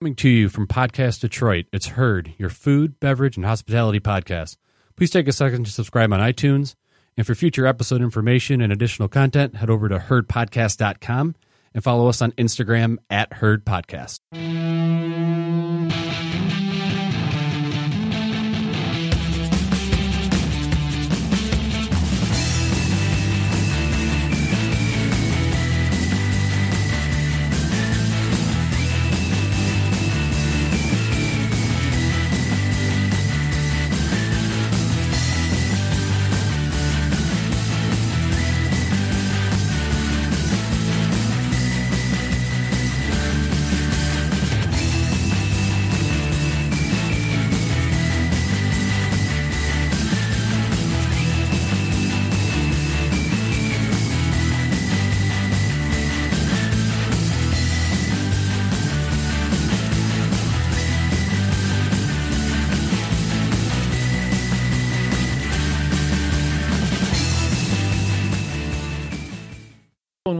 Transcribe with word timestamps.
Coming 0.00 0.14
to 0.14 0.30
you 0.30 0.48
from 0.48 0.66
Podcast 0.66 1.20
Detroit, 1.20 1.66
it's 1.74 1.88
Herd, 1.88 2.32
your 2.38 2.48
food, 2.48 2.98
beverage, 3.00 3.36
and 3.36 3.44
hospitality 3.44 4.00
podcast. 4.00 4.56
Please 4.96 5.10
take 5.10 5.28
a 5.28 5.32
second 5.32 5.66
to 5.66 5.70
subscribe 5.70 6.10
on 6.10 6.20
iTunes. 6.20 6.74
And 7.18 7.26
for 7.26 7.34
future 7.34 7.66
episode 7.66 8.00
information 8.00 8.62
and 8.62 8.72
additional 8.72 9.08
content, 9.10 9.56
head 9.56 9.68
over 9.68 9.90
to 9.90 9.98
herdpodcast.com 9.98 11.34
and 11.74 11.84
follow 11.84 12.08
us 12.08 12.22
on 12.22 12.32
Instagram 12.32 12.96
at 13.10 13.30
Herd 13.34 13.66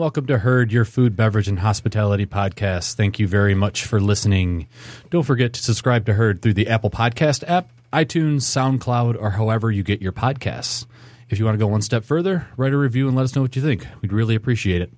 and 0.00 0.04
welcome 0.04 0.24
to 0.24 0.38
Herd, 0.38 0.72
your 0.72 0.86
food, 0.86 1.14
beverage, 1.14 1.46
and 1.46 1.58
hospitality 1.58 2.24
podcast. 2.24 2.94
Thank 2.94 3.18
you 3.18 3.28
very 3.28 3.54
much 3.54 3.84
for 3.84 4.00
listening. 4.00 4.66
Don't 5.10 5.24
forget 5.24 5.52
to 5.52 5.62
subscribe 5.62 6.06
to 6.06 6.14
Herd 6.14 6.40
through 6.40 6.54
the 6.54 6.68
Apple 6.68 6.88
Podcast 6.88 7.44
app, 7.46 7.68
iTunes, 7.92 8.44
SoundCloud, 8.44 9.20
or 9.20 9.32
however 9.32 9.70
you 9.70 9.82
get 9.82 10.00
your 10.00 10.12
podcasts. 10.12 10.86
If 11.28 11.38
you 11.38 11.44
want 11.44 11.56
to 11.56 11.58
go 11.58 11.66
one 11.66 11.82
step 11.82 12.06
further, 12.06 12.48
write 12.56 12.72
a 12.72 12.78
review 12.78 13.08
and 13.08 13.16
let 13.16 13.24
us 13.24 13.36
know 13.36 13.42
what 13.42 13.54
you 13.54 13.60
think. 13.60 13.86
We'd 14.00 14.10
really 14.10 14.34
appreciate 14.34 14.80
it. 14.80 14.90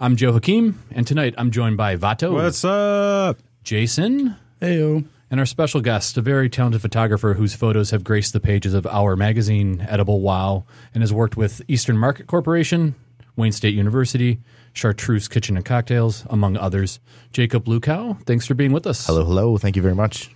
I'm 0.00 0.14
Joe 0.14 0.30
Hakeem, 0.32 0.80
and 0.92 1.04
tonight 1.04 1.34
I'm 1.36 1.50
joined 1.50 1.76
by 1.76 1.96
Vato, 1.96 2.32
What's 2.32 2.64
up? 2.64 3.38
Jason, 3.64 4.36
Heyo. 4.62 5.04
and 5.32 5.40
our 5.40 5.46
special 5.46 5.80
guest, 5.80 6.16
a 6.16 6.20
very 6.22 6.48
talented 6.48 6.80
photographer 6.80 7.34
whose 7.34 7.56
photos 7.56 7.90
have 7.90 8.04
graced 8.04 8.34
the 8.34 8.40
pages 8.40 8.72
of 8.72 8.86
our 8.86 9.16
magazine, 9.16 9.84
Edible 9.88 10.20
Wow, 10.20 10.64
and 10.94 11.02
has 11.02 11.12
worked 11.12 11.36
with 11.36 11.60
Eastern 11.66 11.98
Market 11.98 12.28
Corporation, 12.28 12.94
Wayne 13.38 13.52
State 13.52 13.74
University, 13.74 14.40
Chartreuse 14.72 15.28
Kitchen 15.28 15.56
and 15.56 15.64
Cocktails, 15.64 16.26
among 16.28 16.56
others. 16.56 16.98
Jacob 17.32 17.66
Lewkow, 17.66 18.20
thanks 18.26 18.46
for 18.46 18.54
being 18.54 18.72
with 18.72 18.86
us. 18.86 19.06
Hello, 19.06 19.24
hello. 19.24 19.56
Thank 19.56 19.76
you 19.76 19.82
very 19.82 19.94
much. 19.94 20.30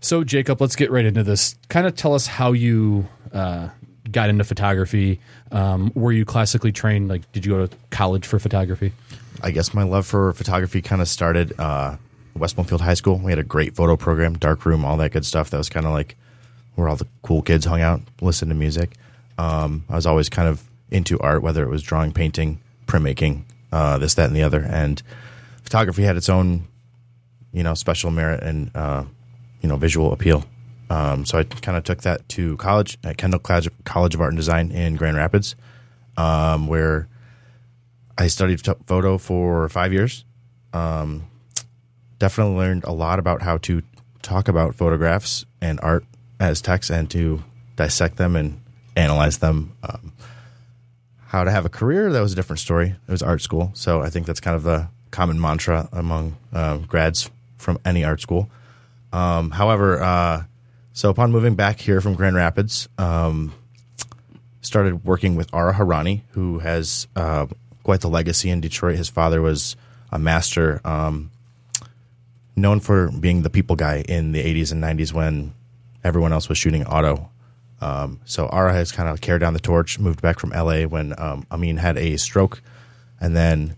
So, 0.00 0.22
Jacob, 0.22 0.60
let's 0.60 0.76
get 0.76 0.90
right 0.90 1.06
into 1.06 1.22
this. 1.22 1.56
Kind 1.70 1.86
of 1.86 1.96
tell 1.96 2.12
us 2.12 2.26
how 2.26 2.52
you 2.52 3.08
uh, 3.32 3.70
got 4.10 4.28
into 4.28 4.44
photography. 4.44 5.20
Um, 5.50 5.90
were 5.94 6.12
you 6.12 6.26
classically 6.26 6.70
trained? 6.70 7.08
Like, 7.08 7.32
did 7.32 7.46
you 7.46 7.52
go 7.52 7.66
to 7.66 7.76
college 7.88 8.26
for 8.26 8.38
photography? 8.38 8.92
I 9.42 9.50
guess 9.50 9.72
my 9.72 9.82
love 9.82 10.06
for 10.06 10.34
photography 10.34 10.82
kind 10.82 11.00
of 11.00 11.08
started 11.08 11.58
uh, 11.58 11.96
West 12.36 12.56
Bloomfield 12.56 12.82
High 12.82 12.94
School. 12.94 13.18
We 13.18 13.32
had 13.32 13.38
a 13.38 13.42
great 13.44 13.74
photo 13.74 13.96
program, 13.96 14.34
dark 14.34 14.66
room, 14.66 14.84
all 14.84 14.98
that 14.98 15.12
good 15.12 15.24
stuff. 15.24 15.48
That 15.48 15.58
was 15.58 15.70
kind 15.70 15.86
of 15.86 15.92
like 15.92 16.16
where 16.74 16.90
all 16.90 16.96
the 16.96 17.06
cool 17.22 17.40
kids 17.40 17.64
hung 17.64 17.80
out, 17.80 18.02
listened 18.20 18.50
to 18.50 18.54
music. 18.54 18.96
Um, 19.38 19.84
I 19.88 19.94
was 19.94 20.06
always 20.06 20.28
kind 20.28 20.48
of 20.48 20.62
into 20.90 21.18
art, 21.20 21.42
whether 21.42 21.62
it 21.64 21.70
was 21.70 21.82
drawing, 21.82 22.12
painting, 22.12 22.60
printmaking, 22.86 23.44
uh, 23.72 23.98
this, 23.98 24.14
that, 24.14 24.26
and 24.26 24.36
the 24.36 24.42
other. 24.42 24.60
And 24.60 25.02
photography 25.62 26.02
had 26.02 26.16
its 26.16 26.28
own, 26.28 26.66
you 27.52 27.62
know, 27.62 27.74
special 27.74 28.10
merit 28.10 28.42
and 28.42 28.70
uh, 28.74 29.04
you 29.60 29.68
know 29.68 29.76
visual 29.76 30.12
appeal. 30.12 30.44
Um, 30.90 31.24
so 31.24 31.38
I 31.38 31.44
kind 31.44 31.76
of 31.78 31.84
took 31.84 32.02
that 32.02 32.28
to 32.30 32.56
college 32.58 32.98
at 33.02 33.16
Kendall 33.16 33.40
College 33.40 34.14
of 34.14 34.20
Art 34.20 34.30
and 34.30 34.36
Design 34.36 34.70
in 34.70 34.96
Grand 34.96 35.16
Rapids, 35.16 35.56
um, 36.16 36.66
where 36.66 37.08
I 38.18 38.28
studied 38.28 38.60
photo 38.86 39.18
for 39.18 39.68
five 39.68 39.92
years. 39.92 40.24
Um, 40.72 41.24
definitely 42.18 42.56
learned 42.56 42.84
a 42.84 42.92
lot 42.92 43.18
about 43.18 43.42
how 43.42 43.58
to 43.58 43.82
talk 44.22 44.48
about 44.48 44.74
photographs 44.74 45.44
and 45.60 45.80
art 45.82 46.04
as 46.40 46.60
text 46.60 46.90
and 46.90 47.10
to 47.10 47.42
dissect 47.76 48.16
them 48.16 48.36
and 48.36 48.60
analyze 48.96 49.38
them. 49.38 49.76
Um, 49.82 50.12
how 51.34 51.42
to 51.42 51.50
have 51.50 51.66
a 51.66 51.68
career, 51.68 52.12
that 52.12 52.20
was 52.20 52.32
a 52.32 52.36
different 52.36 52.60
story. 52.60 52.90
It 52.90 53.10
was 53.10 53.20
art 53.20 53.42
school. 53.42 53.72
So 53.74 54.00
I 54.00 54.08
think 54.08 54.24
that's 54.24 54.38
kind 54.38 54.54
of 54.54 54.62
the 54.62 54.86
common 55.10 55.40
mantra 55.40 55.88
among 55.92 56.36
uh, 56.52 56.76
grads 56.76 57.28
from 57.56 57.76
any 57.84 58.04
art 58.04 58.20
school. 58.20 58.48
Um, 59.12 59.50
however, 59.50 60.00
uh, 60.00 60.44
so 60.92 61.10
upon 61.10 61.32
moving 61.32 61.56
back 61.56 61.80
here 61.80 62.00
from 62.00 62.14
Grand 62.14 62.36
Rapids, 62.36 62.88
um, 62.98 63.52
started 64.60 65.04
working 65.04 65.34
with 65.34 65.52
Ara 65.52 65.74
Howrani, 65.74 66.20
who 66.30 66.60
has 66.60 67.08
uh, 67.16 67.46
quite 67.82 68.00
the 68.00 68.08
legacy 68.08 68.48
in 68.48 68.60
Detroit. 68.60 68.96
His 68.96 69.08
father 69.08 69.42
was 69.42 69.74
a 70.12 70.20
master, 70.20 70.80
um, 70.84 71.32
known 72.54 72.78
for 72.78 73.10
being 73.10 73.42
the 73.42 73.50
people 73.50 73.74
guy 73.74 74.04
in 74.08 74.30
the 74.30 74.40
80s 74.40 74.70
and 74.70 74.80
90s 74.80 75.12
when 75.12 75.52
everyone 76.04 76.32
else 76.32 76.48
was 76.48 76.58
shooting 76.58 76.86
auto. 76.86 77.28
Um, 77.84 78.20
so 78.24 78.48
Ara 78.48 78.72
has 78.72 78.92
kind 78.92 79.10
of 79.10 79.20
carried 79.20 79.40
down 79.40 79.52
the 79.52 79.60
torch, 79.60 79.98
moved 79.98 80.22
back 80.22 80.38
from 80.38 80.50
LA 80.50 80.84
when 80.84 81.12
um, 81.18 81.46
Amin 81.52 81.76
had 81.76 81.98
a 81.98 82.16
stroke, 82.16 82.62
and 83.20 83.36
then 83.36 83.76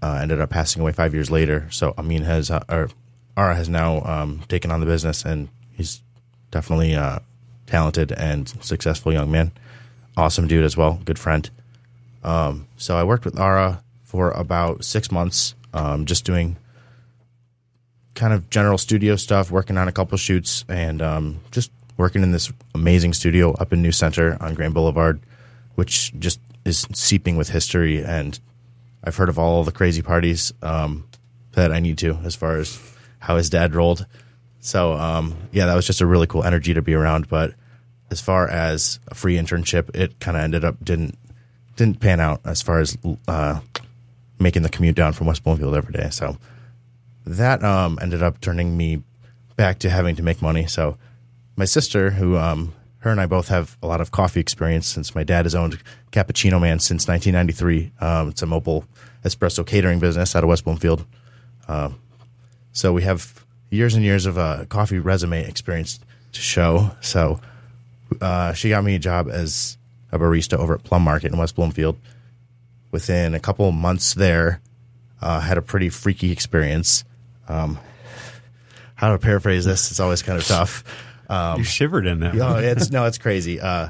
uh, 0.00 0.18
ended 0.22 0.40
up 0.40 0.48
passing 0.48 0.80
away 0.80 0.92
five 0.92 1.12
years 1.12 1.30
later. 1.30 1.68
So 1.70 1.92
Amin 1.98 2.22
has, 2.22 2.50
uh, 2.50 2.64
or 2.70 2.88
Ara 3.36 3.54
has 3.54 3.68
now 3.68 4.00
um, 4.00 4.40
taken 4.48 4.70
on 4.70 4.80
the 4.80 4.86
business, 4.86 5.26
and 5.26 5.50
he's 5.74 6.00
definitely 6.50 6.94
a 6.94 7.20
talented 7.66 8.12
and 8.12 8.48
successful 8.64 9.12
young 9.12 9.30
man. 9.30 9.52
Awesome 10.16 10.48
dude 10.48 10.64
as 10.64 10.74
well, 10.74 10.98
good 11.04 11.18
friend. 11.18 11.50
Um, 12.22 12.66
so 12.78 12.96
I 12.96 13.04
worked 13.04 13.26
with 13.26 13.38
Ara 13.38 13.82
for 14.04 14.30
about 14.30 14.86
six 14.86 15.12
months, 15.12 15.54
um, 15.74 16.06
just 16.06 16.24
doing 16.24 16.56
kind 18.14 18.32
of 18.32 18.48
general 18.48 18.78
studio 18.78 19.16
stuff, 19.16 19.50
working 19.50 19.76
on 19.76 19.86
a 19.86 19.92
couple 19.92 20.16
shoots, 20.16 20.64
and 20.66 21.02
um, 21.02 21.40
just 21.50 21.70
working 21.96 22.22
in 22.22 22.32
this 22.32 22.52
amazing 22.74 23.12
studio 23.12 23.52
up 23.54 23.72
in 23.72 23.82
New 23.82 23.92
Center 23.92 24.36
on 24.40 24.54
Grand 24.54 24.74
Boulevard, 24.74 25.20
which 25.74 26.12
just 26.18 26.40
is 26.64 26.86
seeping 26.92 27.36
with 27.36 27.50
history. 27.50 28.02
And 28.02 28.38
I've 29.02 29.16
heard 29.16 29.28
of 29.28 29.38
all 29.38 29.64
the 29.64 29.72
crazy 29.72 30.02
parties 30.02 30.52
um, 30.62 31.06
that 31.52 31.72
I 31.72 31.80
need 31.80 31.98
to, 31.98 32.14
as 32.24 32.34
far 32.34 32.56
as 32.56 32.80
how 33.18 33.36
his 33.36 33.50
dad 33.50 33.74
rolled. 33.74 34.06
So 34.60 34.94
um, 34.94 35.36
yeah, 35.52 35.66
that 35.66 35.74
was 35.74 35.86
just 35.86 36.00
a 36.00 36.06
really 36.06 36.26
cool 36.26 36.42
energy 36.44 36.74
to 36.74 36.82
be 36.82 36.94
around. 36.94 37.28
But 37.28 37.54
as 38.10 38.20
far 38.20 38.48
as 38.48 38.98
a 39.08 39.14
free 39.14 39.36
internship, 39.36 39.94
it 39.94 40.18
kind 40.20 40.36
of 40.36 40.42
ended 40.42 40.64
up 40.64 40.82
didn't 40.84 41.18
didn't 41.76 42.00
pan 42.00 42.20
out 42.20 42.40
as 42.44 42.62
far 42.62 42.80
as 42.80 42.96
uh, 43.28 43.60
making 44.38 44.62
the 44.62 44.68
commute 44.68 44.94
down 44.96 45.12
from 45.12 45.26
West 45.26 45.42
Bloomfield 45.44 45.74
every 45.74 45.92
day. 45.92 46.08
So 46.10 46.38
that 47.26 47.62
um, 47.64 47.98
ended 48.00 48.22
up 48.22 48.40
turning 48.40 48.76
me 48.76 49.02
back 49.56 49.80
to 49.80 49.90
having 49.90 50.16
to 50.16 50.22
make 50.22 50.42
money. 50.42 50.66
So 50.66 50.96
my 51.56 51.64
sister, 51.64 52.10
who 52.10 52.36
um, 52.36 52.74
her 52.98 53.10
and 53.10 53.20
I 53.20 53.26
both 53.26 53.48
have 53.48 53.76
a 53.82 53.86
lot 53.86 54.00
of 54.00 54.10
coffee 54.10 54.40
experience 54.40 54.86
since 54.86 55.14
my 55.14 55.24
dad 55.24 55.44
has 55.44 55.54
owned 55.54 55.78
Cappuccino 56.10 56.60
Man 56.60 56.78
since 56.78 57.06
1993. 57.06 57.92
Um, 58.00 58.30
it's 58.30 58.42
a 58.42 58.46
mobile 58.46 58.84
espresso 59.24 59.66
catering 59.66 60.00
business 60.00 60.34
out 60.34 60.42
of 60.42 60.48
West 60.48 60.64
Bloomfield. 60.64 61.04
Um, 61.68 61.98
so 62.72 62.92
we 62.92 63.02
have 63.02 63.44
years 63.70 63.94
and 63.94 64.04
years 64.04 64.26
of 64.26 64.38
uh, 64.38 64.64
coffee 64.68 64.98
resume 64.98 65.46
experience 65.46 66.00
to 66.32 66.40
show. 66.40 66.90
So 67.00 67.40
uh, 68.20 68.52
she 68.54 68.70
got 68.70 68.84
me 68.84 68.94
a 68.94 68.98
job 68.98 69.28
as 69.30 69.76
a 70.12 70.18
barista 70.18 70.56
over 70.56 70.74
at 70.74 70.84
Plum 70.84 71.02
Market 71.02 71.32
in 71.32 71.38
West 71.38 71.56
Bloomfield. 71.56 71.98
Within 72.90 73.34
a 73.34 73.40
couple 73.40 73.70
months 73.72 74.14
there, 74.14 74.60
uh, 75.20 75.40
had 75.40 75.58
a 75.58 75.62
pretty 75.62 75.88
freaky 75.88 76.30
experience. 76.30 77.04
Um, 77.48 77.78
how 78.94 79.12
to 79.12 79.18
paraphrase 79.18 79.64
this? 79.64 79.90
It's 79.90 80.00
always 80.00 80.22
kind 80.22 80.38
of 80.38 80.46
tough. 80.46 80.84
Um, 81.28 81.58
You 81.58 81.64
shivered 81.64 82.06
in 82.06 82.20
that. 82.20 82.34
no, 82.34 82.56
it's 82.56 82.90
no, 82.90 83.04
it's 83.06 83.18
crazy. 83.18 83.60
Uh, 83.60 83.88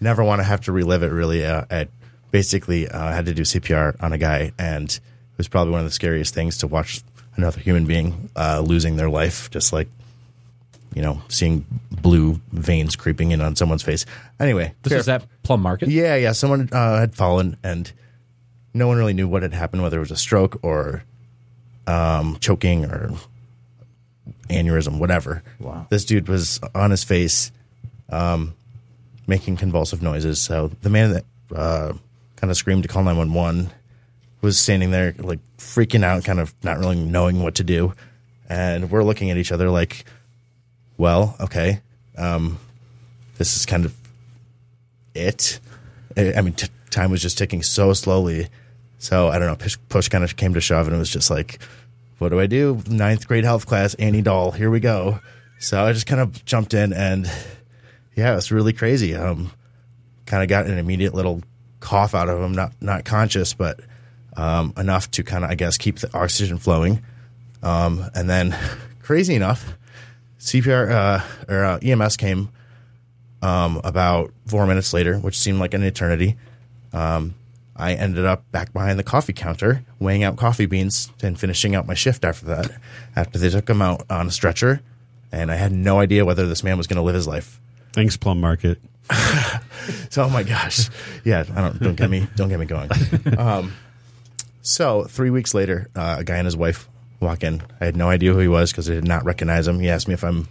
never 0.00 0.22
want 0.24 0.40
to 0.40 0.44
have 0.44 0.62
to 0.62 0.72
relive 0.72 1.02
it. 1.02 1.08
Really, 1.12 1.44
uh, 1.44 1.64
I 1.70 1.88
basically 2.30 2.88
uh, 2.88 3.12
had 3.12 3.26
to 3.26 3.34
do 3.34 3.42
CPR 3.42 3.96
on 4.02 4.12
a 4.12 4.18
guy, 4.18 4.52
and 4.58 4.90
it 4.90 5.00
was 5.38 5.48
probably 5.48 5.72
one 5.72 5.80
of 5.80 5.86
the 5.86 5.92
scariest 5.92 6.34
things 6.34 6.58
to 6.58 6.66
watch 6.66 7.02
another 7.36 7.60
human 7.60 7.86
being 7.86 8.30
uh, 8.36 8.60
losing 8.64 8.96
their 8.96 9.10
life, 9.10 9.50
just 9.50 9.72
like 9.72 9.88
you 10.94 11.02
know, 11.02 11.20
seeing 11.28 11.64
blue 11.90 12.40
veins 12.52 12.94
creeping 12.94 13.32
in 13.32 13.40
on 13.40 13.56
someone's 13.56 13.82
face. 13.82 14.06
Anyway, 14.38 14.72
This 14.82 14.92
is 14.92 15.08
at 15.08 15.24
Plum 15.42 15.60
Market. 15.60 15.88
yeah, 15.88 16.14
yeah. 16.14 16.30
Someone 16.32 16.68
uh, 16.70 17.00
had 17.00 17.16
fallen, 17.16 17.56
and 17.64 17.90
no 18.72 18.86
one 18.86 18.96
really 18.96 19.12
knew 19.12 19.26
what 19.26 19.42
had 19.42 19.52
happened, 19.54 19.82
whether 19.82 19.96
it 19.96 20.00
was 20.00 20.12
a 20.12 20.16
stroke 20.16 20.60
or 20.62 21.02
um, 21.88 22.36
choking 22.40 22.84
or 22.84 23.10
aneurysm, 24.48 24.98
whatever. 24.98 25.42
Wow. 25.58 25.86
This 25.90 26.04
dude 26.04 26.28
was 26.28 26.60
on 26.74 26.90
his 26.90 27.04
face, 27.04 27.50
um, 28.10 28.54
making 29.26 29.56
convulsive 29.56 30.02
noises. 30.02 30.40
So 30.40 30.68
the 30.82 30.90
man 30.90 31.12
that 31.12 31.24
uh, 31.54 31.92
kind 32.36 32.50
of 32.50 32.56
screamed 32.56 32.82
to 32.82 32.88
call 32.88 33.02
nine 33.02 33.16
one 33.16 33.32
one 33.32 33.70
was 34.42 34.58
standing 34.58 34.90
there 34.90 35.14
like 35.18 35.40
freaking 35.58 36.04
out, 36.04 36.24
kind 36.24 36.40
of 36.40 36.54
not 36.62 36.78
really 36.78 36.96
knowing 36.96 37.42
what 37.42 37.54
to 37.56 37.64
do. 37.64 37.94
And 38.48 38.90
we're 38.90 39.02
looking 39.02 39.30
at 39.30 39.38
each 39.38 39.52
other 39.52 39.70
like, 39.70 40.04
well, 40.98 41.34
okay, 41.40 41.80
um, 42.18 42.58
this 43.38 43.56
is 43.56 43.64
kind 43.64 43.84
of 43.84 43.94
it. 45.14 45.60
I 46.16 46.34
I 46.34 46.40
mean, 46.42 46.52
t- 46.52 46.68
time 46.90 47.10
was 47.10 47.22
just 47.22 47.38
ticking 47.38 47.62
so 47.62 47.92
slowly. 47.94 48.48
So 48.98 49.28
I 49.28 49.38
don't 49.38 49.48
know. 49.48 49.56
Push, 49.56 49.76
push 49.88 50.08
kind 50.08 50.24
of 50.24 50.36
came 50.36 50.54
to 50.54 50.60
shove, 50.60 50.86
and 50.86 50.94
it 50.94 50.98
was 50.98 51.10
just 51.10 51.30
like, 51.30 51.58
what 52.18 52.30
do 52.30 52.40
I 52.40 52.46
do? 52.46 52.80
Ninth 52.88 53.26
grade 53.26 53.44
health 53.44 53.66
class, 53.66 53.94
Annie 53.94 54.22
Doll. 54.22 54.50
Here 54.52 54.70
we 54.70 54.80
go. 54.80 55.20
So 55.58 55.84
I 55.84 55.92
just 55.92 56.06
kind 56.06 56.20
of 56.20 56.44
jumped 56.44 56.74
in, 56.74 56.92
and 56.92 57.30
yeah, 58.14 58.32
it 58.32 58.36
was 58.36 58.52
really 58.52 58.72
crazy. 58.72 59.14
Um, 59.14 59.50
kind 60.26 60.42
of 60.42 60.48
got 60.48 60.66
an 60.66 60.78
immediate 60.78 61.14
little 61.14 61.42
cough 61.80 62.14
out 62.14 62.28
of 62.28 62.40
him, 62.40 62.52
not 62.52 62.72
not 62.80 63.04
conscious, 63.04 63.54
but 63.54 63.80
um, 64.36 64.72
enough 64.76 65.10
to 65.12 65.22
kind 65.22 65.44
of, 65.44 65.50
I 65.50 65.54
guess, 65.54 65.78
keep 65.78 65.98
the 65.98 66.14
oxygen 66.16 66.58
flowing. 66.58 67.02
Um, 67.62 68.04
and 68.14 68.28
then, 68.28 68.56
crazy 69.02 69.34
enough, 69.34 69.74
CPR 70.38 70.90
uh, 70.90 71.52
or 71.52 71.64
uh, 71.64 71.78
EMS 71.78 72.16
came 72.16 72.50
um, 73.42 73.80
about 73.84 74.32
four 74.46 74.66
minutes 74.66 74.92
later, 74.92 75.18
which 75.18 75.38
seemed 75.38 75.60
like 75.60 75.74
an 75.74 75.82
eternity. 75.82 76.36
Um, 76.92 77.34
I 77.76 77.94
ended 77.94 78.24
up 78.24 78.50
back 78.52 78.72
behind 78.72 78.98
the 78.98 79.02
coffee 79.02 79.32
counter, 79.32 79.84
weighing 79.98 80.22
out 80.22 80.36
coffee 80.36 80.66
beans 80.66 81.10
and 81.22 81.38
finishing 81.38 81.74
out 81.74 81.86
my 81.86 81.94
shift 81.94 82.24
after 82.24 82.46
that. 82.46 82.70
After 83.16 83.38
they 83.38 83.50
took 83.50 83.68
him 83.68 83.82
out 83.82 84.04
on 84.10 84.28
a 84.28 84.30
stretcher, 84.30 84.80
and 85.32 85.50
I 85.50 85.56
had 85.56 85.72
no 85.72 85.98
idea 85.98 86.24
whether 86.24 86.46
this 86.46 86.62
man 86.62 86.78
was 86.78 86.86
going 86.86 86.96
to 86.96 87.02
live 87.02 87.14
his 87.14 87.26
life. 87.26 87.60
Thanks, 87.92 88.16
Plum 88.16 88.40
Market. 88.40 88.80
So, 90.10 90.22
oh 90.24 90.28
my 90.28 90.44
gosh, 90.44 90.88
yeah, 91.24 91.44
I 91.54 91.60
don't 91.60 91.80
don't 91.80 91.94
get 91.96 92.08
me 92.10 92.26
don't 92.36 92.48
get 92.48 92.58
me 92.58 92.66
going. 92.66 92.90
Um, 93.36 93.72
so 94.62 95.04
three 95.04 95.30
weeks 95.30 95.52
later, 95.52 95.88
uh, 95.94 96.16
a 96.20 96.24
guy 96.24 96.36
and 96.36 96.46
his 96.46 96.56
wife 96.56 96.88
walk 97.20 97.42
in. 97.42 97.62
I 97.80 97.84
had 97.84 97.96
no 97.96 98.08
idea 98.08 98.32
who 98.32 98.38
he 98.38 98.48
was 98.48 98.70
because 98.70 98.88
I 98.88 98.94
did 98.94 99.06
not 99.06 99.24
recognize 99.24 99.68
him. 99.68 99.78
He 99.80 99.90
asked 99.90 100.08
me 100.08 100.14
if 100.14 100.24
I'm 100.24 100.48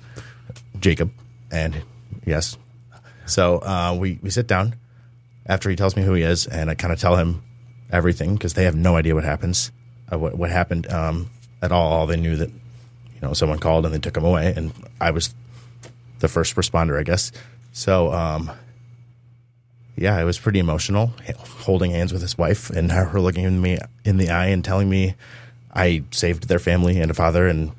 Jacob, 0.80 1.12
and 1.52 1.82
yes. 2.26 2.58
So 3.26 3.58
uh, 3.60 3.98
we 4.00 4.20
we 4.22 4.30
sit 4.30 4.48
down 4.48 4.76
after 5.46 5.70
he 5.70 5.76
tells 5.76 5.96
me 5.96 6.04
who 6.04 6.14
he 6.14 6.24
is, 6.24 6.48
and 6.48 6.70
I 6.70 6.76
kind 6.76 6.94
of 6.94 7.00
tell 7.00 7.16
him 7.16 7.44
everything 7.92 8.34
because 8.34 8.54
they 8.54 8.64
have 8.64 8.76
no 8.76 8.96
idea 8.96 9.16
what 9.16 9.24
happens, 9.24 9.72
uh, 10.12 10.18
what 10.18 10.36
what 10.36 10.50
happened 10.50 10.92
um, 10.92 11.30
at 11.62 11.72
all. 11.72 11.94
All 11.94 12.08
they 12.08 12.18
knew 12.18 12.36
that 12.38 12.50
you 12.50 13.22
know 13.22 13.34
someone 13.34 13.60
called 13.60 13.86
and 13.86 13.94
they 13.94 14.00
took 14.00 14.18
him 14.18 14.26
away, 14.26 14.54
and 14.56 14.72
I 15.00 15.12
was 15.12 15.34
the 16.20 16.28
first 16.28 16.56
responder, 16.56 17.00
I 17.00 17.04
guess. 17.04 17.32
So 17.74 18.14
um, 18.14 18.52
yeah, 19.96 20.20
it 20.20 20.24
was 20.24 20.40
pretty 20.40 20.60
emotional, 20.60 21.14
holding 21.38 21.92
hands 21.92 22.14
with 22.14 22.22
his 22.22 22.38
wife 22.38 22.70
and 22.70 22.92
her 22.94 23.20
looking 23.20 23.44
in 23.44 23.62
me 23.62 23.78
in 24.06 24.18
the 24.18 24.30
eye 24.30 24.48
and 24.48 24.64
telling 24.64 24.90
me 24.90 25.16
I 25.74 26.04
saved 26.12 26.48
their 26.48 26.60
family 26.60 27.00
and 27.00 27.12
a 27.12 27.14
father 27.14 27.48
and 27.48 27.72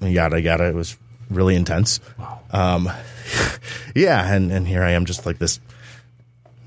yada 0.00 0.40
yada. 0.40 0.64
It 0.64 0.74
was 0.74 0.96
really 1.30 1.54
intense. 1.54 2.00
Um, 2.50 2.90
yeah, 3.94 4.32
and 4.32 4.50
and 4.50 4.66
here 4.66 4.82
I 4.82 4.92
am, 4.92 5.04
just 5.04 5.26
like 5.26 5.38
this 5.38 5.60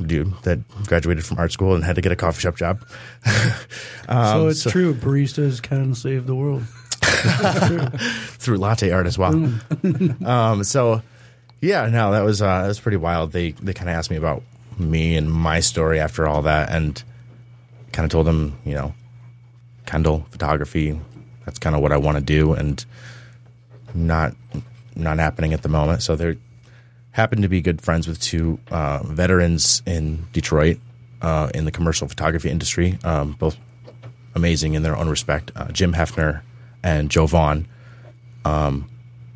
dude 0.02 0.34
that 0.44 0.60
graduated 0.88 1.26
from 1.26 1.38
art 1.38 1.52
school 1.52 1.76
and 1.76 1.84
had 1.84 1.96
to 1.96 2.02
get 2.02 2.12
a 2.12 2.16
coffee 2.16 2.42
shop 2.42 2.56
job. 2.56 2.86
so 4.08 4.48
it's 4.48 4.64
true. 4.64 4.94
Baristas 4.94 5.62
can 5.62 5.96
save 5.96 6.26
the 6.26 6.36
world. 6.36 6.64
through 8.38 8.58
latte 8.58 8.92
art 8.92 9.08
as 9.08 9.18
well. 9.18 9.34
um, 10.26 10.64
so 10.64 11.02
yeah, 11.62 11.88
no, 11.88 12.12
that 12.12 12.22
was 12.22 12.42
uh, 12.42 12.62
that 12.62 12.68
was 12.68 12.80
pretty 12.80 12.98
wild. 12.98 13.32
They 13.32 13.52
they 13.52 13.74
kind 13.74 13.90
of 13.90 13.96
asked 13.96 14.12
me 14.12 14.18
about 14.18 14.44
me 14.78 15.16
and 15.16 15.32
my 15.32 15.60
story 15.60 16.00
after 16.00 16.28
all 16.28 16.42
that, 16.44 16.70
and 16.70 17.02
kind 17.92 18.06
of 18.06 18.12
told 18.12 18.28
them, 18.28 18.58
you 18.66 18.74
know, 18.74 18.94
Kendall 19.86 20.26
photography. 20.32 21.00
That's 21.46 21.60
kind 21.60 21.76
of 21.76 21.82
what 21.82 21.92
I 21.92 21.98
want 21.98 22.18
to 22.18 22.24
do, 22.24 22.54
and 22.54 22.84
not 23.94 24.36
not 24.96 25.20
happening 25.20 25.54
at 25.54 25.62
the 25.62 25.70
moment. 25.70 26.04
So 26.04 26.16
they 26.16 26.38
happened 27.16 27.44
to 27.44 27.48
be 27.48 27.62
good 27.62 27.82
friends 27.82 28.10
with 28.10 28.20
two 28.20 28.60
uh, 28.70 29.00
veterans 29.06 29.82
in 29.86 30.28
Detroit 30.34 30.80
uh, 31.22 31.50
in 31.56 31.64
the 31.64 31.72
commercial 31.72 32.10
photography 32.10 32.50
industry, 32.50 33.00
um, 33.06 33.32
both 33.40 33.58
amazing 34.36 34.74
in 34.74 34.84
their 34.84 34.98
own 34.98 35.08
respect. 35.08 35.50
Uh, 35.56 35.72
Jim 35.72 35.94
Haefner 35.94 36.42
and 36.84 37.10
Joe 37.10 37.26
Vaughn. 37.26 37.68
Um, 38.44 38.90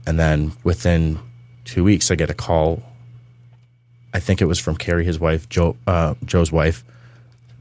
and 0.05 0.19
then 0.19 0.51
within 0.65 1.19
two 1.63 1.85
weeks, 1.85 2.11
I 2.11 2.15
get 2.15 2.29
a 2.29 2.33
call. 2.33 2.83
I 4.13 4.19
think 4.19 4.41
it 4.41 4.45
was 4.45 4.59
from 4.59 4.75
Carrie, 4.75 5.05
his 5.05 5.17
wife, 5.17 5.47
Joe, 5.47 5.77
uh, 5.87 6.15
Joe's 6.25 6.51
wife, 6.51 6.83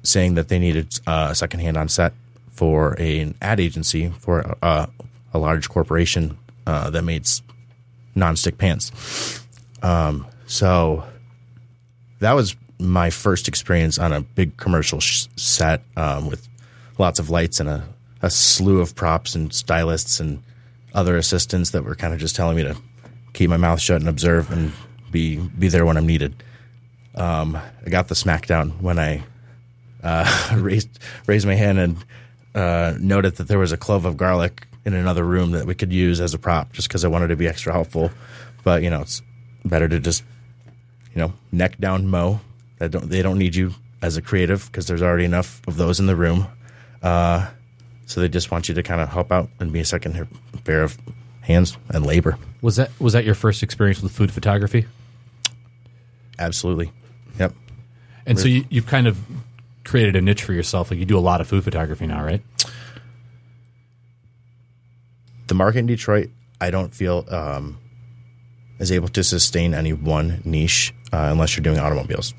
saying 0.03 0.35
that 0.35 0.49
they 0.49 0.59
needed 0.59 0.99
uh, 1.07 1.29
a 1.31 1.35
second 1.37 1.61
hand 1.61 1.77
on 1.77 1.89
set 1.89 2.13
for 2.51 2.97
a, 2.99 3.21
an 3.21 3.37
ad 3.41 3.61
agency 3.61 4.09
for 4.19 4.57
a, 4.63 4.89
a 5.33 5.39
large 5.39 5.69
corporation 5.69 6.37
uh, 6.67 6.91
that 6.91 7.03
made 7.03 7.23
nonstick 8.17 8.59
pants. 8.59 9.45
Um, 9.83 10.27
so 10.47 11.05
that 12.21 12.33
was 12.33 12.57
my 12.79 13.11
first 13.11 13.49
experience 13.49 13.99
on 13.99 14.13
a 14.13 14.21
big 14.21 14.57
commercial 14.57 15.01
sh- 15.01 15.27
set 15.37 15.83
um, 15.97 16.29
with 16.29 16.49
lots 16.99 17.19
of 17.19 17.31
lights 17.31 17.61
and 17.61 17.69
a, 17.69 17.85
a 18.23 18.31
slew 18.31 18.81
of 18.81 18.95
props 18.95 19.35
and 19.35 19.53
stylists 19.53 20.21
and 20.21 20.43
other 20.95 21.17
assistants 21.17 21.71
that 21.71 21.85
were 21.85 21.95
kind 21.95 22.15
of 22.15 22.21
just 22.21 22.37
telling 22.37 22.57
me 22.57 22.63
to 22.63 22.77
keep 23.33 23.51
my 23.51 23.57
mouth 23.57 23.81
shut 23.81 24.01
and 24.01 24.09
observe 24.09 24.51
and 24.51 24.73
be 25.11 25.37
be 25.37 25.69
there 25.69 25.87
when 25.87 25.97
I'm 25.97 26.07
needed. 26.07 26.43
Um, 27.15 27.57
I 27.57 27.91
got 27.91 28.09
the 28.09 28.15
smackdown 28.15 28.81
when 28.81 28.99
I 28.99 29.23
uh, 30.03 30.55
raised 30.57 30.99
raised 31.27 31.47
my 31.47 31.55
hand 31.55 31.79
and 31.79 32.05
uh, 32.55 32.95
noted 32.99 33.37
that 33.37 33.49
there 33.49 33.59
was 33.59 33.73
a 33.73 33.77
clove 33.77 34.05
of 34.05 34.17
garlic 34.17 34.67
in 34.85 34.95
another 34.95 35.25
room 35.25 35.53
that 35.53 35.67
we 35.67 35.75
could 35.75 35.93
use 35.93 36.21
as 36.21 36.35
a 36.35 36.39
prop, 36.39 36.73
just 36.73 36.89
because 36.89 37.05
I 37.05 37.09
wanted 37.09 37.29
to 37.29 37.37
be 37.37 37.47
extra 37.47 37.73
helpful. 37.73 38.11
But 38.65 38.83
you 38.83 38.91
know, 38.91 39.03
it's 39.03 39.23
better 39.65 39.89
to 39.89 40.01
just 40.01 40.25
you 41.15 41.21
know 41.21 41.33
neck 41.53 41.79
down 41.79 42.07
mow. 42.07 42.41
That 42.79 42.91
don't 42.91 43.09
they 43.09 43.23
don't 43.23 43.39
need 43.39 43.55
you 43.55 43.75
as 44.03 44.17
a 44.17 44.23
creative 44.23 44.67
because 44.67 44.87
there's 44.87 45.03
already 45.03 45.25
enough 45.25 45.61
of 45.67 45.77
those 45.77 46.01
in 46.01 46.07
the 46.07 46.17
room. 46.17 46.47
Uh, 47.03 47.49
so 48.07 48.21
they 48.21 48.29
just 48.29 48.51
want 48.51 48.69
you 48.69 48.75
to 48.75 48.83
kind 48.83 49.01
of 49.01 49.09
help 49.09 49.31
out 49.33 49.51
and 49.61 49.73
be 49.73 49.81
a 49.81 49.85
second 49.85 50.29
pair 50.65 50.83
of 50.83 50.97
hands 51.41 51.77
and 51.91 52.07
labor. 52.07 52.39
Was 52.63 52.77
that 52.77 52.91
was 53.01 53.13
that 53.13 53.25
your 53.25 53.35
first 53.35 53.63
experience 53.63 54.03
with 54.03 54.13
food 54.13 54.33
photography? 54.33 54.87
Absolutely. 56.39 56.93
Yep. 57.39 57.53
And 58.27 58.39
so 58.39 58.47
you, 58.47 58.65
you've 58.69 58.87
kind 58.87 59.07
of 59.07 59.19
created 59.85 60.15
a 60.15 60.21
niche 60.21 60.45
for 60.45 60.53
yourself. 60.53 60.91
Like 60.91 61.01
you 61.01 61.07
do 61.07 61.19
a 61.19 61.21
lot 61.21 61.41
of 61.41 61.49
food 61.49 61.65
photography 61.65 62.07
now, 62.07 62.23
right? 62.23 62.43
the 65.49 65.55
market 65.55 65.81
in 65.81 65.87
Detroit, 65.87 66.31
I 66.61 66.71
don't 66.71 66.95
feel 66.95 67.25
um, 67.29 67.79
is 68.79 68.93
able 68.93 69.09
to 69.09 69.25
sustain 69.25 69.75
any 69.75 69.93
one 69.93 70.41
niche 70.45 70.95
uh, 71.13 71.29
unless 71.31 71.57
you're 71.57 71.63
doing 71.63 71.79
automobiles. 71.79 72.35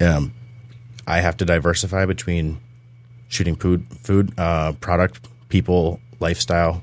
Um, 0.00 0.32
I 1.06 1.20
have 1.20 1.36
to 1.38 1.44
diversify 1.44 2.06
between 2.06 2.60
shooting 3.28 3.56
food, 3.56 3.86
food, 4.02 4.32
uh, 4.38 4.72
product, 4.72 5.28
people, 5.48 6.00
lifestyle, 6.20 6.82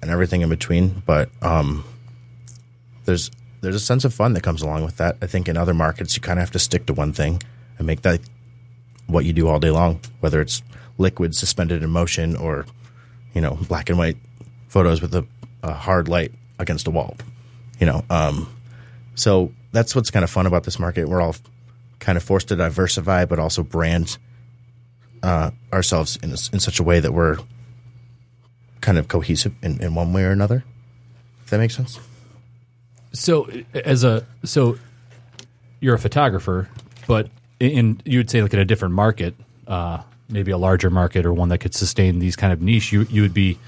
and 0.00 0.10
everything 0.10 0.42
in 0.42 0.48
between. 0.48 1.02
But 1.06 1.30
um, 1.42 1.84
there's 3.04 3.30
there's 3.60 3.76
a 3.76 3.80
sense 3.80 4.04
of 4.04 4.12
fun 4.12 4.34
that 4.34 4.42
comes 4.42 4.62
along 4.62 4.84
with 4.84 4.96
that. 4.96 5.16
I 5.22 5.26
think 5.26 5.48
in 5.48 5.56
other 5.56 5.74
markets, 5.74 6.16
you 6.16 6.22
kind 6.22 6.38
of 6.38 6.42
have 6.42 6.50
to 6.52 6.58
stick 6.58 6.86
to 6.86 6.92
one 6.92 7.12
thing 7.12 7.42
and 7.78 7.86
make 7.86 8.02
that 8.02 8.20
what 9.06 9.24
you 9.24 9.32
do 9.32 9.48
all 9.48 9.60
day 9.60 9.70
long, 9.70 10.00
whether 10.20 10.40
it's 10.40 10.62
liquid 10.98 11.34
suspended 11.34 11.82
in 11.82 11.90
motion 11.90 12.36
or 12.36 12.66
you 13.34 13.40
know 13.40 13.58
black 13.68 13.88
and 13.88 13.98
white 13.98 14.16
photos 14.68 15.00
with 15.00 15.14
a, 15.14 15.24
a 15.62 15.72
hard 15.72 16.08
light 16.08 16.32
against 16.58 16.86
a 16.86 16.90
wall. 16.90 17.16
You 17.82 17.86
know, 17.86 18.04
um, 18.10 18.48
so 19.16 19.50
that's 19.72 19.96
what's 19.96 20.12
kind 20.12 20.22
of 20.22 20.30
fun 20.30 20.46
about 20.46 20.62
this 20.62 20.78
market. 20.78 21.08
We're 21.08 21.20
all 21.20 21.34
kind 21.98 22.16
of 22.16 22.22
forced 22.22 22.46
to 22.46 22.54
diversify, 22.54 23.24
but 23.24 23.40
also 23.40 23.64
brand 23.64 24.18
uh, 25.24 25.50
ourselves 25.72 26.16
in, 26.22 26.30
in 26.30 26.60
such 26.60 26.78
a 26.78 26.84
way 26.84 27.00
that 27.00 27.12
we're 27.12 27.38
kind 28.82 28.98
of 28.98 29.08
cohesive 29.08 29.52
in, 29.64 29.82
in 29.82 29.96
one 29.96 30.12
way 30.12 30.22
or 30.22 30.30
another. 30.30 30.62
If 31.42 31.50
that 31.50 31.58
makes 31.58 31.74
sense. 31.74 31.98
So 33.14 33.50
as 33.74 34.04
a 34.04 34.24
so 34.44 34.78
you're 35.80 35.96
a 35.96 35.98
photographer, 35.98 36.68
but 37.08 37.30
in 37.58 38.00
you 38.04 38.20
would 38.20 38.30
say 38.30 38.42
like 38.42 38.54
in 38.54 38.60
a 38.60 38.64
different 38.64 38.94
market, 38.94 39.34
uh, 39.66 40.04
maybe 40.28 40.52
a 40.52 40.56
larger 40.56 40.88
market 40.88 41.26
or 41.26 41.32
one 41.32 41.48
that 41.48 41.58
could 41.58 41.74
sustain 41.74 42.20
these 42.20 42.36
kind 42.36 42.52
of 42.52 42.62
niche, 42.62 42.92
you 42.92 43.08
you 43.10 43.22
would 43.22 43.34
be 43.34 43.58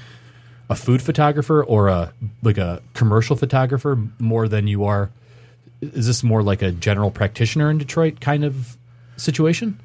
a 0.75 0.77
food 0.77 1.01
photographer 1.01 1.63
or 1.63 1.87
a 1.87 2.13
like 2.43 2.59
a 2.59 2.83
commercial 2.95 3.37
photographer 3.37 3.97
more 4.19 4.49
than 4.49 4.67
you 4.67 4.85
are. 4.85 5.11
Is 5.81 6.07
this 6.07 6.25
more 6.25 6.43
like 6.43 6.63
a 6.63 6.73
general 6.73 7.13
practitioner 7.13 7.71
in 7.71 7.79
Detroit 7.79 8.21
kind 8.21 8.45
of 8.45 8.77
situation? 9.17 9.79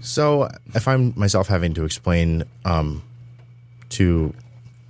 So 0.00 0.50
I 0.74 0.80
find 0.80 1.16
myself 1.16 1.48
having 1.48 1.72
to 1.74 1.84
explain 1.84 2.44
um, 2.66 3.02
to 3.90 4.34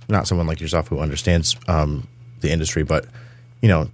not 0.09 0.27
someone 0.27 0.45
like 0.45 0.59
yourself 0.59 0.89
who 0.89 0.99
understands 0.99 1.55
um, 1.69 2.05
the 2.41 2.51
industry, 2.51 2.83
but 2.83 3.05
you 3.61 3.69
know, 3.69 3.89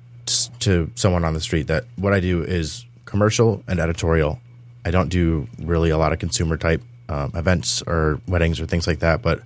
to 0.59 0.89
someone 0.95 1.23
on 1.25 1.35
the 1.35 1.41
street, 1.41 1.67
that 1.67 1.85
what 1.95 2.13
I 2.13 2.21
do 2.21 2.41
is 2.41 2.85
commercial 3.05 3.63
and 3.67 3.79
editorial. 3.79 4.39
I 4.83 4.89
don't 4.89 5.09
do 5.09 5.47
really 5.59 5.91
a 5.91 5.97
lot 5.97 6.11
of 6.11 6.17
consumer 6.17 6.57
type 6.57 6.81
um, 7.07 7.31
events 7.35 7.83
or 7.85 8.19
weddings 8.27 8.59
or 8.59 8.65
things 8.65 8.87
like 8.87 8.99
that, 8.99 9.21
but 9.21 9.43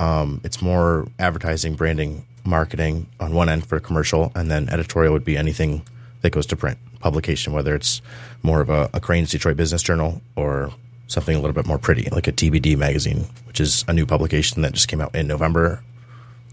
um, 0.00 0.40
it's 0.42 0.60
more 0.60 1.06
advertising, 1.18 1.74
branding, 1.74 2.26
marketing 2.44 3.06
on 3.20 3.34
one 3.34 3.48
end 3.48 3.66
for 3.66 3.78
commercial, 3.78 4.32
and 4.34 4.50
then 4.50 4.68
editorial 4.70 5.12
would 5.12 5.24
be 5.24 5.36
anything 5.36 5.82
that 6.22 6.30
goes 6.30 6.46
to 6.46 6.56
print 6.56 6.78
publication, 7.00 7.52
whether 7.52 7.74
it's 7.74 8.02
more 8.42 8.60
of 8.60 8.70
a, 8.70 8.90
a 8.92 9.00
Crain's 9.00 9.30
Detroit 9.30 9.56
Business 9.56 9.82
Journal 9.82 10.20
or 10.36 10.72
something 11.06 11.36
a 11.36 11.40
little 11.40 11.54
bit 11.54 11.66
more 11.66 11.78
pretty, 11.78 12.08
like 12.10 12.26
a 12.28 12.32
TBD 12.32 12.76
magazine, 12.76 13.26
which 13.46 13.60
is 13.60 13.84
a 13.88 13.92
new 13.92 14.06
publication 14.06 14.62
that 14.62 14.72
just 14.72 14.88
came 14.88 15.00
out 15.00 15.14
in 15.14 15.26
November. 15.26 15.82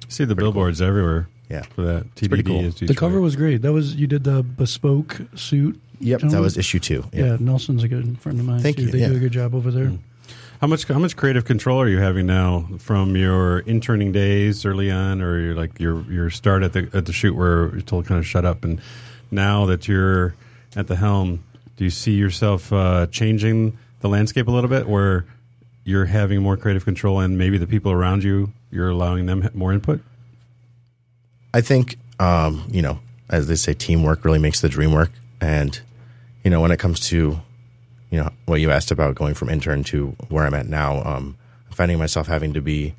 You 0.06 0.12
See 0.12 0.26
the 0.26 0.36
billboards 0.36 0.82
everywhere. 0.82 1.28
Yeah. 1.50 1.62
for 1.62 1.82
that 1.84 2.16
TBD 2.16 2.46
cool. 2.46 2.60
is 2.60 2.76
The 2.76 2.94
cover 2.94 3.22
was 3.22 3.38
great. 3.38 3.62
That 3.62 3.72
was 3.72 3.96
you 3.96 4.06
did 4.06 4.26
the 4.26 4.44
bespoke 4.44 5.22
suit. 5.36 5.80
Yep, 6.00 6.22
that 6.22 6.42
was 6.42 6.58
issue 6.58 6.80
two. 6.80 7.06
Yeah. 7.14 7.38
Nelson's 7.40 7.84
a 7.84 7.88
good 7.88 8.20
friend 8.20 8.38
of 8.40 8.46
mine. 8.46 8.60
Thank 8.60 8.76
too. 8.78 8.84
you, 8.84 8.92
They 8.92 9.00
yeah. 9.00 9.08
do 9.08 9.16
a 9.16 9.20
good 9.20 9.32
job 9.32 9.56
over 9.56 9.72
there. 9.72 9.94
How 10.62 10.68
much 10.68 10.88
how 10.88 11.00
much 11.00 11.16
creative 11.16 11.46
control 11.46 11.80
are 11.82 11.88
you 11.88 12.00
having 12.00 12.26
now 12.26 12.68
from 12.80 13.16
your 13.16 13.60
interning 13.60 14.12
days 14.12 14.66
early 14.66 14.90
on, 14.90 15.22
or 15.22 15.40
your 15.40 15.56
like 15.56 15.80
your 15.80 16.02
your 16.12 16.30
start 16.30 16.64
at 16.64 16.74
the 16.74 16.90
at 16.94 17.06
the 17.06 17.14
shoot 17.14 17.36
where 17.36 17.70
you're 17.70 17.82
told 17.82 18.06
kind 18.06 18.20
of 18.20 18.26
shut 18.26 18.46
up, 18.46 18.64
and 18.64 18.82
now 19.30 19.66
that 19.66 19.88
you're 19.88 20.36
at 20.76 20.88
the 20.88 20.96
helm, 20.96 21.44
do 21.76 21.84
you 21.84 21.90
see 21.90 22.14
yourself 22.14 22.74
uh, 22.74 23.08
changing 23.08 23.78
the 24.00 24.10
landscape 24.10 24.48
a 24.48 24.52
little 24.52 24.70
bit, 24.70 24.88
where 24.88 25.26
you're 25.84 26.06
having 26.06 26.42
more 26.42 26.58
creative 26.58 26.86
control, 26.86 27.20
and 27.20 27.38
maybe 27.38 27.58
the 27.58 27.68
people 27.68 27.92
around 27.92 28.24
you 28.24 28.52
you're 28.72 28.90
allowing 28.90 29.26
them 29.26 29.48
more 29.54 29.72
input? 29.72 30.02
I 31.54 31.62
think, 31.62 31.98
um, 32.20 32.68
you 32.70 32.82
know, 32.82 33.00
as 33.30 33.48
they 33.48 33.56
say, 33.56 33.74
teamwork 33.74 34.26
really 34.26 34.40
makes 34.40 34.62
the 34.62 34.70
dream 34.70 34.92
work. 34.92 35.12
And, 35.40 35.80
you 36.44 36.52
know, 36.52 36.62
when 36.62 36.72
it 36.72 36.78
comes 36.78 37.00
to, 37.08 37.40
you 38.10 38.20
know, 38.20 38.30
what 38.46 38.62
you 38.62 38.72
asked 38.72 38.92
about 38.92 39.16
going 39.16 39.34
from 39.34 39.50
intern 39.50 39.84
to 39.86 40.16
where 40.30 40.46
I'm 40.46 40.54
at 40.54 40.68
now, 40.68 41.04
um, 41.04 41.38
I'm 41.68 41.76
finding 41.76 42.00
myself 42.00 42.28
having 42.28 42.54
to 42.54 42.62
be 42.62 42.96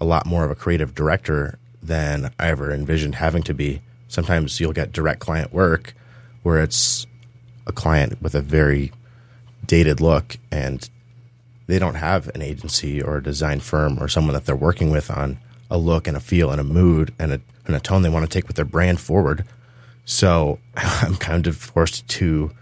a 0.00 0.04
lot 0.04 0.26
more 0.26 0.44
of 0.44 0.50
a 0.50 0.54
creative 0.54 0.94
director 0.94 1.58
than 1.82 2.32
I 2.38 2.48
ever 2.48 2.72
envisioned 2.72 3.16
having 3.16 3.42
to 3.44 3.54
be. 3.54 3.82
Sometimes 4.08 4.60
you'll 4.60 4.72
get 4.72 4.92
direct 4.92 5.20
client 5.20 5.52
work 5.52 5.94
where 6.42 6.60
it's 6.60 7.06
a 7.66 7.72
client 7.72 8.20
with 8.20 8.34
a 8.34 8.40
very 8.40 8.92
dated 9.66 10.00
look 10.00 10.36
and 10.50 10.88
they 11.66 11.78
don't 11.78 11.94
have 11.94 12.28
an 12.34 12.42
agency 12.42 13.00
or 13.00 13.16
a 13.16 13.22
design 13.22 13.60
firm 13.60 14.02
or 14.02 14.08
someone 14.08 14.34
that 14.34 14.44
they're 14.44 14.56
working 14.56 14.90
with 14.90 15.10
on 15.10 15.38
a 15.70 15.78
look 15.78 16.06
and 16.06 16.16
a 16.16 16.20
feel 16.20 16.50
and 16.50 16.60
a 16.60 16.64
mood 16.64 17.14
and 17.18 17.32
a, 17.32 17.40
and 17.66 17.74
a 17.74 17.80
tone 17.80 18.02
they 18.02 18.08
want 18.08 18.24
to 18.24 18.28
take 18.28 18.46
with 18.46 18.56
their 18.56 18.64
brand 18.64 19.00
forward. 19.00 19.44
So 20.04 20.58
I'm 20.76 21.16
kind 21.16 21.46
of 21.46 21.56
forced 21.56 22.06
to 22.08 22.52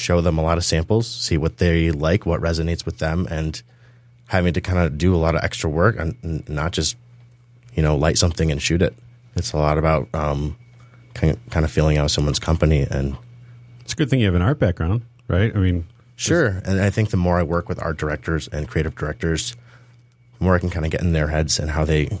show 0.00 0.20
them 0.20 0.38
a 0.38 0.42
lot 0.42 0.58
of 0.58 0.64
samples, 0.64 1.06
see 1.08 1.36
what 1.36 1.58
they 1.58 1.90
like, 1.90 2.26
what 2.26 2.40
resonates 2.40 2.84
with 2.84 2.98
them, 2.98 3.26
and 3.30 3.62
having 4.26 4.52
to 4.52 4.60
kind 4.60 4.78
of 4.78 4.98
do 4.98 5.14
a 5.14 5.18
lot 5.18 5.34
of 5.34 5.42
extra 5.42 5.68
work 5.68 5.96
and 5.98 6.48
not 6.48 6.72
just, 6.72 6.96
you 7.74 7.82
know, 7.82 7.96
light 7.96 8.16
something 8.18 8.50
and 8.50 8.62
shoot 8.62 8.82
it. 8.82 8.94
It's 9.36 9.52
a 9.52 9.56
lot 9.56 9.78
about 9.78 10.08
um, 10.14 10.56
kind 11.14 11.32
of, 11.32 11.50
kind 11.50 11.64
of 11.64 11.70
feeling 11.70 11.98
out 11.98 12.10
someone's 12.10 12.38
company 12.38 12.86
and 12.90 13.16
It's 13.80 13.92
a 13.92 13.96
good 13.96 14.08
thing 14.10 14.20
you 14.20 14.26
have 14.26 14.34
an 14.34 14.42
art 14.42 14.58
background, 14.58 15.02
right? 15.28 15.54
I 15.54 15.58
mean, 15.58 15.86
Sure. 16.20 16.60
And 16.66 16.82
I 16.82 16.90
think 16.90 17.08
the 17.08 17.16
more 17.16 17.38
I 17.38 17.42
work 17.42 17.66
with 17.66 17.82
art 17.82 17.96
directors 17.96 18.46
and 18.48 18.68
creative 18.68 18.94
directors, 18.94 19.56
the 20.38 20.44
more 20.44 20.54
I 20.54 20.58
can 20.58 20.68
kind 20.68 20.84
of 20.84 20.92
get 20.92 21.00
in 21.00 21.14
their 21.14 21.28
heads 21.28 21.58
and 21.58 21.70
how 21.70 21.86
they 21.86 22.20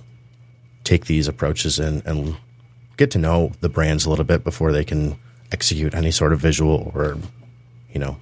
take 0.84 1.04
these 1.04 1.28
approaches 1.28 1.78
and, 1.78 2.04
and 2.06 2.36
get 2.96 3.10
to 3.10 3.18
know 3.18 3.52
the 3.60 3.68
brands 3.68 4.06
a 4.06 4.10
little 4.10 4.24
bit 4.24 4.42
before 4.42 4.72
they 4.72 4.86
can 4.86 5.18
execute 5.52 5.94
any 5.94 6.10
sort 6.10 6.32
of 6.32 6.40
visual 6.40 6.90
or, 6.94 7.18
you 7.92 8.00
know, 8.00 8.16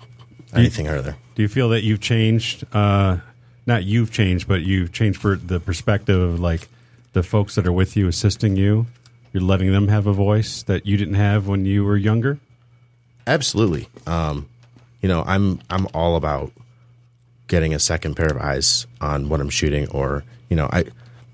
anything 0.54 0.88
or 0.88 0.96
other. 0.96 1.16
Do 1.34 1.42
you 1.42 1.48
feel 1.48 1.68
that 1.70 1.82
you've 1.82 2.00
changed? 2.00 2.64
Uh, 2.72 3.18
not 3.66 3.84
you've 3.84 4.10
changed, 4.10 4.48
but 4.48 4.62
you've 4.62 4.92
changed 4.92 5.20
for 5.20 5.36
the 5.36 5.60
perspective 5.60 6.20
of 6.20 6.40
like 6.40 6.68
the 7.12 7.22
folks 7.22 7.54
that 7.54 7.66
are 7.66 7.72
with 7.72 7.96
you, 7.96 8.08
assisting 8.08 8.56
you. 8.56 8.86
You're 9.32 9.42
letting 9.42 9.72
them 9.72 9.88
have 9.88 10.06
a 10.06 10.12
voice 10.12 10.62
that 10.64 10.86
you 10.86 10.96
didn't 10.96 11.14
have 11.14 11.46
when 11.46 11.66
you 11.66 11.84
were 11.84 11.96
younger. 11.96 12.38
Absolutely. 13.26 13.86
Um, 14.06 14.48
you 15.02 15.08
know, 15.08 15.22
I'm 15.26 15.60
I'm 15.68 15.86
all 15.92 16.16
about 16.16 16.50
getting 17.46 17.74
a 17.74 17.78
second 17.78 18.14
pair 18.14 18.28
of 18.28 18.38
eyes 18.38 18.86
on 19.00 19.28
what 19.28 19.40
I'm 19.40 19.50
shooting, 19.50 19.88
or 19.90 20.24
you 20.48 20.56
know, 20.56 20.68
I 20.72 20.84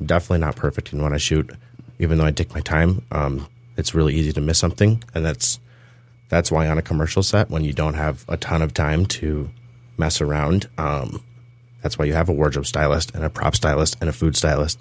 I'm 0.00 0.06
definitely 0.06 0.40
not 0.40 0.56
perfect 0.56 0.92
in 0.92 1.00
what 1.00 1.12
I 1.12 1.18
shoot. 1.18 1.50
Even 2.00 2.18
though 2.18 2.24
I 2.24 2.32
take 2.32 2.52
my 2.52 2.60
time, 2.60 3.04
um, 3.12 3.46
it's 3.76 3.94
really 3.94 4.14
easy 4.14 4.32
to 4.32 4.40
miss 4.40 4.58
something, 4.58 5.02
and 5.14 5.24
that's 5.24 5.60
that's 6.28 6.50
why 6.50 6.68
on 6.68 6.78
a 6.78 6.82
commercial 6.82 7.22
set, 7.22 7.50
when 7.50 7.64
you 7.64 7.72
don't 7.72 7.94
have 7.94 8.24
a 8.28 8.36
ton 8.36 8.62
of 8.62 8.74
time 8.74 9.06
to 9.06 9.50
mess 9.96 10.20
around, 10.20 10.68
um, 10.78 11.22
that's 11.82 11.98
why 11.98 12.04
you 12.04 12.14
have 12.14 12.28
a 12.28 12.32
wardrobe 12.32 12.66
stylist 12.66 13.14
and 13.14 13.24
a 13.24 13.30
prop 13.30 13.54
stylist 13.54 13.96
and 14.00 14.08
a 14.08 14.12
food 14.12 14.36
stylist, 14.36 14.80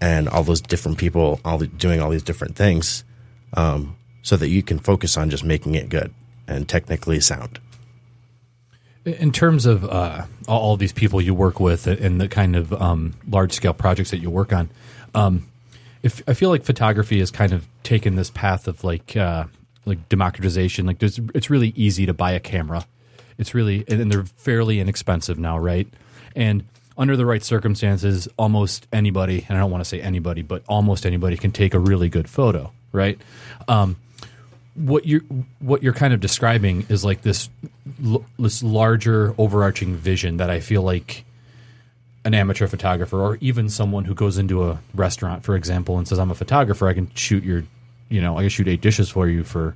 and 0.00 0.28
all 0.28 0.42
those 0.42 0.60
different 0.60 0.98
people, 0.98 1.40
all 1.44 1.58
the, 1.58 1.66
doing 1.66 2.00
all 2.00 2.10
these 2.10 2.22
different 2.22 2.56
things, 2.56 3.04
um, 3.54 3.96
so 4.22 4.36
that 4.36 4.48
you 4.48 4.62
can 4.62 4.78
focus 4.78 5.16
on 5.16 5.30
just 5.30 5.44
making 5.44 5.74
it 5.74 5.88
good 5.88 6.12
and 6.46 6.68
technically 6.68 7.20
sound. 7.20 7.60
In 9.04 9.32
terms 9.32 9.64
of 9.64 9.84
uh, 9.84 10.26
all 10.46 10.76
these 10.76 10.92
people 10.92 11.22
you 11.22 11.32
work 11.32 11.58
with 11.58 11.86
and 11.86 12.20
the 12.20 12.28
kind 12.28 12.54
of 12.54 12.72
um, 12.72 13.14
large 13.28 13.52
scale 13.52 13.72
projects 13.72 14.10
that 14.10 14.18
you 14.18 14.28
work 14.28 14.52
on, 14.52 14.70
um, 15.14 15.48
if 16.02 16.22
I 16.26 16.34
feel 16.34 16.50
like 16.50 16.64
photography 16.64 17.18
has 17.20 17.30
kind 17.30 17.52
of 17.52 17.66
taken 17.82 18.16
this 18.16 18.30
path 18.30 18.68
of 18.68 18.84
like 18.84 19.16
uh, 19.16 19.44
like 19.90 20.08
democratization. 20.08 20.86
Like, 20.86 20.98
there's, 20.98 21.20
it's 21.34 21.50
really 21.50 21.74
easy 21.76 22.06
to 22.06 22.14
buy 22.14 22.32
a 22.32 22.40
camera. 22.40 22.86
It's 23.36 23.54
really 23.54 23.84
and 23.88 24.10
they're 24.10 24.24
fairly 24.24 24.80
inexpensive 24.80 25.38
now, 25.38 25.58
right? 25.58 25.88
And 26.34 26.64
under 26.98 27.16
the 27.16 27.24
right 27.24 27.42
circumstances, 27.42 28.28
almost 28.38 28.86
anybody, 28.92 29.46
and 29.48 29.56
I 29.56 29.60
don't 29.62 29.70
want 29.70 29.82
to 29.82 29.88
say 29.88 30.02
anybody, 30.02 30.42
but 30.42 30.62
almost 30.68 31.06
anybody 31.06 31.38
can 31.38 31.50
take 31.50 31.72
a 31.72 31.78
really 31.78 32.10
good 32.10 32.28
photo, 32.28 32.70
right? 32.92 33.18
Um, 33.68 33.96
what 34.74 35.06
you're 35.06 35.22
what 35.58 35.82
you're 35.82 35.94
kind 35.94 36.12
of 36.12 36.20
describing 36.20 36.86
is 36.88 37.04
like 37.04 37.22
this 37.22 37.48
l- 38.04 38.24
this 38.38 38.62
larger 38.62 39.34
overarching 39.38 39.96
vision 39.96 40.36
that 40.36 40.50
I 40.50 40.60
feel 40.60 40.82
like 40.82 41.24
an 42.24 42.34
amateur 42.34 42.66
photographer 42.66 43.18
or 43.18 43.38
even 43.40 43.70
someone 43.70 44.04
who 44.04 44.14
goes 44.14 44.36
into 44.36 44.68
a 44.68 44.78
restaurant, 44.94 45.42
for 45.42 45.56
example, 45.56 45.96
and 45.96 46.06
says, 46.06 46.18
"I'm 46.18 46.30
a 46.30 46.34
photographer. 46.34 46.86
I 46.86 46.92
can 46.92 47.10
shoot 47.14 47.42
your, 47.42 47.64
you 48.10 48.20
know, 48.20 48.36
I 48.36 48.42
can 48.42 48.50
shoot 48.50 48.68
eight 48.68 48.82
dishes 48.82 49.08
for 49.08 49.26
you 49.26 49.44
for 49.44 49.74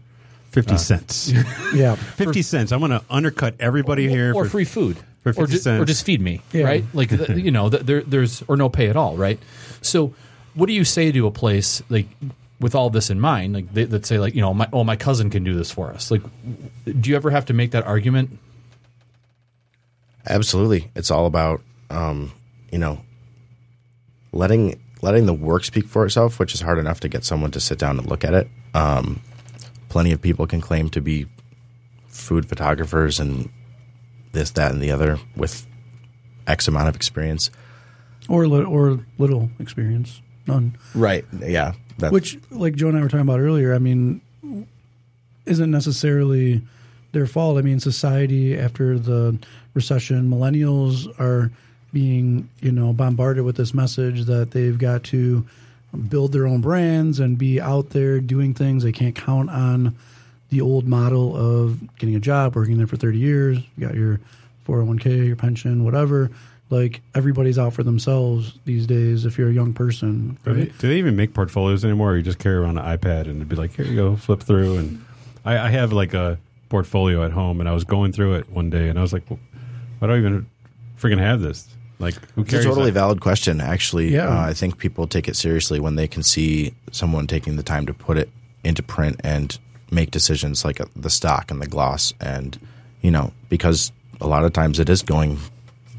Fifty 0.51 0.77
cents. 0.79 1.33
Yeah. 1.75 1.95
Fifty 2.17 2.43
cents. 2.43 2.71
I'm 2.71 2.79
going 2.79 2.93
to 2.93 3.03
undercut 3.11 3.55
everybody 3.59 4.09
here 4.09 4.33
or 4.33 4.45
for 4.45 4.51
free 4.51 4.65
food, 4.65 4.97
for 5.25 5.31
or, 5.31 5.33
50 5.33 5.53
just, 5.53 5.65
cents. 5.65 5.83
or 5.83 5.85
just 5.85 6.05
feed 6.07 6.21
me, 6.21 6.43
Yeah. 6.53 6.65
right? 6.67 6.85
Like 6.93 7.09
the, 7.09 7.41
you 7.41 7.51
know, 7.51 7.69
the, 7.71 7.79
there, 7.79 8.03
there's 8.03 8.43
or 8.47 8.57
no 8.57 8.69
pay 8.69 8.89
at 8.89 8.95
all, 8.97 9.17
right? 9.17 9.41
So, 9.83 10.15
what 10.55 10.67
do 10.67 10.73
you 10.73 10.85
say 10.85 11.11
to 11.11 11.27
a 11.27 11.33
place 11.33 11.83
like 11.89 12.07
with 12.61 12.77
all 12.77 12.89
this 12.89 13.11
in 13.11 13.19
mind, 13.19 13.55
like 13.55 13.75
they, 13.75 13.83
that 13.85 14.07
say 14.07 14.19
like 14.19 14.37
you 14.37 14.43
know, 14.43 14.55
my, 14.55 14.69
oh, 14.73 14.85
my 14.85 14.95
cousin 14.95 15.29
can 15.29 15.43
do 15.43 15.55
this 15.55 15.73
for 15.73 15.91
us? 15.91 16.13
Like, 16.13 16.23
do 16.85 17.11
you 17.11 17.17
ever 17.17 17.31
have 17.31 17.47
to 17.47 17.53
make 17.53 17.73
that 17.73 17.85
argument? 17.85 18.39
Absolutely, 20.27 20.91
it's 20.95 21.11
all 21.11 21.27
about 21.27 21.63
um, 21.91 22.31
you 22.71 22.79
know 22.79 23.01
letting 24.33 24.81
letting 25.05 25.27
the 25.27 25.35
work 25.35 25.65
speak 25.65 25.87
for 25.87 26.07
itself, 26.07 26.39
which 26.39 26.55
is 26.55 26.63
hard 26.63 26.79
enough 26.79 26.99
to 26.99 27.09
get 27.11 27.25
someone 27.25 27.51
to 27.51 27.61
sit 27.61 27.79
down 27.79 27.99
and 27.99 28.09
look 28.09 28.25
at 28.25 28.33
it. 28.33 28.49
Um, 28.73 29.21
plenty 29.91 30.13
of 30.13 30.23
people 30.23 30.47
can 30.47 30.63
claim 30.63 30.89
to 30.91 31.01
be 31.03 31.27
food 32.09 32.49
photographers 32.49 33.21
and 33.21 33.51
this, 34.33 34.51
that, 34.53 34.73
and 34.73 34.81
the 34.81 34.91
other 34.91 35.19
with 35.37 35.67
X 36.47 36.67
amount 36.69 36.89
of 36.89 36.97
experience. 36.97 37.51
Or 38.31 38.49
li- 38.49 38.65
or 38.65 39.05
little 39.19 39.51
experience, 39.59 40.23
none. 40.47 40.79
Right? 40.95 41.27
Yeah. 41.39 41.75
Which, 42.09 42.39
like 42.51 42.75
Joe 42.75 42.89
and 42.89 42.97
I 42.97 43.03
were 43.03 43.09
talking 43.09 43.21
about 43.21 43.41
earlier, 43.41 43.75
I 43.75 43.79
mean, 43.79 44.23
isn't 45.45 45.71
necessarily 45.71 46.63
their 47.13 47.27
fault. 47.27 47.59
I 47.59 47.61
mean, 47.61 47.79
society 47.79 48.59
after 48.59 48.99
the 48.99 49.39
recession, 49.75 50.31
millennials 50.31 51.09
are 51.21 51.53
being, 51.95 52.51
you 52.61 52.71
know, 52.71 52.93
bombarded 52.93 53.45
with 53.45 53.57
this 53.57 53.73
message 53.73 54.25
that 54.25 54.51
they've 54.51 54.77
got 54.77 55.05
to 55.05 55.47
build 56.09 56.33
their 56.33 56.47
own 56.47 56.61
brands 56.61 57.21
and 57.21 57.39
be 57.39 57.59
out 57.59 57.91
there 57.91 58.21
doing 58.21 58.53
things. 58.53 58.83
They 58.83 58.93
can't 58.93 59.15
count 59.15 59.49
on 59.49 59.95
the 60.51 60.61
old 60.61 60.87
model 60.87 61.35
of 61.35 61.81
getting 61.97 62.15
a 62.15 62.21
job, 62.21 62.55
working 62.55 62.77
there 62.77 62.87
for 62.87 62.97
30 62.97 63.19
years, 63.19 63.59
you 63.59 63.87
got 63.87 63.95
your 63.95 64.21
401k, 64.69 65.27
your 65.27 65.37
pension, 65.37 65.85
whatever. 65.85 66.31
Like 66.69 67.01
everybody's 67.15 67.59
out 67.59 67.73
for 67.73 67.83
themselves 67.83 68.59
these 68.65 68.87
days 68.87 69.25
if 69.25 69.39
you're 69.39 69.49
a 69.49 69.53
young 69.53 69.73
person. 69.73 70.37
Do 70.45 70.55
they, 70.55 70.65
do 70.67 70.89
they 70.89 70.97
even 70.97 71.17
make 71.17 71.33
portfolios 71.33 71.85
anymore? 71.85 72.13
Or 72.13 72.17
you 72.17 72.23
just 72.23 72.39
carry 72.39 72.57
around 72.57 72.79
an 72.79 72.85
iPad 72.85 73.23
and 73.23 73.37
it'd 73.37 73.49
be 73.49 73.57
like, 73.57 73.75
here 73.75 73.87
you 73.87 73.97
go, 73.97 74.17
flip 74.17 74.43
through. 74.43 74.77
And 74.79 75.05
I, 75.45 75.59
I 75.59 75.71
have 75.71 75.93
like 75.93 76.13
a 76.13 76.39
portfolio 76.69 77.25
at 77.25 77.31
home, 77.31 77.61
and 77.61 77.69
I 77.69 77.73
was 77.73 77.85
going 77.85 78.11
through 78.11 78.35
it 78.35 78.51
one 78.51 78.69
day, 78.69 78.89
and 78.89 78.99
I 78.99 79.03
was 79.03 79.13
like, 79.13 79.23
why 79.29 80.09
do 80.09 80.13
I 80.13 80.19
even 80.19 80.47
freaking 81.01 81.21
have 81.21 81.41
this? 81.41 81.69
Like 81.99 82.15
who 82.33 82.43
It's 82.43 82.53
a 82.55 82.63
totally 82.63 82.91
that? 82.91 83.01
valid 83.01 83.21
question. 83.21 83.61
Actually, 83.61 84.13
Yeah. 84.13 84.29
uh, 84.29 84.41
I 84.49 84.53
think 84.53 84.79
people 84.79 85.07
take 85.07 85.29
it 85.29 85.37
seriously 85.37 85.79
when 85.81 85.95
they 85.97 86.09
can 86.09 86.23
see 86.23 86.75
someone 86.93 87.27
taking 87.27 87.57
the 87.57 87.63
time 87.63 87.87
to 87.87 87.95
put 87.95 88.19
it 88.19 88.31
into 88.65 88.83
print 88.83 89.21
and 89.23 89.57
make 89.91 90.11
decisions 90.11 90.65
like 90.65 90.81
uh, 90.81 90.87
the 90.97 91.11
stock 91.11 91.51
and 91.51 91.61
the 91.63 91.67
gloss, 91.69 92.13
and 92.21 92.59
you 93.01 93.11
know, 93.11 93.33
because 93.49 93.93
a 94.21 94.27
lot 94.27 94.45
of 94.45 94.53
times 94.53 94.79
it 94.81 94.89
is 94.89 95.03
going 95.03 95.39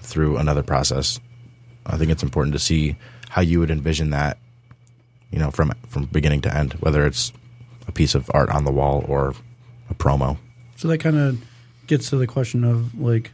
through 0.01 0.37
another 0.37 0.63
process. 0.63 1.19
I 1.85 1.97
think 1.97 2.11
it's 2.11 2.23
important 2.23 2.53
to 2.53 2.59
see 2.59 2.95
how 3.29 3.41
you 3.41 3.59
would 3.59 3.69
envision 3.71 4.09
that, 4.09 4.37
you 5.31 5.39
know, 5.39 5.51
from 5.51 5.71
from 5.87 6.05
beginning 6.05 6.41
to 6.41 6.53
end, 6.55 6.73
whether 6.73 7.05
it's 7.05 7.31
a 7.87 7.91
piece 7.91 8.15
of 8.15 8.29
art 8.33 8.49
on 8.49 8.65
the 8.65 8.71
wall 8.71 9.05
or 9.07 9.33
a 9.89 9.93
promo. 9.93 10.37
So 10.75 10.87
that 10.89 10.97
kind 10.97 11.17
of 11.17 11.41
gets 11.87 12.09
to 12.09 12.17
the 12.17 12.27
question 12.27 12.63
of 12.63 12.99
like, 12.99 13.31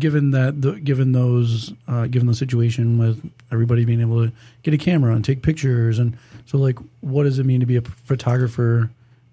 given 0.00 0.32
that, 0.32 0.60
the, 0.60 0.72
given 0.80 1.12
those, 1.12 1.72
uh, 1.86 2.06
given 2.06 2.26
the 2.26 2.34
situation 2.34 2.98
with 2.98 3.30
everybody 3.52 3.84
being 3.84 4.00
able 4.00 4.26
to 4.26 4.32
get 4.62 4.74
a 4.74 4.78
camera 4.78 5.14
and 5.14 5.24
take 5.24 5.42
pictures, 5.42 5.98
and 5.98 6.16
so 6.46 6.58
like, 6.58 6.78
what 7.00 7.22
does 7.24 7.38
it 7.38 7.46
mean 7.46 7.60
to 7.60 7.66
be 7.66 7.76
a 7.76 7.82
photographer 7.82 8.90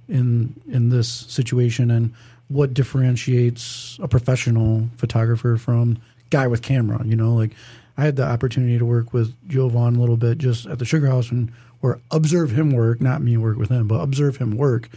in 0.08 0.54
in 0.72 0.90
this 0.90 1.10
situation, 1.10 1.90
and 1.90 2.14
what 2.50 2.74
differentiates 2.74 3.98
a 4.02 4.08
professional 4.08 4.88
photographer 4.98 5.58
from 5.58 5.98
guy 6.30 6.48
with 6.48 6.62
camera? 6.62 7.04
You 7.04 7.16
know, 7.16 7.34
like 7.34 7.54
I 7.98 8.04
had 8.04 8.16
the 8.16 8.24
opportunity 8.24 8.78
to 8.78 8.86
work 8.86 9.14
with 9.14 9.34
Joe 9.48 9.70
Vaughn 9.70 9.96
a 9.96 10.00
little 10.00 10.18
bit 10.18 10.38
just 10.38 10.68
at 10.68 10.80
the 10.80 10.86
Sugar 10.86 11.08
House 11.08 11.32
and 11.32 11.52
or 11.82 12.00
observe 12.12 12.52
him 12.52 12.72
work, 12.72 13.02
not 13.02 13.22
me 13.22 13.38
work 13.38 13.58
with 13.58 13.70
him, 13.70 13.88
but 13.88 14.02
observe 14.02 14.38
him 14.38 14.58
work. 14.58 14.90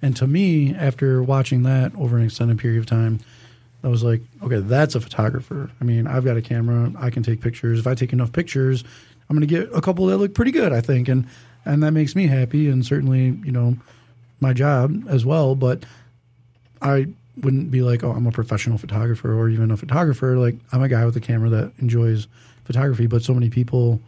And 0.00 0.16
to 0.16 0.26
me, 0.26 0.74
after 0.74 1.22
watching 1.22 1.62
that 1.62 1.94
over 1.96 2.16
an 2.16 2.24
extended 2.24 2.58
period 2.58 2.80
of 2.80 2.86
time, 2.86 3.20
I 3.84 3.88
was 3.88 4.02
like, 4.02 4.20
okay, 4.42 4.60
that's 4.60 4.94
a 4.94 5.00
photographer. 5.00 5.70
I 5.80 5.84
mean, 5.84 6.06
I've 6.06 6.24
got 6.24 6.36
a 6.36 6.42
camera, 6.42 6.92
I 6.98 7.10
can 7.10 7.22
take 7.22 7.40
pictures. 7.40 7.78
If 7.80 7.86
I 7.86 7.94
take 7.94 8.12
enough 8.12 8.32
pictures, 8.32 8.84
I'm 9.28 9.36
going 9.36 9.46
to 9.46 9.52
get 9.52 9.74
a 9.74 9.80
couple 9.80 10.06
that 10.06 10.18
look 10.18 10.34
pretty 10.34 10.50
good, 10.50 10.72
I 10.72 10.80
think, 10.80 11.08
and 11.08 11.26
and 11.64 11.82
that 11.82 11.92
makes 11.92 12.16
me 12.16 12.26
happy, 12.26 12.68
and 12.68 12.84
certainly, 12.84 13.38
you 13.44 13.52
know, 13.52 13.76
my 14.40 14.52
job 14.52 15.04
as 15.08 15.24
well. 15.24 15.54
But 15.54 15.84
I 16.80 17.06
wouldn't 17.40 17.70
be 17.70 17.82
like, 17.82 18.02
oh, 18.02 18.10
I'm 18.10 18.26
a 18.26 18.32
professional 18.32 18.78
photographer 18.78 19.32
or 19.32 19.48
even 19.48 19.70
a 19.70 19.76
photographer. 19.76 20.36
Like, 20.36 20.56
I'm 20.72 20.82
a 20.82 20.88
guy 20.88 21.04
with 21.04 21.16
a 21.16 21.20
camera 21.20 21.48
that 21.50 21.72
enjoys 21.78 22.26
photography. 22.64 23.06
But 23.06 23.22
so 23.22 23.32
many 23.32 23.48
people 23.48 24.00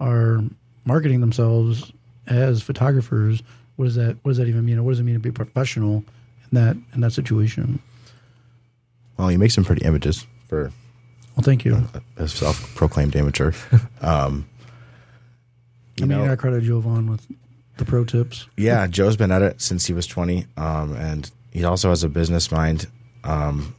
are 0.00 0.42
marketing 0.84 1.20
themselves 1.20 1.92
as 2.26 2.62
photographers. 2.62 3.42
What 3.76 3.86
does 3.86 3.94
that 3.94 4.16
What 4.22 4.30
does 4.30 4.38
that 4.38 4.48
even 4.48 4.64
mean? 4.64 4.84
What 4.84 4.92
does 4.92 5.00
it 5.00 5.04
mean 5.04 5.14
to 5.14 5.20
be 5.20 5.30
professional 5.30 6.04
in 6.50 6.54
that 6.54 6.76
in 6.92 7.00
that 7.00 7.12
situation? 7.12 7.80
Well, 9.16 9.30
you 9.32 9.38
make 9.38 9.50
some 9.50 9.64
pretty 9.64 9.84
images 9.84 10.26
for 10.48 10.70
Well, 11.36 11.42
thank 11.42 11.64
you. 11.64 11.88
a 12.16 12.28
self-proclaimed 12.28 13.16
amateur. 13.16 13.52
Um, 14.02 14.46
I 16.00 16.04
mean, 16.04 16.20
I 16.28 16.36
credit 16.36 16.62
Joe 16.64 16.80
Vaughn 16.80 17.10
with 17.10 17.26
the 17.78 17.84
pro 17.86 18.04
tips. 18.04 18.46
yeah, 18.56 18.86
Joe's 18.86 19.16
been 19.16 19.30
at 19.32 19.40
it 19.42 19.60
since 19.62 19.86
he 19.86 19.94
was 19.94 20.06
20, 20.06 20.46
um, 20.58 20.94
and 20.96 21.30
he 21.50 21.64
also 21.64 21.88
has 21.88 22.04
a 22.04 22.08
business 22.08 22.52
mind. 22.52 22.86
Um, 23.24 23.74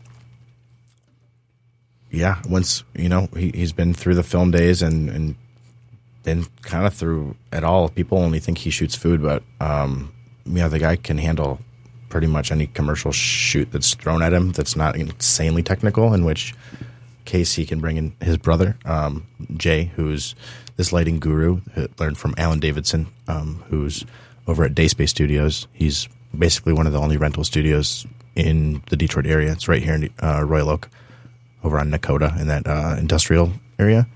yeah, 2.11 2.41
once 2.49 2.83
you 2.95 3.09
know 3.09 3.27
he, 3.35 3.51
he's 3.53 3.71
been 3.73 3.93
through 3.93 4.15
the 4.15 4.23
film 4.23 4.49
days 4.51 4.81
and 4.81 5.09
and 5.09 5.35
been 6.23 6.45
kind 6.61 6.85
of 6.87 6.93
through 6.93 7.35
it 7.53 7.63
all. 7.63 7.89
People 7.89 8.17
only 8.17 8.39
think 8.39 8.57
he 8.57 8.69
shoots 8.69 8.95
food, 8.95 9.21
but 9.21 9.43
um, 9.61 10.11
yeah, 10.45 10.67
the 10.67 10.79
guy 10.79 10.95
can 10.95 11.17
handle 11.17 11.59
pretty 12.09 12.27
much 12.27 12.51
any 12.51 12.67
commercial 12.67 13.11
shoot 13.11 13.71
that's 13.71 13.93
thrown 13.93 14.21
at 14.21 14.33
him 14.33 14.51
that's 14.51 14.75
not 14.75 14.95
insanely 14.95 15.63
technical. 15.63 16.13
In 16.13 16.23
which 16.25 16.53
case, 17.25 17.53
he 17.53 17.65
can 17.65 17.79
bring 17.79 17.97
in 17.97 18.15
his 18.21 18.37
brother 18.37 18.77
um, 18.85 19.27
Jay, 19.57 19.91
who's 19.95 20.35
this 20.77 20.93
lighting 20.93 21.19
guru, 21.19 21.61
learned 21.99 22.17
from 22.17 22.33
Alan 22.37 22.59
Davidson, 22.59 23.07
um, 23.27 23.63
who's 23.67 24.05
over 24.47 24.63
at 24.63 24.73
Dayspace 24.73 25.09
Studios. 25.09 25.67
He's 25.73 26.07
basically 26.37 26.73
one 26.73 26.87
of 26.87 26.93
the 26.93 26.99
only 26.99 27.17
rental 27.17 27.43
studios 27.43 28.05
in 28.35 28.81
the 28.89 28.95
Detroit 28.95 29.25
area. 29.25 29.51
It's 29.51 29.67
right 29.67 29.83
here 29.83 29.95
in 29.95 30.09
uh, 30.21 30.43
Royal 30.43 30.69
Oak, 30.69 30.89
over 31.63 31.79
on 31.79 31.91
Nakota 31.91 32.39
in 32.39 32.47
that 32.47 32.67
uh, 32.67 32.95
industrial 32.97 33.51
area. 33.79 34.07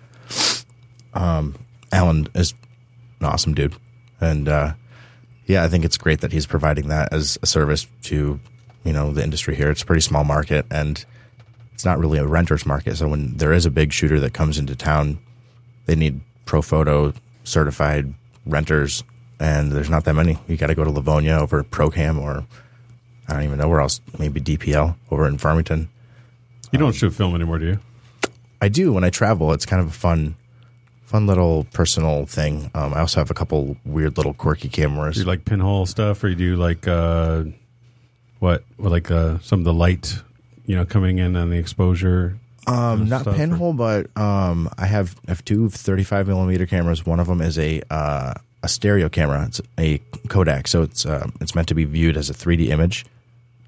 Um, 1.14 1.56
Alan 1.92 2.28
is 2.36 2.54
an 3.20 3.26
awesome 3.26 3.54
dude, 3.54 3.76
and 4.22 4.48
uh, 4.48 4.74
yeah, 5.52 5.66
I 5.66 5.68
think 5.68 5.84
it's 5.84 5.98
great 5.98 6.22
that 6.22 6.32
he's 6.32 6.46
providing 6.46 6.88
that 6.88 7.12
as 7.12 7.38
a 7.42 7.46
service 7.46 7.86
to 8.04 8.40
you 8.86 8.94
know 8.94 9.12
the 9.12 9.22
industry 9.22 9.54
here. 9.56 9.70
It's 9.70 9.84
a 9.84 9.86
pretty 9.86 10.02
small 10.02 10.24
market, 10.24 10.66
and 10.72 11.04
it's 11.74 11.84
not 11.84 12.00
really 12.00 12.20
a 12.20 12.26
renter's 12.26 12.66
market. 12.66 12.96
So 12.96 13.10
when 13.10 13.36
there 13.36 13.52
is 13.52 13.66
a 13.66 13.70
big 13.70 13.92
shooter 13.92 14.20
that 14.22 14.34
comes 14.34 14.58
into 14.58 14.78
town, 14.78 15.20
they 15.88 15.96
need 15.96 16.22
Profoto 16.46 17.14
certified 17.44 18.14
renters, 18.46 19.04
and 19.42 19.74
there's 19.74 19.90
not 19.90 20.06
that 20.06 20.14
many. 20.14 20.40
You 20.48 20.56
got 20.56 20.68
to 20.68 20.76
go 20.76 20.86
to 20.86 20.90
Livonia 20.90 21.36
over 21.36 21.64
Procam, 21.66 22.22
or 22.22 22.46
I 23.28 23.34
don't 23.34 23.44
even 23.44 23.58
know 23.58 23.68
where 23.68 23.82
else. 23.82 24.00
Maybe 24.18 24.40
DPL 24.40 24.96
over 25.12 25.28
in 25.28 25.38
Farmington. 25.38 25.90
You 26.72 26.80
don't 26.80 26.90
um, 26.90 26.94
shoot 26.94 27.12
film 27.12 27.36
anymore, 27.36 27.60
do 27.60 27.66
you? 27.66 27.80
I 28.62 28.70
do 28.70 28.94
when 28.94 29.04
I 29.04 29.10
travel. 29.10 29.52
It's 29.52 29.66
kind 29.66 29.82
of 29.82 29.90
a 29.90 29.94
fun, 29.94 30.36
fun 31.12 31.28
little 31.28 31.66
personal 31.74 32.26
thing. 32.26 32.72
Um, 32.74 32.94
I 32.94 33.02
also 33.02 33.20
have 33.20 33.30
a 33.30 33.34
couple 33.34 33.76
weird 33.86 34.16
little 34.16 34.34
quirky 34.34 34.70
cameras. 34.70 35.16
Do 35.16 35.22
you 35.22 35.28
like 35.28 35.44
pinhole 35.44 35.86
stuff, 35.86 36.24
or 36.24 36.30
you 36.30 36.36
do 36.36 36.56
like 36.56 36.88
uh, 36.88 37.44
what, 38.40 38.64
like 38.78 39.12
uh, 39.12 39.40
some 39.40 39.60
of 39.60 39.66
the 39.66 39.74
light, 39.74 40.16
you 40.66 40.76
know, 40.78 40.86
coming 40.86 41.20
in 41.20 41.36
on 41.36 41.50
the 41.50 41.58
exposure? 41.58 42.38
Um, 42.66 43.10
not 43.10 43.22
stuff, 43.24 43.34
or- 43.34 43.38
pinhole, 43.38 43.74
but 43.74 44.16
um, 44.18 44.70
I 44.78 44.86
have 44.86 45.20
I 45.28 45.32
have 45.32 45.44
two 45.44 45.70
35 45.70 46.30
millimeter 46.30 46.66
cameras. 46.66 47.06
One 47.06 47.20
of 47.20 47.28
them 47.28 47.42
is 47.42 47.60
a 47.60 47.82
uh, 47.90 48.34
a 48.64 48.68
stereo 48.70 49.10
camera. 49.10 49.46
It's 49.48 49.60
a 49.78 49.98
Kodak, 50.30 50.70
so 50.70 50.82
it's 50.82 51.06
uh, 51.06 51.30
it's 51.42 51.56
meant 51.56 51.68
to 51.68 51.76
be 51.76 51.84
viewed 51.84 52.16
as 52.16 52.30
a 52.30 52.34
3D 52.34 52.70
image. 52.70 53.06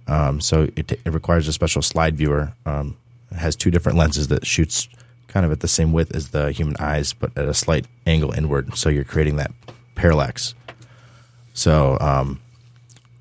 Um, 0.08 0.40
so 0.40 0.70
it, 0.78 0.92
it 0.94 1.14
requires 1.14 1.48
a 1.50 1.54
special 1.54 1.82
slide 1.82 2.16
viewer. 2.16 2.54
Um, 2.66 2.96
it 3.32 3.38
has 3.38 3.56
two 3.58 3.72
different 3.72 3.98
lenses 3.98 4.30
that 4.30 4.46
shoots 4.46 4.88
kind 5.34 5.46
of 5.46 5.52
at 5.52 5.62
the 5.62 5.68
same 5.68 5.92
width 5.92 6.16
as 6.16 6.30
the 6.30 6.52
human 6.52 6.76
eyes, 6.80 7.12
but 7.12 7.36
at 7.36 7.46
a 7.50 7.54
slight 7.56 7.86
angle 8.06 8.32
inward. 8.32 8.78
So 8.78 8.90
you're 8.90 9.04
creating 9.04 9.38
that 9.38 9.52
parallax. 9.96 10.54
So 11.54 11.98
um, 12.00 12.40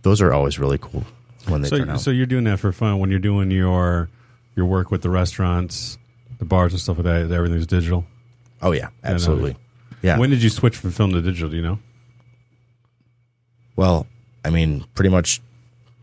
those 0.02 0.20
are 0.20 0.32
always 0.32 0.58
really 0.58 0.76
cool 0.78 1.04
when 1.48 1.62
they 1.62 1.70
turn 1.70 1.86
So, 1.86 1.92
out. 1.92 2.00
so 2.02 2.10
you're 2.10 2.26
doing 2.26 2.44
that 2.44 2.58
for 2.60 2.70
fun 2.72 2.98
when 2.98 3.10
you're 3.10 3.18
doing 3.18 3.50
your 3.50 4.08
your 4.54 4.66
work 4.66 4.90
with 4.90 5.00
the 5.00 5.08
restaurants, 5.10 5.96
the 6.38 6.44
bars, 6.44 6.72
and 6.72 6.80
stuff 6.80 6.98
like 6.98 7.04
that. 7.04 7.32
Everything's 7.32 7.66
digital. 7.66 8.04
oh 8.60 8.72
yeah, 8.72 8.88
absolutely. 9.02 9.56
Yeah. 10.02 10.18
When 10.18 10.28
did 10.30 10.42
you 10.42 10.50
switch 10.50 10.76
from 10.76 10.90
film 10.90 11.12
to 11.12 11.22
digital? 11.22 11.48
Do 11.48 11.56
you 11.56 11.62
know? 11.62 11.78
Well, 13.76 14.06
I 14.44 14.50
mean, 14.50 14.84
pretty 14.94 15.08
much 15.08 15.40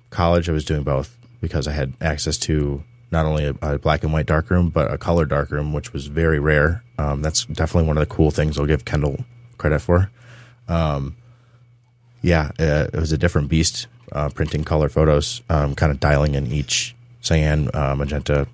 college, 0.10 0.50
I 0.50 0.54
was 0.54 0.66
doing 0.66 0.84
both 0.84 1.16
because 1.42 1.68
I 1.68 1.72
had 1.72 1.94
access 2.02 2.38
to 2.40 2.84
not 3.12 3.26
only 3.26 3.46
a, 3.46 3.56
a 3.62 3.78
black 3.80 4.04
and 4.04 4.14
white 4.14 4.26
darkroom, 4.26 4.70
but 4.70 4.94
a 4.94 4.98
color 4.98 5.26
darkroom, 5.26 5.74
which 5.74 5.94
was 5.94 6.08
very 6.08 6.40
rare. 6.40 6.84
Um, 6.98 7.22
that's 7.22 7.46
definitely 7.46 7.88
one 7.88 7.98
of 7.98 8.08
the 8.08 8.14
cool 8.14 8.32
things 8.32 8.58
I'll 8.58 8.66
give 8.66 8.86
Kendall 8.86 9.26
credit 9.58 9.80
for. 9.80 10.12
Um, 10.68 11.16
yeah, 12.22 12.52
uh, 12.60 12.88
it 12.94 13.00
was 13.00 13.12
a 13.12 13.18
different 13.18 13.50
beast 13.50 13.88
uh, 14.12 14.30
printing 14.30 14.64
color 14.64 14.90
photos, 14.90 15.42
um, 15.50 15.76
kind 15.76 15.92
of 15.92 16.00
dialing 16.00 16.36
in 16.36 16.48
each 16.48 16.96
cyan, 17.22 17.70
uh, 17.74 17.96
magenta, 17.96 18.48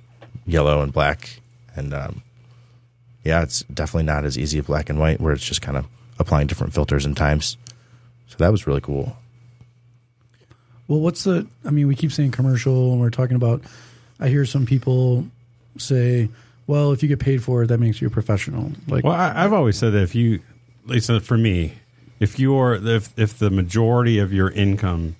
yellow, 0.45 0.81
and 0.81 0.93
black. 0.93 1.41
And 1.75 1.93
um, 1.93 2.23
yeah, 3.23 3.41
it's 3.41 3.63
definitely 3.63 4.03
not 4.03 4.25
as 4.25 4.37
easy 4.37 4.59
as 4.59 4.65
black 4.65 4.89
and 4.89 4.99
white, 4.99 5.19
where 5.19 5.33
it's 5.33 5.45
just 5.45 5.61
kind 5.61 5.77
of 5.77 5.85
applying 6.19 6.47
different 6.47 6.73
filters 6.73 7.05
and 7.05 7.17
times. 7.17 7.57
So 8.27 8.35
that 8.37 8.51
was 8.51 8.67
really 8.67 8.81
cool. 8.81 9.17
Well, 10.87 10.99
what's 10.99 11.23
the? 11.23 11.47
I 11.65 11.71
mean, 11.71 11.87
we 11.87 11.95
keep 11.95 12.11
saying 12.11 12.31
commercial, 12.31 12.91
and 12.91 13.01
we're 13.01 13.09
talking 13.09 13.35
about. 13.35 13.61
I 14.19 14.30
hear 14.30 14.45
some 14.45 14.65
people 14.65 15.25
say, 15.78 16.30
"Well, 16.67 16.91
if 16.91 17.04
you 17.04 17.10
get 17.10 17.19
paid 17.19 17.43
for 17.43 17.63
it, 17.63 17.67
that 17.67 17.80
makes 17.80 18.01
you 18.01 18.08
a 18.08 18.12
professional." 18.12 18.71
Like, 18.88 19.04
Well, 19.04 19.13
I, 19.13 19.43
I've 19.43 19.54
always 19.54 19.78
said 19.78 19.93
that 19.93 20.04
if 20.04 20.15
you, 20.15 20.41
at 20.86 20.89
least 20.89 21.12
for 21.23 21.38
me, 21.38 21.73
if 22.19 22.39
you're 22.39 22.75
if 22.75 23.17
if 23.17 23.38
the 23.38 23.49
majority 23.49 24.19
of 24.19 24.32
your 24.32 24.49
income 24.51 25.15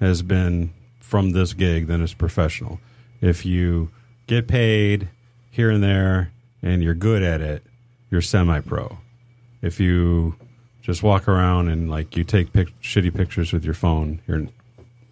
has 0.00 0.22
been 0.22 0.72
from 1.00 1.30
this 1.30 1.52
gig, 1.52 1.86
then 1.86 2.02
it's 2.02 2.14
professional. 2.14 2.80
If 3.20 3.46
you 3.46 3.90
get 4.26 4.48
paid 4.48 5.08
here 5.50 5.70
and 5.70 5.82
there 5.82 6.32
and 6.62 6.82
you're 6.82 6.94
good 6.94 7.22
at 7.22 7.40
it, 7.40 7.62
you're 8.10 8.20
semi-pro. 8.20 8.98
If 9.62 9.80
you 9.80 10.36
just 10.82 11.02
walk 11.02 11.28
around 11.28 11.68
and 11.68 11.90
like 11.90 12.16
you 12.16 12.24
take 12.24 12.52
pic- 12.52 12.78
shitty 12.80 13.14
pictures 13.14 13.52
with 13.52 13.64
your 13.64 13.74
phone, 13.74 14.20
you're 14.26 14.38
an 14.38 14.50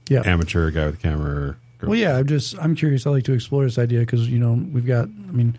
yeah, 0.09 0.23
amateur 0.25 0.71
guy 0.71 0.87
with 0.87 0.97
a 0.97 0.99
camera. 0.99 1.57
Well, 1.89 1.99
yeah, 1.99 2.17
I'm 2.17 2.27
just 2.27 2.59
I'm 2.59 2.75
curious. 2.75 3.07
I 3.07 3.11
like 3.11 3.25
to 3.25 3.33
explore 3.33 3.65
this 3.65 3.79
idea 3.79 4.01
because 4.01 4.29
you 4.29 4.39
know 4.39 4.53
we've 4.53 4.87
got. 4.87 5.05
I 5.05 5.33
mean, 5.33 5.59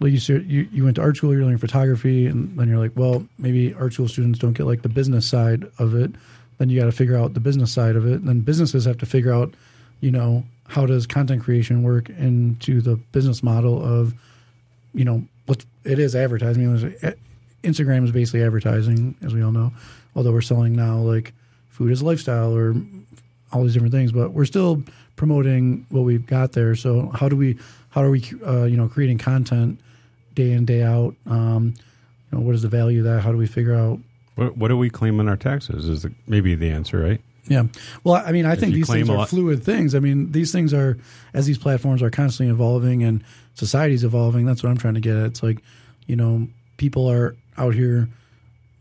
like 0.00 0.12
you 0.12 0.20
said, 0.20 0.46
you, 0.46 0.68
you 0.72 0.84
went 0.84 0.96
to 0.96 1.02
art 1.02 1.16
school, 1.16 1.32
you're 1.32 1.42
learning 1.42 1.58
photography, 1.58 2.26
and 2.26 2.58
then 2.58 2.68
you're 2.68 2.78
like, 2.78 2.92
well, 2.94 3.26
maybe 3.38 3.74
art 3.74 3.92
school 3.92 4.08
students 4.08 4.38
don't 4.38 4.52
get 4.52 4.66
like 4.66 4.82
the 4.82 4.88
business 4.88 5.26
side 5.26 5.64
of 5.78 5.94
it. 5.94 6.12
Then 6.58 6.70
you 6.70 6.78
got 6.78 6.86
to 6.86 6.92
figure 6.92 7.16
out 7.16 7.34
the 7.34 7.40
business 7.40 7.72
side 7.72 7.96
of 7.96 8.06
it. 8.06 8.14
And 8.14 8.28
then 8.28 8.40
businesses 8.40 8.84
have 8.84 8.98
to 8.98 9.06
figure 9.06 9.32
out, 9.32 9.54
you 10.00 10.10
know, 10.10 10.44
how 10.66 10.86
does 10.86 11.06
content 11.06 11.42
creation 11.42 11.82
work 11.82 12.10
into 12.10 12.80
the 12.80 12.96
business 12.96 13.42
model 13.42 13.82
of, 13.84 14.14
you 14.94 15.04
know, 15.04 15.24
let's 15.46 15.66
it 15.84 15.98
is 15.98 16.14
advertising. 16.14 16.70
Was- 16.70 16.84
eh, 16.84 17.12
Instagram 17.64 18.04
is 18.04 18.12
basically 18.12 18.42
advertising, 18.42 19.16
as 19.22 19.34
we 19.34 19.42
all 19.42 19.52
know. 19.52 19.72
Although 20.14 20.32
we're 20.32 20.40
selling 20.40 20.74
now 20.74 20.98
like 20.98 21.32
food 21.70 21.90
as 21.90 22.02
lifestyle 22.02 22.54
or 22.54 22.74
all 23.52 23.62
these 23.62 23.74
different 23.74 23.92
things, 23.92 24.12
but 24.12 24.32
we're 24.32 24.44
still 24.44 24.82
promoting 25.16 25.86
what 25.90 26.02
we've 26.02 26.26
got 26.26 26.52
there. 26.52 26.74
So 26.74 27.10
how 27.10 27.28
do 27.28 27.36
we 27.36 27.58
how 27.90 28.02
are 28.02 28.10
we 28.10 28.24
uh, 28.46 28.64
you 28.64 28.76
know 28.76 28.88
creating 28.88 29.18
content 29.18 29.80
day 30.34 30.52
in 30.52 30.64
day 30.64 30.82
out? 30.82 31.14
Um, 31.26 31.74
you 32.30 32.38
know 32.38 32.44
what 32.44 32.54
is 32.54 32.62
the 32.62 32.68
value 32.68 33.00
of 33.00 33.04
that? 33.04 33.22
How 33.22 33.32
do 33.32 33.38
we 33.38 33.46
figure 33.46 33.74
out? 33.74 33.98
What, 34.34 34.56
what 34.56 34.68
do 34.68 34.76
we 34.76 34.90
claim 34.90 35.18
on 35.18 35.28
our 35.28 35.36
taxes? 35.36 35.88
Is 35.88 36.02
the, 36.02 36.12
maybe 36.26 36.54
the 36.54 36.70
answer, 36.70 36.98
right? 37.02 37.20
Yeah. 37.48 37.64
Well, 38.04 38.14
I 38.14 38.30
mean, 38.32 38.44
I 38.44 38.54
think 38.54 38.74
these 38.74 38.88
things 38.88 39.08
are 39.08 39.26
fluid 39.26 39.64
things. 39.64 39.94
I 39.94 40.00
mean, 40.00 40.32
these 40.32 40.52
things 40.52 40.74
are 40.74 40.98
as 41.32 41.46
these 41.46 41.58
platforms 41.58 42.02
are 42.02 42.10
constantly 42.10 42.52
evolving 42.52 43.02
and 43.02 43.24
society's 43.54 44.04
evolving. 44.04 44.44
That's 44.44 44.62
what 44.62 44.68
I'm 44.68 44.76
trying 44.76 44.94
to 44.94 45.00
get 45.00 45.16
at. 45.16 45.26
It's 45.26 45.42
like, 45.42 45.62
you 46.06 46.14
know, 46.14 46.46
people 46.76 47.10
are 47.10 47.36
out 47.56 47.74
here 47.74 48.08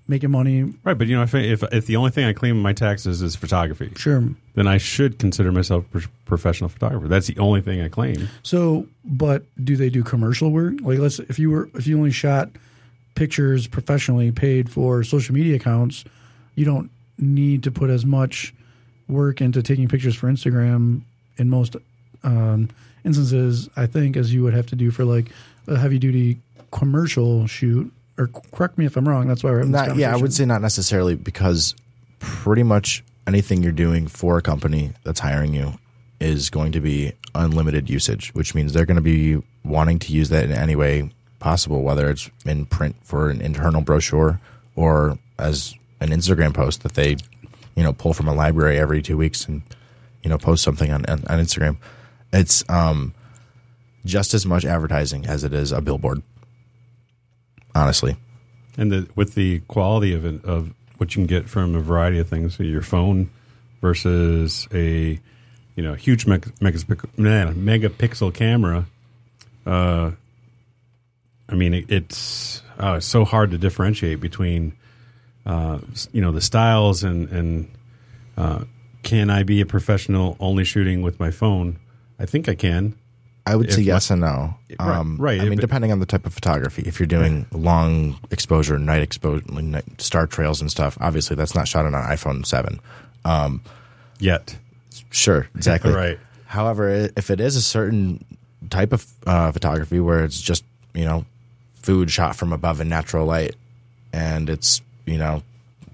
making 0.07 0.31
money. 0.31 0.73
Right, 0.83 0.97
but 0.97 1.07
you 1.07 1.15
know, 1.15 1.23
if 1.23 1.33
if 1.35 1.63
if 1.71 1.85
the 1.85 1.95
only 1.95 2.11
thing 2.11 2.25
I 2.25 2.33
claim 2.33 2.55
in 2.57 2.61
my 2.61 2.73
taxes 2.73 3.21
is 3.21 3.35
photography, 3.35 3.91
Sure. 3.95 4.23
then 4.55 4.67
I 4.67 4.77
should 4.77 5.19
consider 5.19 5.51
myself 5.51 5.85
a 5.95 6.01
professional 6.25 6.69
photographer. 6.69 7.07
That's 7.07 7.27
the 7.27 7.37
only 7.39 7.61
thing 7.61 7.81
I 7.81 7.89
claim. 7.89 8.27
So, 8.43 8.87
but 9.05 9.43
do 9.63 9.75
they 9.75 9.89
do 9.89 10.03
commercial 10.03 10.51
work? 10.51 10.75
Like, 10.81 10.99
let's 10.99 11.19
if 11.19 11.37
you 11.39 11.49
were 11.51 11.69
if 11.75 11.87
you 11.87 11.97
only 11.97 12.11
shot 12.11 12.49
pictures 13.15 13.67
professionally, 13.67 14.31
paid 14.31 14.69
for 14.69 15.03
social 15.03 15.33
media 15.33 15.55
accounts, 15.55 16.03
you 16.55 16.65
don't 16.65 16.89
need 17.17 17.63
to 17.63 17.71
put 17.71 17.89
as 17.89 18.05
much 18.05 18.53
work 19.07 19.41
into 19.41 19.63
taking 19.63 19.87
pictures 19.87 20.15
for 20.15 20.27
Instagram 20.27 21.01
in 21.37 21.49
most 21.49 21.75
um, 22.23 22.69
instances. 23.03 23.69
I 23.75 23.87
think 23.87 24.15
as 24.17 24.33
you 24.33 24.43
would 24.43 24.53
have 24.53 24.67
to 24.67 24.75
do 24.75 24.91
for 24.91 25.03
like 25.05 25.31
a 25.67 25.77
heavy 25.77 25.97
duty 25.99 26.39
commercial 26.71 27.47
shoot. 27.47 27.91
Or 28.17 28.27
correct 28.27 28.77
me 28.77 28.85
if 28.85 28.97
I'm 28.97 29.07
wrong. 29.07 29.27
That's 29.27 29.43
why 29.43 29.51
we're 29.51 29.57
having 29.59 29.71
this 29.71 29.87
Not, 29.87 29.97
yeah, 29.97 30.13
I 30.13 30.17
would 30.17 30.33
say 30.33 30.45
not 30.45 30.61
necessarily 30.61 31.15
because 31.15 31.75
pretty 32.19 32.63
much 32.63 33.03
anything 33.27 33.61
you're 33.61 33.71
doing 33.71 34.07
for 34.07 34.37
a 34.37 34.41
company 34.41 34.93
that's 35.03 35.19
hiring 35.19 35.53
you 35.53 35.73
is 36.19 36.49
going 36.49 36.71
to 36.71 36.81
be 36.81 37.13
unlimited 37.35 37.89
usage, 37.89 38.33
which 38.33 38.55
means 38.55 38.73
they're 38.73 38.85
going 38.85 38.95
to 38.95 39.01
be 39.01 39.41
wanting 39.63 39.99
to 39.99 40.13
use 40.13 40.29
that 40.29 40.45
in 40.45 40.51
any 40.51 40.75
way 40.75 41.11
possible, 41.39 41.83
whether 41.83 42.09
it's 42.09 42.29
in 42.45 42.65
print 42.65 42.95
for 43.03 43.29
an 43.29 43.41
internal 43.41 43.81
brochure 43.81 44.39
or 44.75 45.19
as 45.37 45.75
an 45.99 46.09
Instagram 46.09 46.53
post 46.53 46.83
that 46.83 46.93
they, 46.93 47.17
you 47.75 47.83
know, 47.83 47.93
pull 47.93 48.13
from 48.13 48.27
a 48.27 48.33
library 48.33 48.79
every 48.79 49.01
two 49.01 49.17
weeks 49.17 49.45
and, 49.47 49.61
you 50.23 50.29
know, 50.29 50.37
post 50.37 50.63
something 50.63 50.91
on, 50.91 51.05
on, 51.05 51.23
on 51.27 51.39
Instagram. 51.39 51.77
It's 52.33 52.63
um, 52.69 53.13
just 54.05 54.33
as 54.33 54.45
much 54.45 54.65
advertising 54.65 55.25
as 55.27 55.43
it 55.43 55.53
is 55.53 55.71
a 55.71 55.81
billboard. 55.81 56.23
Honestly. 57.77 58.17
And 58.75 58.91
the, 58.91 59.07
with 59.15 59.35
the 59.35 59.59
quality 59.61 60.13
of 60.13 60.25
it, 60.25 60.43
of 60.43 60.73
what 60.97 61.15
you 61.15 61.21
can 61.21 61.27
get 61.27 61.47
from 61.47 61.75
a 61.75 61.79
variety 61.79 62.17
of 62.17 62.27
things, 62.27 62.59
your 62.59 62.81
phone 62.81 63.29
versus 63.81 64.67
a 64.73 65.19
you 65.75 65.83
know 65.83 65.93
huge 65.93 66.25
meg- 66.25 66.53
megapixel, 66.59 68.33
camera. 68.33 68.87
Uh, 69.65 70.11
I 71.47 71.55
mean, 71.55 71.75
it, 71.75 71.85
it's 71.91 72.63
uh, 72.81 72.95
it's 72.97 73.05
so 73.05 73.23
hard 73.25 73.51
to 73.51 73.59
differentiate 73.59 74.19
between 74.19 74.73
uh, 75.45 75.77
you 76.11 76.21
know 76.21 76.31
the 76.31 76.41
styles 76.41 77.03
and 77.03 77.29
and 77.29 77.71
uh, 78.37 78.63
can 79.03 79.29
I 79.29 79.43
be 79.43 79.61
a 79.61 79.67
professional 79.67 80.35
only 80.39 80.63
shooting 80.63 81.03
with 81.03 81.19
my 81.19 81.29
phone? 81.29 81.77
I 82.19 82.25
think 82.25 82.49
I 82.49 82.55
can. 82.55 82.95
I 83.47 83.55
would 83.55 83.71
say 83.71 83.81
yes 83.81 84.09
and 84.11 84.21
no. 84.21 84.55
Right, 84.79 84.79
Um, 84.79 85.17
right, 85.17 85.39
I 85.39 85.45
mean, 85.45 85.59
depending 85.59 85.91
on 85.91 85.99
the 85.99 86.05
type 86.05 86.25
of 86.25 86.33
photography. 86.33 86.83
If 86.85 86.99
you're 86.99 87.07
doing 87.07 87.45
long 87.51 88.19
exposure, 88.31 88.77
night 88.77 89.01
exposure, 89.01 89.43
night, 89.49 90.01
star 90.01 90.27
trails 90.27 90.59
and 90.61 90.69
stuff, 90.69 90.97
obviously 90.99 91.35
that's 91.35 91.55
not 91.55 91.67
shot 91.67 91.85
on 91.85 91.95
an 91.95 92.01
iPhone 92.03 92.45
7. 92.45 92.79
Um, 93.25 93.61
Yet, 94.19 94.57
sure, 95.11 95.47
exactly. 95.55 95.93
Right. 95.93 96.19
However, 96.45 97.09
if 97.15 97.29
it 97.29 97.39
is 97.39 97.55
a 97.55 97.61
certain 97.61 98.23
type 98.69 98.93
of 98.93 99.05
uh, 99.25 99.51
photography 99.51 99.99
where 99.99 100.23
it's 100.23 100.41
just, 100.41 100.63
you 100.93 101.05
know, 101.05 101.25
food 101.75 102.11
shot 102.11 102.35
from 102.35 102.51
above 102.51 102.81
in 102.81 102.89
natural 102.89 103.25
light 103.25 103.55
and 104.11 104.49
it's, 104.49 104.81
you 105.05 105.17
know, 105.17 105.41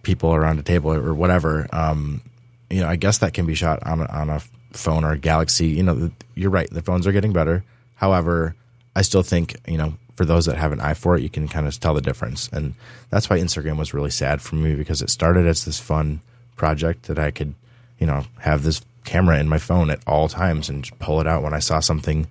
people 0.01 0.33
around 0.33 0.59
a 0.59 0.63
table 0.63 0.91
or 0.91 1.13
whatever, 1.13 1.67
um, 1.71 2.21
you 2.69 2.81
know, 2.81 2.87
I 2.87 2.95
guess 2.95 3.19
that 3.19 3.33
can 3.33 3.45
be 3.45 3.55
shot 3.55 3.85
on 3.85 4.01
a, 4.01 4.05
on 4.05 4.29
a 4.29 4.41
phone 4.73 5.03
or 5.03 5.15
Galaxy. 5.15 5.67
You 5.67 5.83
know, 5.83 6.11
you're 6.35 6.49
right. 6.49 6.69
The 6.69 6.81
phones 6.81 7.07
are 7.07 7.11
getting 7.11 7.33
better. 7.33 7.63
However, 7.95 8.55
I 8.95 9.01
still 9.01 9.23
think, 9.23 9.55
you 9.67 9.77
know, 9.77 9.95
for 10.15 10.25
those 10.25 10.45
that 10.45 10.57
have 10.57 10.71
an 10.71 10.79
eye 10.79 10.93
for 10.93 11.15
it, 11.15 11.23
you 11.23 11.29
can 11.29 11.47
kind 11.47 11.67
of 11.67 11.79
tell 11.79 11.93
the 11.93 12.01
difference. 12.01 12.49
And 12.49 12.75
that's 13.09 13.29
why 13.29 13.39
Instagram 13.39 13.77
was 13.77 13.93
really 13.93 14.11
sad 14.11 14.41
for 14.41 14.55
me 14.55 14.75
because 14.75 15.01
it 15.01 15.09
started 15.09 15.47
as 15.47 15.65
this 15.65 15.79
fun 15.79 16.21
project 16.55 17.03
that 17.03 17.17
I 17.17 17.31
could, 17.31 17.55
you 17.99 18.05
know, 18.05 18.25
have 18.39 18.63
this 18.63 18.81
camera 19.05 19.39
in 19.39 19.49
my 19.49 19.57
phone 19.57 19.89
at 19.89 20.01
all 20.07 20.27
times 20.27 20.69
and 20.69 20.87
pull 20.99 21.19
it 21.19 21.27
out 21.27 21.43
when 21.43 21.53
I 21.53 21.59
saw 21.59 21.79
something 21.79 22.27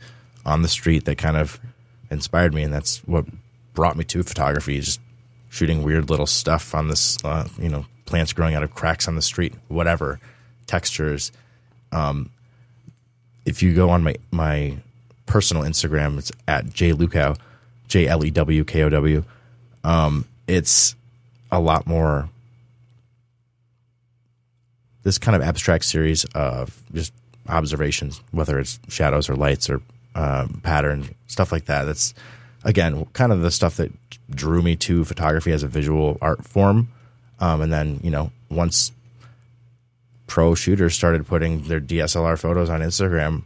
on 0.46 0.62
the 0.62 0.68
street 0.68 1.05
that 1.05 1.18
kind 1.18 1.37
of 1.37 1.61
inspired 2.11 2.55
me. 2.55 2.62
And 2.62 2.72
that's 2.72 2.98
what 3.00 3.26
brought 3.74 3.96
me 3.96 4.05
to 4.05 4.22
photography, 4.22 4.81
just 4.81 5.00
shooting 5.48 5.83
weird 5.83 6.09
little 6.09 6.26
stuff 6.26 6.74
on 6.74 6.88
this, 6.88 7.22
uh, 7.24 7.48
you 7.59 7.68
know, 7.68 7.87
plants 8.07 8.33
growing 8.33 8.55
out 8.55 8.62
of 8.62 8.74
cracks 8.74 9.09
on 9.09 9.16
the 9.16 9.22
street, 9.22 9.55
whatever, 9.68 10.20
textures. 10.66 11.33
Um, 11.92 12.31
if 13.44 13.62
you 13.62 13.74
go 13.74 13.90
on 13.90 14.02
my, 14.02 14.16
my 14.31 14.76
personal 15.26 15.62
Instagram, 15.62 16.18
it's 16.18 16.33
at 16.48 16.66
jlewkow, 16.66 17.38
J 17.88 18.07
L 18.09 18.24
E 18.24 18.31
W 18.31 18.64
K 18.64 18.83
O 18.83 18.88
W. 18.88 19.24
Um, 19.85 20.26
it's 20.46 20.94
a 21.50 21.61
lot 21.61 21.87
more 21.87 22.28
this 25.02 25.18
kind 25.18 25.35
of 25.35 25.42
abstract 25.42 25.85
series 25.85 26.24
of 26.35 26.83
just 26.92 27.12
observations, 27.48 28.20
whether 28.31 28.59
it's 28.59 28.78
shadows 28.88 29.28
or 29.28 29.35
lights 29.35 29.68
or 29.68 29.81
um, 30.14 30.61
pattern 30.62 31.14
stuff 31.26 31.52
like 31.52 31.66
that. 31.66 31.85
That's 31.85 32.14
again 32.64 33.07
kind 33.12 33.33
of 33.33 33.40
the 33.40 33.50
stuff 33.50 33.76
that 33.76 33.90
drew 34.31 34.62
me 34.62 34.76
to 34.76 35.05
photography 35.05 35.52
as 35.52 35.62
a 35.62 35.68
visual 35.68 36.18
art 36.20 36.44
form. 36.44 36.88
Um, 37.40 37.61
and 37.61 37.72
then 37.72 38.00
you 38.02 38.11
know 38.11 38.31
once 38.50 38.92
pro 40.32 40.54
shooters 40.54 40.94
started 40.94 41.26
putting 41.26 41.62
their 41.64 41.78
DSLR 41.78 42.38
photos 42.38 42.70
on 42.70 42.80
Instagram, 42.80 43.42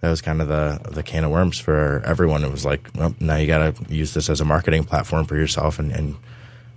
that 0.00 0.08
was 0.08 0.22
kind 0.22 0.40
of 0.40 0.48
the 0.48 0.80
the 0.90 1.02
can 1.02 1.24
of 1.24 1.30
worms 1.30 1.58
for 1.58 2.02
everyone. 2.06 2.42
It 2.42 2.50
was 2.50 2.64
like, 2.64 2.88
well, 2.94 3.14
now 3.20 3.36
you 3.36 3.46
got 3.46 3.76
to 3.76 3.94
use 3.94 4.14
this 4.14 4.30
as 4.30 4.40
a 4.40 4.44
marketing 4.46 4.84
platform 4.84 5.26
for 5.26 5.36
yourself, 5.36 5.78
and, 5.78 5.92
and 5.92 6.16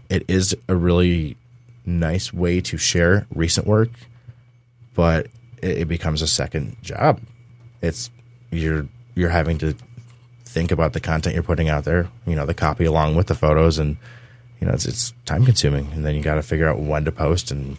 it 0.10 0.26
is 0.28 0.58
a 0.68 0.76
really 0.76 1.38
nice 1.86 2.34
way 2.34 2.60
to 2.60 2.76
share 2.76 3.28
recent 3.34 3.66
work, 3.66 3.92
but 4.94 5.28
it, 5.62 5.78
it 5.78 5.88
becomes 5.88 6.22
a 6.22 6.28
second 6.28 6.76
job. 6.82 7.22
It's 7.82 8.12
you're 8.52 8.90
you're 9.16 9.30
having 9.30 9.58
to 9.60 9.74
think 10.44 10.74
about 10.74 10.92
the 10.92 11.00
content 11.00 11.34
you're 11.34 11.44
putting 11.44 11.70
out 11.70 11.86
there, 11.86 12.10
you 12.28 12.36
know, 12.36 12.46
the 12.46 12.54
copy 12.54 12.84
along 12.84 13.16
with 13.16 13.28
the 13.28 13.36
photos, 13.36 13.80
and 13.80 13.96
you 14.60 14.68
know, 14.68 14.74
it's 14.74 14.86
it's 14.86 15.14
time 15.24 15.46
consuming, 15.46 15.94
and 15.94 16.06
then 16.06 16.14
you 16.14 16.22
got 16.22 16.36
to 16.36 16.44
figure 16.44 16.68
out 16.68 16.78
when 16.78 17.06
to 17.06 17.12
post 17.14 17.52
and. 17.52 17.78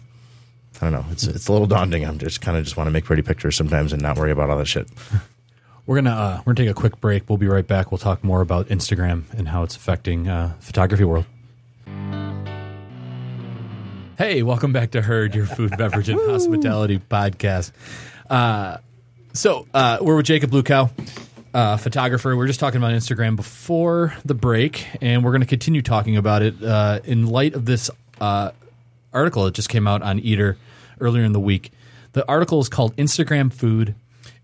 I 0.81 0.89
don't 0.89 0.93
know. 0.93 1.05
It's 1.11 1.23
it's 1.23 1.47
a 1.47 1.51
little 1.51 1.67
daunting. 1.67 2.05
I'm 2.05 2.19
just 2.19 2.41
kind 2.41 2.57
of 2.57 2.63
just 2.63 2.77
want 2.77 2.87
to 2.87 2.91
make 2.91 3.05
pretty 3.05 3.23
pictures 3.23 3.55
sometimes 3.55 3.93
and 3.93 4.01
not 4.01 4.17
worry 4.17 4.31
about 4.31 4.49
all 4.49 4.57
that 4.57 4.67
shit. 4.67 4.87
We're 5.85 5.95
gonna 5.95 6.11
uh, 6.11 6.37
we're 6.45 6.53
gonna 6.53 6.67
take 6.67 6.71
a 6.71 6.79
quick 6.79 6.99
break. 7.01 7.27
We'll 7.29 7.37
be 7.37 7.47
right 7.47 7.65
back. 7.65 7.91
We'll 7.91 7.97
talk 7.97 8.23
more 8.23 8.41
about 8.41 8.67
Instagram 8.67 9.23
and 9.37 9.47
how 9.47 9.63
it's 9.63 9.75
affecting 9.75 10.27
uh, 10.27 10.53
photography 10.59 11.03
world. 11.03 11.25
Hey, 14.17 14.41
welcome 14.43 14.73
back 14.73 14.91
to 14.91 15.01
Herd, 15.01 15.33
your 15.35 15.45
food, 15.45 15.71
beverage, 15.77 16.09
and 16.09 16.19
hospitality 16.19 16.99
podcast. 16.99 17.71
Uh, 18.29 18.77
so 19.33 19.67
uh, 19.73 19.99
we're 20.01 20.15
with 20.15 20.25
Jacob 20.25 20.51
Lewkow, 20.51 20.89
uh, 21.53 21.77
photographer. 21.77 22.35
We 22.35 22.43
are 22.43 22.47
just 22.47 22.59
talking 22.59 22.79
about 22.79 22.93
Instagram 22.93 23.35
before 23.35 24.15
the 24.25 24.33
break, 24.33 24.87
and 25.01 25.23
we're 25.23 25.31
going 25.31 25.41
to 25.41 25.47
continue 25.47 25.81
talking 25.81 26.17
about 26.17 26.41
it 26.41 26.61
uh, 26.63 26.99
in 27.03 27.27
light 27.27 27.53
of 27.53 27.65
this 27.65 27.91
uh, 28.19 28.51
article 29.13 29.45
that 29.45 29.53
just 29.53 29.69
came 29.69 29.87
out 29.87 30.01
on 30.01 30.19
Eater 30.19 30.57
earlier 30.99 31.23
in 31.23 31.33
the 31.33 31.39
week. 31.39 31.71
The 32.13 32.27
article 32.27 32.59
is 32.59 32.69
called 32.69 32.95
"Instagram 32.95 33.51
Food 33.53 33.95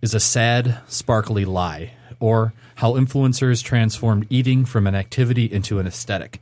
is 0.02 0.14
a 0.14 0.20
Sad, 0.20 0.78
Sparkly 0.88 1.46
Lie," 1.46 1.94
or 2.20 2.54
how 2.76 2.94
influencers 2.94 3.64
transformed 3.64 4.28
eating 4.30 4.66
from 4.66 4.88
an 4.88 4.96
activity 4.96 5.46
into 5.46 5.80
an 5.80 5.88
aesthetic. 5.88 6.40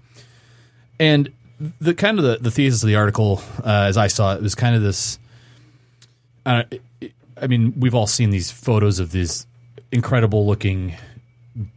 And 1.00 1.32
the 1.80 1.94
kind 1.94 2.18
of 2.18 2.26
the, 2.26 2.38
the 2.42 2.52
thesis 2.52 2.84
of 2.84 2.88
the 2.88 2.96
article, 2.96 3.42
uh, 3.64 3.86
as 3.88 3.98
I 3.98 4.08
saw 4.08 4.36
it, 4.36 4.42
was 4.42 4.56
kind 4.56 4.76
of 4.76 4.82
this. 4.82 5.20
Uh, 6.46 6.64
I 7.40 7.48
mean, 7.48 7.74
we've 7.80 7.96
all 7.96 8.08
seen 8.08 8.30
these 8.30 8.52
photos 8.52 9.00
of 9.00 9.12
these 9.12 9.46
incredible 9.92 10.46
looking 10.46 10.96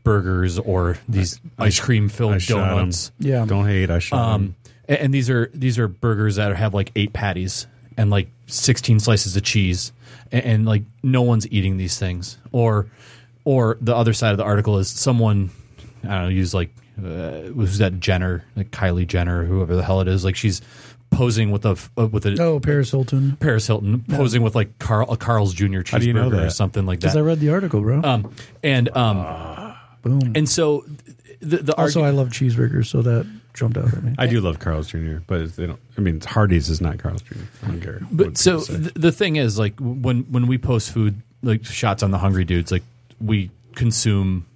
burgers 0.04 0.58
or 0.58 0.98
these 1.08 1.40
ice 1.58 1.80
cream 1.80 2.08
filled 2.08 2.40
donuts. 2.40 3.12
Yeah. 3.18 3.44
Don't 3.44 3.66
hate. 3.66 3.90
I 3.90 3.98
shot 3.98 4.16
'em. 4.16 4.34
Um, 4.34 4.56
and, 4.88 4.98
and 4.98 5.14
these 5.14 5.28
are 5.30 5.50
these 5.52 5.78
are 5.78 5.88
burgers 5.88 6.36
that 6.36 6.54
have 6.56 6.74
like 6.74 6.92
eight 6.96 7.12
patties 7.12 7.66
and 7.96 8.10
like 8.10 8.28
sixteen 8.46 9.00
slices 9.00 9.36
of 9.36 9.42
cheese, 9.42 9.92
and, 10.32 10.44
and 10.44 10.66
like 10.66 10.82
no 11.02 11.22
one's 11.22 11.50
eating 11.50 11.76
these 11.76 11.98
things. 11.98 12.38
Or, 12.52 12.86
or 13.44 13.76
the 13.80 13.94
other 13.94 14.12
side 14.12 14.32
of 14.32 14.38
the 14.38 14.44
article 14.44 14.78
is 14.78 14.88
someone 14.88 15.50
I 16.02 16.08
don't 16.08 16.22
know 16.24 16.28
use 16.28 16.54
like 16.54 16.70
uh, 16.98 17.40
who's 17.52 17.78
that 17.78 17.98
Jenner, 18.00 18.44
like 18.56 18.70
Kylie 18.70 19.06
Jenner, 19.06 19.44
whoever 19.44 19.74
the 19.76 19.82
hell 19.82 20.00
it 20.00 20.08
is, 20.08 20.24
like 20.24 20.36
she's 20.36 20.60
posing 21.10 21.50
with 21.52 21.64
a 21.64 21.76
uh, 21.96 22.06
with 22.08 22.26
a 22.26 22.36
Oh, 22.42 22.58
Paris 22.60 22.90
Hilton. 22.90 23.36
Paris 23.36 23.66
Hilton 23.66 24.04
posing 24.08 24.42
with 24.42 24.54
like 24.54 24.78
Carl 24.78 25.10
a 25.12 25.16
Carl's 25.16 25.54
Jr. 25.54 25.64
cheeseburger 25.80 26.02
you 26.04 26.12
know 26.12 26.30
or 26.30 26.50
something 26.50 26.86
like 26.86 27.00
that. 27.00 27.06
Because 27.06 27.14
that. 27.14 27.20
I 27.20 27.22
read 27.22 27.40
the 27.40 27.50
article, 27.50 27.80
bro. 27.80 28.00
um, 28.02 28.34
and 28.62 28.88
um, 28.96 29.74
Boom. 30.02 30.32
and 30.34 30.48
so 30.48 30.84
the, 31.40 31.58
the 31.58 31.74
also, 31.76 32.02
argu- 32.02 32.06
I 32.06 32.10
love 32.10 32.28
cheeseburgers, 32.30 32.86
so 32.86 33.02
that 33.02 33.26
jumped 33.54 33.78
out 33.78 33.92
at 33.94 34.02
me. 34.02 34.14
I 34.18 34.26
do 34.26 34.40
love 34.40 34.58
Carl's 34.58 34.88
Jr., 34.88 35.18
but 35.26 35.56
they 35.56 35.66
don't. 35.66 35.80
I 35.96 36.00
mean, 36.00 36.20
Hardee's 36.20 36.68
is 36.68 36.80
not 36.80 36.98
Carl's 36.98 37.22
Jr. 37.22 37.34
I 37.62 37.66
don't 37.68 37.80
care. 37.80 38.00
But 38.10 38.36
so 38.36 38.60
th- 38.60 38.92
the 38.94 39.12
thing 39.12 39.36
is, 39.36 39.58
like 39.58 39.78
when 39.80 40.24
when 40.24 40.46
we 40.46 40.58
post 40.58 40.90
food, 40.90 41.22
like 41.42 41.64
shots 41.64 42.02
on 42.02 42.10
the 42.10 42.18
hungry 42.18 42.44
dudes, 42.44 42.70
like 42.70 42.82
we 43.20 43.50
consume 43.74 44.46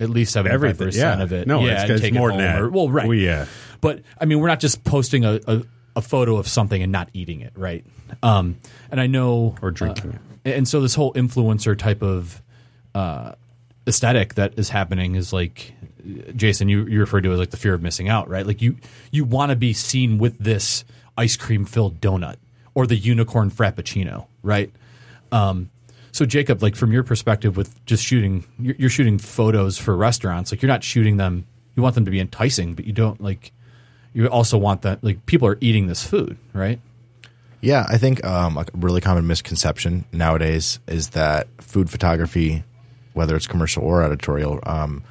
at 0.00 0.10
least 0.10 0.32
seventy 0.32 0.58
five 0.58 0.78
percent 0.78 1.18
yeah. 1.18 1.22
of 1.22 1.32
it. 1.32 1.46
No, 1.46 1.64
yeah, 1.64 1.82
it's, 1.82 1.90
it's 1.90 2.00
take 2.00 2.14
it 2.14 2.18
more 2.18 2.30
than 2.30 2.38
that. 2.38 2.62
or- 2.62 2.70
well, 2.70 2.88
right. 2.88 3.06
Well, 3.06 3.16
yeah. 3.16 3.46
But 3.80 4.02
I 4.20 4.24
mean, 4.24 4.40
we're 4.40 4.48
not 4.48 4.60
just 4.60 4.82
posting 4.84 5.24
a, 5.24 5.38
a, 5.46 5.62
a 5.96 6.02
photo 6.02 6.38
of 6.38 6.48
something 6.48 6.82
and 6.82 6.90
not 6.90 7.10
eating 7.12 7.42
it, 7.42 7.52
right? 7.54 7.84
Um, 8.22 8.56
and 8.90 9.00
I 9.00 9.06
know 9.06 9.56
Or 9.62 9.70
drinking 9.70 10.18
uh, 10.46 10.48
And 10.48 10.66
so 10.66 10.80
this 10.80 10.94
whole 10.94 11.12
influencer 11.14 11.76
type 11.76 12.02
of 12.02 12.40
uh, 12.94 13.32
aesthetic 13.86 14.34
that 14.34 14.58
is 14.58 14.70
happening 14.70 15.14
is 15.14 15.32
like 15.32 15.74
Jason, 16.34 16.68
you 16.68 16.86
you 16.86 17.00
referred 17.00 17.24
to 17.24 17.32
as 17.32 17.38
like 17.38 17.50
the 17.50 17.56
fear 17.56 17.74
of 17.74 17.82
missing 17.82 18.08
out, 18.08 18.28
right? 18.28 18.46
Like 18.46 18.62
you 18.62 18.76
you 19.10 19.24
want 19.24 19.50
to 19.50 19.56
be 19.56 19.72
seen 19.72 20.18
with 20.18 20.38
this 20.38 20.84
ice 21.16 21.36
cream 21.36 21.64
filled 21.64 22.00
donut 22.00 22.36
or 22.74 22.86
the 22.86 22.96
unicorn 22.96 23.50
frappuccino, 23.50 24.26
right? 24.42 24.70
Um, 25.32 25.70
so 26.12 26.24
Jacob, 26.24 26.62
like 26.62 26.76
from 26.76 26.92
your 26.92 27.02
perspective, 27.02 27.56
with 27.56 27.84
just 27.84 28.02
shooting, 28.04 28.44
you're, 28.58 28.76
you're 28.78 28.90
shooting 28.90 29.18
photos 29.18 29.78
for 29.78 29.96
restaurants. 29.96 30.52
Like 30.52 30.62
you're 30.62 30.68
not 30.68 30.84
shooting 30.84 31.16
them. 31.16 31.46
You 31.74 31.82
want 31.82 31.94
them 31.94 32.04
to 32.06 32.10
be 32.10 32.20
enticing, 32.20 32.74
but 32.74 32.86
you 32.86 32.92
don't 32.92 33.20
like. 33.20 33.52
You 34.14 34.26
also 34.28 34.56
want 34.56 34.82
that 34.82 35.04
like 35.04 35.26
people 35.26 35.46
are 35.46 35.58
eating 35.60 35.88
this 35.88 36.02
food, 36.02 36.38
right? 36.54 36.80
Yeah, 37.60 37.84
I 37.88 37.98
think 37.98 38.24
um, 38.24 38.56
a 38.56 38.64
really 38.74 39.00
common 39.00 39.26
misconception 39.26 40.04
nowadays 40.12 40.78
is 40.86 41.10
that 41.10 41.48
food 41.58 41.90
photography, 41.90 42.64
whether 43.12 43.34
it's 43.36 43.46
commercial 43.46 43.82
or 43.82 44.02
editorial, 44.02 44.60
um, 44.64 45.02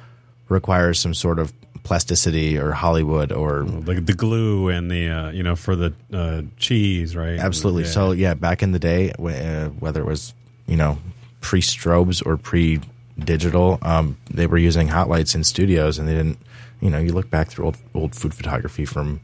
requires 0.48 0.98
some 0.98 1.14
sort 1.14 1.38
of 1.38 1.52
plasticity 1.82 2.58
or 2.58 2.72
Hollywood 2.72 3.30
or 3.30 3.62
Like 3.62 4.06
the 4.06 4.12
glue 4.12 4.68
and 4.68 4.90
the 4.90 5.08
uh, 5.08 5.30
you 5.30 5.42
know 5.42 5.56
for 5.56 5.76
the 5.76 5.94
uh, 6.12 6.42
cheese, 6.56 7.14
right? 7.14 7.38
absolutely. 7.38 7.84
Yeah. 7.84 7.90
So 7.90 8.12
yeah, 8.12 8.34
back 8.34 8.62
in 8.62 8.72
the 8.72 8.78
day, 8.78 9.12
uh, 9.12 9.68
whether 9.78 10.00
it 10.00 10.06
was 10.06 10.34
you 10.66 10.76
know 10.76 10.98
pre 11.40 11.60
strobes 11.60 12.24
or 12.26 12.36
pre 12.36 12.80
digital, 13.18 13.78
um, 13.82 14.16
they 14.30 14.46
were 14.46 14.58
using 14.58 14.88
hot 14.88 15.08
lights 15.08 15.34
in 15.34 15.44
studios, 15.44 15.98
and 15.98 16.08
they 16.08 16.14
didn't. 16.14 16.38
You 16.80 16.90
know, 16.90 16.98
you 16.98 17.12
look 17.12 17.30
back 17.30 17.48
through 17.48 17.66
old 17.66 17.76
old 17.94 18.14
food 18.14 18.34
photography 18.34 18.84
from 18.84 19.20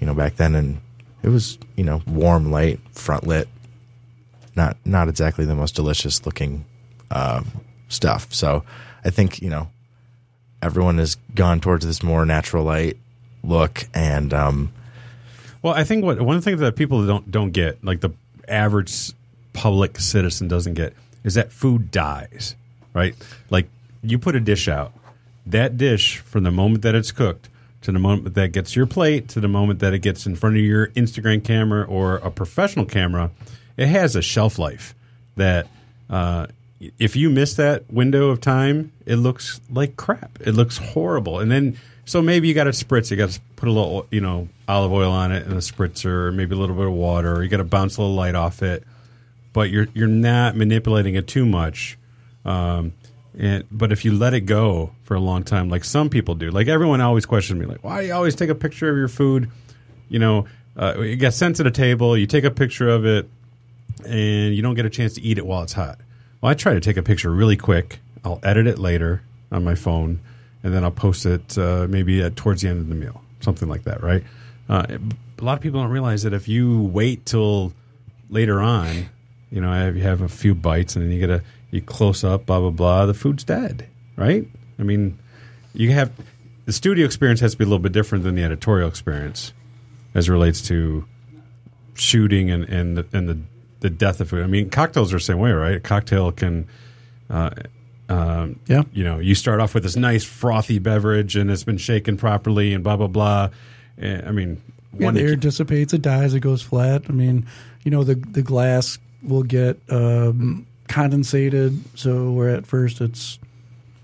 you 0.00 0.06
know 0.06 0.14
back 0.14 0.36
then, 0.36 0.54
and 0.54 0.80
it 1.22 1.28
was 1.28 1.58
you 1.76 1.84
know 1.84 2.00
warm 2.06 2.50
light, 2.50 2.80
front 2.92 3.26
lit, 3.26 3.48
not 4.56 4.76
not 4.84 5.08
exactly 5.08 5.44
the 5.44 5.54
most 5.54 5.74
delicious 5.74 6.24
looking 6.24 6.64
um, 7.10 7.50
stuff. 7.88 8.32
So 8.32 8.64
I 9.04 9.10
think 9.10 9.42
you 9.42 9.50
know 9.50 9.68
everyone 10.62 10.98
has 10.98 11.16
gone 11.34 11.60
towards 11.60 11.84
this 11.84 12.02
more 12.02 12.24
natural 12.24 12.64
light 12.64 12.96
look, 13.42 13.84
and 13.92 14.32
um, 14.32 14.72
Well, 15.60 15.74
I 15.74 15.84
think 15.84 16.04
what 16.04 16.20
one 16.22 16.40
thing 16.40 16.56
that 16.58 16.76
people 16.76 17.06
don't 17.06 17.30
don't 17.30 17.50
get, 17.50 17.84
like 17.84 18.00
the 18.00 18.10
average 18.48 19.12
public 19.52 19.98
citizen 19.98 20.48
doesn't 20.48 20.74
get, 20.74 20.94
is 21.24 21.34
that 21.34 21.52
food 21.52 21.90
dies, 21.90 22.54
right? 22.94 23.14
Like 23.50 23.68
you 24.02 24.18
put 24.18 24.36
a 24.36 24.40
dish 24.40 24.68
out, 24.68 24.92
that 25.46 25.76
dish 25.76 26.18
from 26.18 26.44
the 26.44 26.50
moment 26.50 26.82
that 26.82 26.94
it's 26.94 27.12
cooked 27.12 27.48
to 27.82 27.92
the 27.92 27.98
moment 27.98 28.34
that 28.34 28.52
gets 28.52 28.76
your 28.76 28.86
plate 28.86 29.28
to 29.30 29.40
the 29.40 29.48
moment 29.48 29.80
that 29.80 29.92
it 29.92 29.98
gets 29.98 30.24
in 30.24 30.36
front 30.36 30.56
of 30.56 30.62
your 30.62 30.86
Instagram 30.88 31.44
camera 31.44 31.84
or 31.84 32.16
a 32.18 32.30
professional 32.30 32.86
camera, 32.86 33.30
it 33.76 33.88
has 33.88 34.16
a 34.16 34.22
shelf 34.22 34.58
life 34.58 34.94
that. 35.36 35.66
Uh, 36.08 36.46
if 36.98 37.16
you 37.16 37.30
miss 37.30 37.54
that 37.54 37.90
window 37.92 38.30
of 38.30 38.40
time, 38.40 38.92
it 39.06 39.16
looks 39.16 39.60
like 39.70 39.96
crap. 39.96 40.38
It 40.40 40.52
looks 40.52 40.78
horrible. 40.78 41.38
And 41.38 41.50
then, 41.50 41.76
so 42.04 42.22
maybe 42.22 42.48
you 42.48 42.54
got 42.54 42.64
to 42.64 42.70
spritz. 42.70 43.10
You 43.10 43.16
got 43.16 43.30
to 43.30 43.40
put 43.56 43.68
a 43.68 43.72
little, 43.72 44.06
you 44.10 44.20
know, 44.20 44.48
olive 44.66 44.92
oil 44.92 45.10
on 45.10 45.32
it 45.32 45.46
and 45.46 45.54
a 45.54 45.58
spritzer, 45.58 46.26
or 46.26 46.32
maybe 46.32 46.54
a 46.54 46.58
little 46.58 46.76
bit 46.76 46.86
of 46.86 46.92
water. 46.92 47.42
You 47.42 47.48
got 47.48 47.58
to 47.58 47.64
bounce 47.64 47.96
a 47.96 48.02
little 48.02 48.16
light 48.16 48.34
off 48.34 48.62
it. 48.62 48.84
But 49.52 49.70
you're 49.70 49.86
you're 49.92 50.08
not 50.08 50.56
manipulating 50.56 51.14
it 51.14 51.28
too 51.28 51.44
much. 51.44 51.98
Um, 52.44 52.94
and 53.38 53.64
but 53.70 53.92
if 53.92 54.04
you 54.04 54.12
let 54.12 54.34
it 54.34 54.42
go 54.42 54.92
for 55.04 55.14
a 55.14 55.20
long 55.20 55.44
time, 55.44 55.68
like 55.68 55.84
some 55.84 56.08
people 56.08 56.34
do, 56.34 56.50
like 56.50 56.68
everyone 56.68 57.00
always 57.00 57.26
questions 57.26 57.60
me, 57.60 57.66
like, 57.66 57.84
why 57.84 58.00
do 58.00 58.06
you 58.06 58.14
always 58.14 58.34
take 58.34 58.50
a 58.50 58.54
picture 58.54 58.90
of 58.90 58.96
your 58.96 59.08
food? 59.08 59.50
You 60.08 60.18
know, 60.18 60.46
uh, 60.76 60.94
it 60.98 61.16
gets 61.16 61.36
sent 61.36 61.56
to 61.56 61.62
the 61.62 61.70
table. 61.70 62.16
You 62.16 62.26
take 62.26 62.44
a 62.44 62.50
picture 62.50 62.88
of 62.88 63.04
it, 63.04 63.28
and 64.06 64.54
you 64.54 64.62
don't 64.62 64.74
get 64.74 64.86
a 64.86 64.90
chance 64.90 65.14
to 65.14 65.22
eat 65.22 65.38
it 65.38 65.46
while 65.46 65.62
it's 65.62 65.72
hot. 65.74 65.98
Well, 66.42 66.50
I 66.50 66.54
try 66.54 66.74
to 66.74 66.80
take 66.80 66.96
a 66.96 67.02
picture 67.04 67.30
really 67.30 67.56
quick. 67.56 68.00
I'll 68.24 68.40
edit 68.42 68.66
it 68.66 68.78
later 68.78 69.22
on 69.52 69.62
my 69.62 69.76
phone, 69.76 70.18
and 70.64 70.74
then 70.74 70.82
I'll 70.82 70.90
post 70.90 71.24
it 71.24 71.56
uh, 71.56 71.86
maybe 71.88 72.20
at, 72.20 72.34
towards 72.34 72.62
the 72.62 72.68
end 72.68 72.80
of 72.80 72.88
the 72.88 72.96
meal, 72.96 73.22
something 73.40 73.68
like 73.68 73.84
that, 73.84 74.02
right? 74.02 74.24
Uh, 74.68 74.84
a 75.38 75.44
lot 75.44 75.54
of 75.54 75.60
people 75.60 75.80
don't 75.80 75.90
realize 75.90 76.24
that 76.24 76.32
if 76.32 76.48
you 76.48 76.82
wait 76.82 77.24
till 77.26 77.72
later 78.28 78.60
on, 78.60 79.08
you 79.52 79.60
know, 79.60 79.72
have, 79.72 79.96
you 79.96 80.02
have 80.02 80.20
a 80.20 80.28
few 80.28 80.54
bites 80.54 80.96
and 80.96 81.04
then 81.04 81.12
you 81.12 81.20
get 81.20 81.30
a 81.30 81.42
you 81.70 81.80
close 81.80 82.24
up, 82.24 82.46
blah 82.46 82.58
blah 82.58 82.70
blah, 82.70 83.06
the 83.06 83.14
food's 83.14 83.44
dead, 83.44 83.86
right? 84.16 84.46
I 84.78 84.82
mean, 84.82 85.18
you 85.74 85.92
have 85.92 86.10
the 86.64 86.72
studio 86.72 87.06
experience 87.06 87.40
has 87.40 87.52
to 87.52 87.58
be 87.58 87.64
a 87.64 87.66
little 87.66 87.78
bit 87.78 87.92
different 87.92 88.24
than 88.24 88.34
the 88.34 88.42
editorial 88.42 88.88
experience 88.88 89.52
as 90.14 90.28
it 90.28 90.32
relates 90.32 90.60
to 90.62 91.06
shooting 91.94 92.50
and 92.50 92.64
and 92.64 92.96
the, 92.96 93.06
and 93.12 93.28
the 93.28 93.38
the 93.82 93.90
death 93.90 94.20
of 94.20 94.30
food. 94.30 94.42
I 94.42 94.46
mean, 94.46 94.70
cocktails 94.70 95.12
are 95.12 95.16
the 95.16 95.20
same 95.20 95.38
way, 95.38 95.52
right? 95.52 95.76
A 95.76 95.80
cocktail 95.80 96.32
can, 96.32 96.66
uh, 97.30 97.50
um, 98.08 98.58
Yeah. 98.66 98.82
you 98.92 99.04
know, 99.04 99.18
you 99.18 99.34
start 99.34 99.60
off 99.60 99.74
with 99.74 99.82
this 99.82 99.96
nice 99.96 100.24
frothy 100.24 100.78
beverage 100.78 101.36
and 101.36 101.50
it's 101.50 101.64
been 101.64 101.78
shaken 101.78 102.16
properly 102.16 102.72
and 102.74 102.82
blah 102.82 102.96
blah 102.96 103.06
blah. 103.08 103.50
And, 103.98 104.26
I 104.26 104.32
mean, 104.32 104.60
Yeah, 104.98 105.06
one 105.06 105.14
the 105.14 105.22
air 105.22 105.36
dissipates, 105.36 105.92
it 105.92 106.02
dies, 106.02 106.34
it 106.34 106.40
goes 106.40 106.62
flat. 106.62 107.02
I 107.08 107.12
mean, 107.12 107.46
you 107.84 107.90
know, 107.90 108.04
the 108.04 108.14
the 108.14 108.42
glass 108.42 108.98
will 109.22 109.42
get 109.44 109.78
um, 109.88 110.66
condensated, 110.88 111.78
so 111.94 112.32
where 112.32 112.50
at 112.50 112.66
first 112.66 113.00
it's 113.00 113.38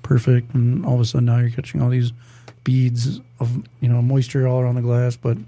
perfect, 0.03 0.55
and 0.55 0.87
all 0.87 0.95
of 0.95 1.01
a 1.01 1.05
sudden 1.05 1.27
now 1.27 1.39
you're 1.39 1.51
catching 1.51 1.83
all 1.83 1.91
these 1.91 2.13
beads 2.65 3.21
of 3.41 3.63
you 3.81 3.89
know 3.89 4.01
moisture 4.03 4.47
all 4.49 4.61
around 4.61 4.75
the 4.77 4.83
glass. 4.83 5.17
But 5.17 5.39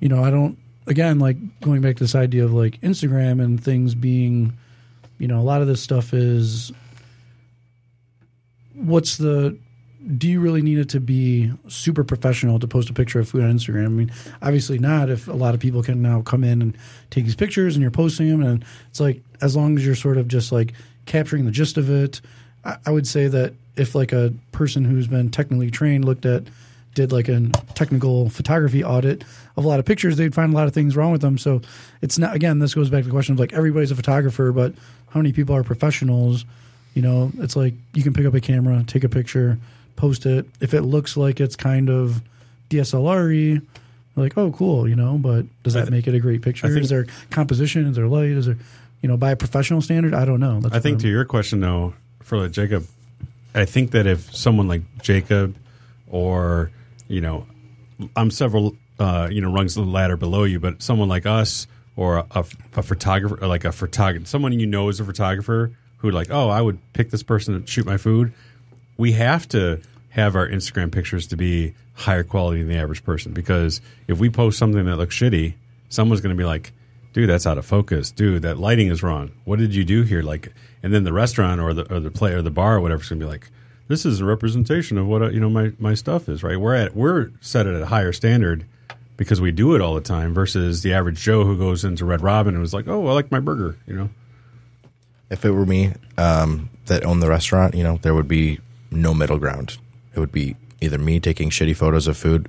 you 0.00 0.08
know, 0.08 0.22
I 0.24 0.30
don't. 0.30 0.56
Again, 0.86 1.18
like 1.18 1.36
going 1.60 1.80
back 1.80 1.96
to 1.96 2.04
this 2.04 2.14
idea 2.14 2.44
of 2.44 2.52
like 2.52 2.80
Instagram 2.80 3.42
and 3.42 3.62
things 3.62 3.94
being, 3.94 4.56
you 5.18 5.28
know, 5.28 5.38
a 5.38 5.42
lot 5.42 5.60
of 5.60 5.68
this 5.68 5.80
stuff 5.80 6.12
is 6.12 6.72
what's 8.74 9.16
the 9.16 9.56
do 10.16 10.28
you 10.28 10.40
really 10.40 10.62
need 10.62 10.78
it 10.78 10.88
to 10.88 11.00
be 11.00 11.52
super 11.68 12.02
professional 12.02 12.58
to 12.58 12.66
post 12.66 12.90
a 12.90 12.92
picture 12.92 13.20
of 13.20 13.28
food 13.28 13.44
on 13.44 13.56
Instagram? 13.56 13.86
I 13.86 13.88
mean, 13.88 14.12
obviously 14.42 14.78
not. 14.78 15.10
If 15.10 15.28
a 15.28 15.32
lot 15.32 15.54
of 15.54 15.60
people 15.60 15.82
can 15.82 16.02
now 16.02 16.22
come 16.22 16.42
in 16.42 16.60
and 16.60 16.76
take 17.10 17.24
these 17.24 17.36
pictures 17.36 17.76
and 17.76 17.82
you're 17.82 17.92
posting 17.92 18.28
them, 18.28 18.42
and 18.42 18.64
it's 18.90 18.98
like 18.98 19.22
as 19.40 19.54
long 19.54 19.76
as 19.76 19.86
you're 19.86 19.94
sort 19.94 20.16
of 20.18 20.26
just 20.26 20.50
like 20.50 20.72
capturing 21.06 21.44
the 21.44 21.52
gist 21.52 21.76
of 21.76 21.88
it, 21.88 22.20
I, 22.64 22.78
I 22.86 22.90
would 22.90 23.06
say 23.06 23.28
that 23.28 23.54
if 23.76 23.94
like 23.94 24.12
a 24.12 24.34
person 24.50 24.84
who's 24.84 25.06
been 25.06 25.30
technically 25.30 25.70
trained 25.70 26.04
looked 26.04 26.26
at 26.26 26.44
did 26.94 27.12
like 27.12 27.28
a 27.28 27.48
technical 27.74 28.28
photography 28.28 28.84
audit 28.84 29.24
of 29.56 29.64
a 29.64 29.68
lot 29.68 29.78
of 29.78 29.84
pictures, 29.86 30.16
they'd 30.16 30.34
find 30.34 30.52
a 30.52 30.56
lot 30.56 30.66
of 30.66 30.74
things 30.74 30.96
wrong 30.96 31.12
with 31.12 31.20
them. 31.20 31.38
So 31.38 31.62
it's 32.00 32.18
not 32.18 32.34
again, 32.34 32.58
this 32.58 32.74
goes 32.74 32.90
back 32.90 33.00
to 33.02 33.06
the 33.06 33.12
question 33.12 33.34
of 33.34 33.40
like 33.40 33.52
everybody's 33.52 33.90
a 33.90 33.96
photographer, 33.96 34.52
but 34.52 34.74
how 35.10 35.20
many 35.20 35.32
people 35.32 35.54
are 35.54 35.62
professionals? 35.62 36.44
You 36.94 37.02
know, 37.02 37.32
it's 37.38 37.56
like 37.56 37.74
you 37.94 38.02
can 38.02 38.12
pick 38.12 38.26
up 38.26 38.34
a 38.34 38.40
camera, 38.40 38.84
take 38.86 39.04
a 39.04 39.08
picture, 39.08 39.58
post 39.96 40.26
it. 40.26 40.46
If 40.60 40.74
it 40.74 40.82
looks 40.82 41.16
like 41.16 41.40
it's 41.40 41.56
kind 41.56 41.88
of 41.88 42.20
DSLR 42.70 43.62
like, 44.16 44.36
oh, 44.36 44.52
cool, 44.52 44.88
you 44.88 44.96
know, 44.96 45.16
but 45.18 45.46
does 45.62 45.74
that 45.74 45.90
make 45.90 46.06
it 46.06 46.14
a 46.14 46.20
great 46.20 46.42
picture? 46.42 46.68
Think- 46.68 46.82
is 46.82 46.90
there 46.90 47.06
composition? 47.30 47.86
Is 47.86 47.96
there 47.96 48.08
light? 48.08 48.30
Is 48.30 48.46
there, 48.46 48.58
you 49.00 49.08
know, 49.08 49.16
by 49.16 49.30
a 49.30 49.36
professional 49.36 49.80
standard? 49.80 50.14
I 50.14 50.24
don't 50.24 50.40
know. 50.40 50.60
That's 50.60 50.74
I 50.74 50.80
think 50.80 51.00
to 51.00 51.06
I'm- 51.06 51.12
your 51.14 51.24
question 51.24 51.60
though, 51.60 51.94
for 52.22 52.38
like 52.38 52.52
Jacob, 52.52 52.86
I 53.54 53.64
think 53.64 53.92
that 53.92 54.06
if 54.06 54.34
someone 54.34 54.68
like 54.68 54.82
Jacob 55.02 55.56
or 56.08 56.70
you 57.12 57.20
know, 57.20 57.46
I'm 58.16 58.30
several 58.30 58.74
uh, 58.98 59.28
you 59.30 59.40
know 59.40 59.52
rungs 59.52 59.76
of 59.76 59.84
the 59.84 59.92
ladder 59.92 60.16
below 60.16 60.44
you, 60.44 60.58
but 60.58 60.82
someone 60.82 61.08
like 61.08 61.26
us 61.26 61.66
or 61.94 62.16
a, 62.18 62.26
a, 62.74 62.82
photographer, 62.82 63.38
or 63.42 63.46
like 63.48 63.66
a 63.66 63.72
photographer, 63.72 64.24
someone 64.24 64.58
you 64.58 64.66
know 64.66 64.88
is 64.88 64.98
a 64.98 65.04
photographer 65.04 65.72
who 65.98 66.10
like, 66.10 66.28
oh, 66.30 66.48
I 66.48 66.62
would 66.62 66.78
pick 66.94 67.10
this 67.10 67.22
person 67.22 67.60
to 67.60 67.70
shoot 67.70 67.84
my 67.84 67.98
food. 67.98 68.32
We 68.96 69.12
have 69.12 69.46
to 69.50 69.82
have 70.08 70.34
our 70.36 70.48
Instagram 70.48 70.90
pictures 70.90 71.26
to 71.28 71.36
be 71.36 71.74
higher 71.94 72.24
quality 72.24 72.60
than 72.60 72.68
the 72.68 72.78
average 72.78 73.04
person 73.04 73.32
because 73.32 73.82
if 74.08 74.18
we 74.18 74.30
post 74.30 74.58
something 74.58 74.84
that 74.86 74.96
looks 74.96 75.14
shitty, 75.14 75.54
someone's 75.90 76.22
going 76.22 76.34
to 76.34 76.40
be 76.40 76.46
like, 76.46 76.72
dude, 77.12 77.28
that's 77.28 77.46
out 77.46 77.58
of 77.58 77.66
focus. 77.66 78.10
Dude, 78.10 78.42
that 78.42 78.58
lighting 78.58 78.88
is 78.88 79.02
wrong. 79.02 79.32
What 79.44 79.58
did 79.58 79.74
you 79.74 79.84
do 79.84 80.02
here? 80.02 80.22
Like, 80.22 80.50
and 80.82 80.94
then 80.94 81.04
the 81.04 81.12
restaurant 81.12 81.60
or 81.60 81.74
the 81.74 81.94
or 81.94 82.00
the 82.00 82.10
play 82.10 82.32
or 82.32 82.40
the 82.40 82.50
bar 82.50 82.76
or 82.76 82.80
whatever 82.80 83.02
is 83.02 83.10
going 83.10 83.20
to 83.20 83.26
be 83.26 83.30
like, 83.30 83.50
this 83.92 84.06
is 84.06 84.20
a 84.20 84.24
representation 84.24 84.96
of 84.96 85.06
what 85.06 85.20
uh, 85.20 85.28
you 85.28 85.38
know 85.38 85.50
my 85.50 85.70
my 85.78 85.92
stuff 85.92 86.28
is. 86.28 86.42
Right, 86.42 86.58
we're 86.58 86.74
at 86.74 86.96
we're 86.96 87.30
set 87.42 87.66
at 87.66 87.80
a 87.80 87.86
higher 87.86 88.12
standard 88.12 88.64
because 89.18 89.38
we 89.38 89.52
do 89.52 89.74
it 89.74 89.82
all 89.82 89.94
the 89.94 90.00
time 90.00 90.32
versus 90.32 90.80
the 90.82 90.94
average 90.94 91.20
Joe 91.20 91.44
who 91.44 91.58
goes 91.58 91.84
into 91.84 92.06
Red 92.06 92.22
Robin 92.22 92.54
and 92.54 92.62
was 92.62 92.72
like, 92.72 92.88
oh, 92.88 93.06
I 93.06 93.12
like 93.12 93.30
my 93.30 93.38
burger. 93.38 93.76
You 93.86 93.94
know, 93.94 94.10
If 95.28 95.44
it 95.44 95.50
were 95.50 95.66
me 95.66 95.92
um, 96.16 96.70
that 96.86 97.04
owned 97.04 97.22
the 97.22 97.28
restaurant, 97.28 97.74
you 97.74 97.84
know, 97.84 97.98
there 97.98 98.14
would 98.14 98.26
be 98.26 98.58
no 98.90 99.12
middle 99.12 99.38
ground. 99.38 99.76
It 100.14 100.20
would 100.20 100.32
be 100.32 100.56
either 100.80 100.98
me 100.98 101.20
taking 101.20 101.50
shitty 101.50 101.76
photos 101.76 102.08
of 102.08 102.16
food, 102.16 102.48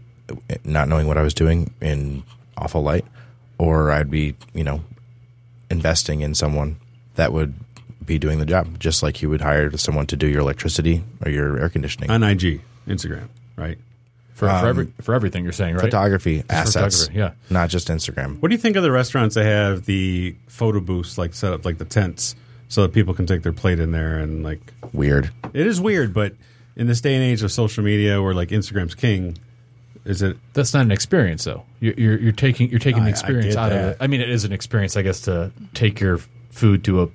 not 0.63 0.88
knowing 0.88 1.06
what 1.06 1.17
I 1.17 1.21
was 1.21 1.34
doing 1.34 1.73
in 1.82 2.23
awful 2.58 2.82
light, 2.82 3.06
or 3.58 3.91
I'd 3.91 4.10
be, 4.10 4.36
you 4.53 4.63
know, 4.63 4.84
investing 5.69 6.21
in 6.21 6.34
someone 6.34 6.77
that 7.15 7.34
would 7.34 7.53
be 8.06 8.20
doing 8.20 8.39
the 8.39 8.46
job, 8.46 8.80
just 8.80 9.04
like 9.04 9.22
you 9.22 9.30
would 9.30 9.42
hire 9.42 9.76
someone 9.78 10.06
to 10.08 10.16
do 10.16 10.28
your 10.28 10.42
electricity 10.42 11.04
or 11.26 11.32
your 11.32 11.60
air 11.60 11.70
conditioning. 11.70 12.10
on 12.10 12.24
IG, 12.24 12.62
Instagram, 12.88 13.28
right? 13.56 13.78
for, 14.34 14.48
for, 14.48 14.50
um, 14.50 14.68
every, 14.68 14.94
for 15.02 15.13
everything 15.13 15.44
you're 15.44 15.54
saying, 15.54 15.76
right? 15.76 15.84
photography 15.84 16.44
assets, 16.50 17.06
photography, 17.06 17.20
yeah. 17.20 17.32
not 17.50 17.70
just 17.70 17.88
Instagram. 17.88 18.42
What 18.42 18.50
do 18.50 18.56
you 18.56 18.62
think 18.62 18.76
of 18.76 18.84
the 18.84 18.92
restaurants 18.92 19.36
that 19.36 19.46
have 19.46 19.86
the 19.86 20.36
photo 20.48 20.80
booths 20.80 21.18
like 21.18 21.34
set 21.34 21.54
up 21.54 21.66
like 21.66 21.78
the 21.78 21.86
tents 21.86 22.36
so 22.68 22.82
that 22.82 22.94
people 22.94 23.13
can 23.13 23.26
take 23.26 23.44
their 23.44 23.54
plate 23.54 23.80
in 23.80 23.92
there 23.92 24.18
and 24.18 24.44
like 24.44 24.74
Weird. 24.92 25.32
it 25.54 25.68
is 25.68 25.80
weird, 25.80 26.13
but 26.13 26.34
in 26.76 26.88
this 26.88 27.02
day 27.02 27.13
and 27.13 27.24
age 27.24 27.44
of 27.44 27.52
social 27.52 27.84
media 27.84 28.22
where 28.22 28.34
like 28.34 28.50
Instagram's 28.50 28.96
king, 28.96 29.38
is 30.06 30.22
it 30.22 30.38
That's 30.54 30.74
not 30.74 30.82
an 30.82 30.92
experience, 30.92 31.44
though. 31.44 31.63
You're 31.80 31.94
you're, 31.94 32.20
you're 32.20 32.32
taking 32.32 32.70
you're 32.70 32.80
taking 32.80 33.02
I- 33.02 33.04
I 33.04 33.06
the 33.06 33.12
experience 33.12 33.56
get 33.56 33.58
out 33.58 33.72
of 33.72 33.78
it. 33.78 33.98
I 34.00 34.08
mean, 34.08 34.22
it 34.22 34.30
is 34.30 34.44
an 34.44 34.52
experience, 34.52 34.98
I 34.98 35.04
guess, 35.04 35.22
to 35.22 35.52
take 35.74 36.00
your 36.00 36.20
food 36.50 36.84
to 36.86 37.04
a 37.04 37.08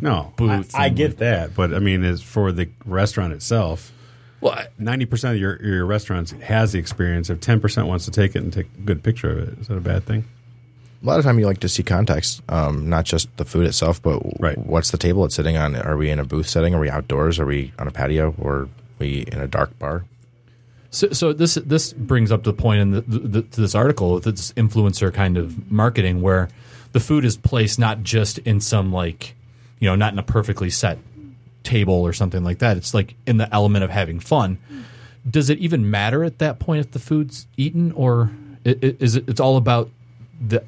no 0.00 0.32
Booths 0.36 0.74
I, 0.74 0.84
I 0.84 0.86
and- 0.86 0.96
get 0.96 1.18
that, 1.18 1.54
but 1.54 1.72
I 1.74 1.78
mean, 1.78 2.04
as 2.04 2.22
for 2.22 2.52
the 2.52 2.68
restaurant 2.84 3.32
itself, 3.32 3.92
well. 4.40 4.58
Ninety 4.78 5.04
percent 5.06 5.34
of 5.34 5.40
your 5.40 5.62
your 5.62 5.84
restaurants 5.86 6.30
has 6.32 6.72
the 6.72 6.78
experience. 6.78 7.28
If 7.30 7.40
ten 7.40 7.60
percent 7.60 7.86
wants 7.88 8.04
to 8.06 8.10
take 8.10 8.34
it 8.34 8.42
and 8.42 8.52
take 8.52 8.66
a 8.78 8.80
good 8.82 9.02
picture 9.02 9.30
of 9.30 9.38
it, 9.48 9.58
is 9.58 9.68
that 9.68 9.76
a 9.76 9.80
bad 9.80 10.04
thing? 10.04 10.24
A 11.02 11.06
lot 11.06 11.18
of 11.18 11.24
time 11.24 11.38
you 11.38 11.46
like 11.46 11.60
to 11.60 11.68
see 11.68 11.82
context, 11.82 12.42
um, 12.50 12.88
not 12.90 13.04
just 13.06 13.34
the 13.38 13.44
food 13.46 13.66
itself, 13.66 14.02
but 14.02 14.20
Right. 14.38 14.58
what's 14.58 14.90
the 14.90 14.98
table 14.98 15.24
it's 15.24 15.34
sitting 15.34 15.56
on? 15.56 15.74
Are 15.76 15.96
we 15.96 16.10
in 16.10 16.18
a 16.18 16.24
booth 16.24 16.46
setting? 16.48 16.74
Are 16.74 16.80
we 16.80 16.90
outdoors? 16.90 17.38
Are 17.38 17.46
we 17.46 17.72
on 17.78 17.88
a 17.88 17.90
patio? 17.90 18.34
Or 18.38 18.54
are 18.54 18.68
we 18.98 19.20
in 19.32 19.40
a 19.40 19.46
dark 19.46 19.78
bar? 19.78 20.04
So, 20.90 21.08
so 21.12 21.32
this 21.32 21.54
this 21.54 21.92
brings 21.94 22.30
up 22.32 22.42
the 22.42 22.52
point 22.52 22.80
in 22.80 22.90
the, 22.90 23.00
the, 23.02 23.42
to 23.42 23.60
this 23.60 23.74
article, 23.74 24.18
this 24.20 24.52
influencer 24.54 25.12
kind 25.14 25.38
of 25.38 25.70
marketing, 25.70 26.20
where 26.20 26.48
the 26.92 27.00
food 27.00 27.24
is 27.24 27.36
placed 27.36 27.78
not 27.78 28.02
just 28.02 28.38
in 28.38 28.60
some 28.60 28.92
like, 28.92 29.34
you 29.80 29.88
know, 29.88 29.96
not 29.96 30.12
in 30.12 30.18
a 30.18 30.22
perfectly 30.22 30.70
set 30.70 30.98
table 31.64 31.94
or 31.94 32.12
something 32.12 32.44
like 32.44 32.58
that. 32.60 32.76
It's 32.76 32.94
like 32.94 33.14
in 33.26 33.36
the 33.38 33.52
element 33.52 33.82
of 33.84 33.90
having 33.90 34.20
fun. 34.20 34.58
Does 35.28 35.50
it 35.50 35.58
even 35.58 35.90
matter 35.90 36.24
at 36.24 36.38
that 36.38 36.58
point 36.58 36.80
if 36.80 36.92
the 36.92 36.98
food's 36.98 37.46
eaten, 37.56 37.92
or 37.92 38.30
is 38.64 39.16
it? 39.16 39.28
It's 39.28 39.40
all 39.40 39.56
about 39.56 39.90
the 40.46 40.62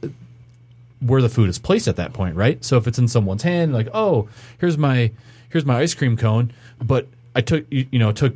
where 1.00 1.22
the 1.22 1.28
food 1.28 1.48
is 1.48 1.58
placed 1.58 1.88
at 1.88 1.96
that 1.96 2.12
point, 2.12 2.36
right? 2.36 2.62
So 2.64 2.76
if 2.76 2.86
it's 2.86 2.98
in 2.98 3.08
someone's 3.08 3.42
hand, 3.42 3.72
like, 3.72 3.88
oh, 3.94 4.28
here's 4.58 4.76
my 4.76 5.10
here's 5.48 5.64
my 5.64 5.78
ice 5.80 5.94
cream 5.94 6.16
cone, 6.16 6.52
but 6.82 7.08
I 7.34 7.40
took 7.40 7.64
you, 7.70 7.86
know 7.98 8.12
took 8.12 8.34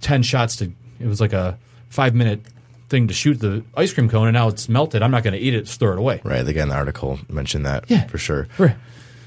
ten 0.00 0.22
shots 0.22 0.56
to 0.56 0.72
it 1.00 1.06
was 1.06 1.20
like 1.20 1.32
a 1.32 1.58
five 1.88 2.14
minute 2.14 2.40
thing 2.88 3.08
to 3.08 3.14
shoot 3.14 3.34
the 3.40 3.64
ice 3.76 3.92
cream 3.92 4.08
cone, 4.08 4.28
and 4.28 4.34
now 4.34 4.48
it's 4.48 4.68
melted. 4.68 5.02
I'm 5.02 5.10
not 5.10 5.24
going 5.24 5.34
to 5.34 5.40
eat 5.40 5.54
it; 5.54 5.62
just 5.66 5.80
throw 5.80 5.92
it 5.92 5.98
away. 5.98 6.20
Right. 6.24 6.46
Again, 6.46 6.68
the 6.68 6.74
article 6.76 7.18
mentioned 7.28 7.66
that 7.66 7.84
Yeah. 7.90 8.06
for 8.06 8.18
sure. 8.18 8.46
Right. 8.56 8.76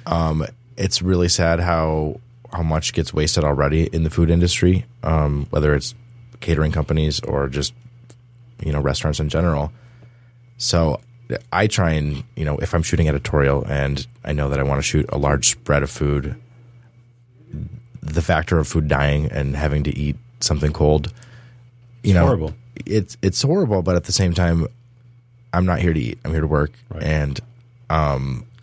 Um, 0.05 0.45
It's 0.77 1.01
really 1.01 1.29
sad 1.29 1.59
how 1.59 2.19
how 2.51 2.63
much 2.63 2.93
gets 2.93 3.13
wasted 3.13 3.43
already 3.43 3.85
in 3.87 4.03
the 4.03 4.09
food 4.09 4.29
industry, 4.29 4.85
um, 5.01 5.47
whether 5.49 5.73
it's 5.75 5.95
catering 6.39 6.71
companies 6.71 7.19
or 7.21 7.47
just 7.47 7.73
you 8.63 8.71
know 8.71 8.79
restaurants 8.81 9.19
in 9.19 9.29
general. 9.29 9.71
So 10.57 10.99
I 11.51 11.67
try 11.67 11.91
and 11.91 12.23
you 12.35 12.45
know 12.45 12.57
if 12.59 12.73
I'm 12.73 12.83
shooting 12.83 13.07
editorial 13.07 13.65
and 13.67 14.05
I 14.23 14.33
know 14.33 14.49
that 14.49 14.59
I 14.59 14.63
want 14.63 14.79
to 14.79 14.83
shoot 14.83 15.05
a 15.09 15.17
large 15.17 15.49
spread 15.49 15.83
of 15.83 15.89
food, 15.89 16.35
the 18.01 18.21
factor 18.21 18.59
of 18.59 18.67
food 18.67 18.87
dying 18.87 19.27
and 19.31 19.55
having 19.55 19.83
to 19.83 19.97
eat 19.97 20.15
something 20.39 20.73
cold, 20.73 21.11
you 22.03 22.13
know, 22.13 22.25
horrible. 22.25 22.53
It's 22.85 23.17
it's 23.21 23.41
horrible, 23.41 23.81
but 23.81 23.95
at 23.95 24.03
the 24.05 24.11
same 24.11 24.33
time, 24.33 24.67
I'm 25.53 25.65
not 25.65 25.79
here 25.79 25.93
to 25.93 25.99
eat. 25.99 26.19
I'm 26.25 26.31
here 26.31 26.41
to 26.41 26.47
work, 26.47 26.71
Right. 26.89 27.03
and 27.03 27.39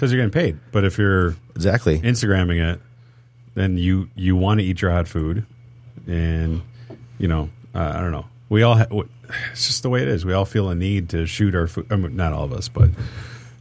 Because 0.00 0.12
you're 0.14 0.26
getting 0.26 0.32
paid. 0.32 0.58
But 0.72 0.84
if 0.84 0.96
you're 0.96 1.36
exactly 1.54 2.00
Instagramming 2.00 2.72
it, 2.72 2.80
then 3.54 3.76
you 3.76 4.08
you 4.14 4.34
want 4.34 4.60
to 4.60 4.64
eat 4.64 4.80
your 4.80 4.90
hot 4.90 5.06
food, 5.06 5.44
and 6.06 6.62
you 7.18 7.28
know 7.28 7.50
uh, 7.74 7.92
I 7.96 8.00
don't 8.00 8.10
know. 8.10 8.24
We 8.48 8.62
all 8.62 8.76
ha- 8.76 8.86
it's 9.52 9.66
just 9.66 9.82
the 9.82 9.90
way 9.90 10.00
it 10.00 10.08
is. 10.08 10.24
We 10.24 10.32
all 10.32 10.46
feel 10.46 10.70
a 10.70 10.74
need 10.74 11.10
to 11.10 11.26
shoot 11.26 11.54
our 11.54 11.66
food. 11.66 11.88
I 11.90 11.96
mean, 11.96 12.16
not 12.16 12.32
all 12.32 12.44
of 12.44 12.54
us, 12.54 12.66
but 12.66 12.88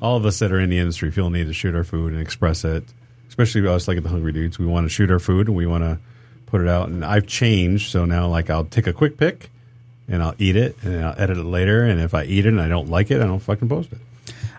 all 0.02 0.16
of 0.16 0.26
us 0.26 0.40
that 0.40 0.54
are 0.54 0.62
in 0.62 0.70
the 0.70 0.78
industry 0.78 1.12
feel 1.12 1.28
a 1.28 1.30
need 1.30 1.48
to 1.48 1.54
shoot 1.54 1.76
our 1.76 1.84
food 1.84 2.14
and 2.14 2.22
express 2.22 2.64
it. 2.64 2.86
Especially 3.28 3.68
us, 3.68 3.90
like 3.90 3.98
at 3.98 4.04
the 4.04 4.10
Hungry 4.10 4.32
Dudes, 4.32 4.58
we 4.58 4.66
want 4.66 4.86
to 4.86 4.90
shoot 4.90 5.12
our 5.12 5.20
food 5.20 5.48
and 5.48 5.58
we 5.58 5.66
want 5.66 5.84
to 5.84 6.00
put 6.46 6.62
it 6.62 6.70
out. 6.70 6.88
And 6.88 7.04
I've 7.04 7.28
changed, 7.28 7.92
so 7.92 8.06
now 8.06 8.30
like 8.30 8.50
I'll 8.50 8.64
take 8.64 8.88
a 8.88 8.94
quick 8.94 9.18
pic 9.18 9.52
and 10.08 10.24
I'll 10.24 10.36
eat 10.38 10.56
it 10.56 10.78
and 10.84 11.04
I'll 11.04 11.20
edit 11.20 11.38
it 11.38 11.44
later. 11.44 11.84
And 11.84 12.00
if 12.00 12.14
I 12.14 12.24
eat 12.24 12.46
it 12.46 12.50
and 12.50 12.62
I 12.62 12.70
don't 12.70 12.88
like 12.90 13.12
it, 13.12 13.22
I 13.22 13.26
don't 13.26 13.42
fucking 13.42 13.68
post 13.68 13.92
it. 13.92 13.98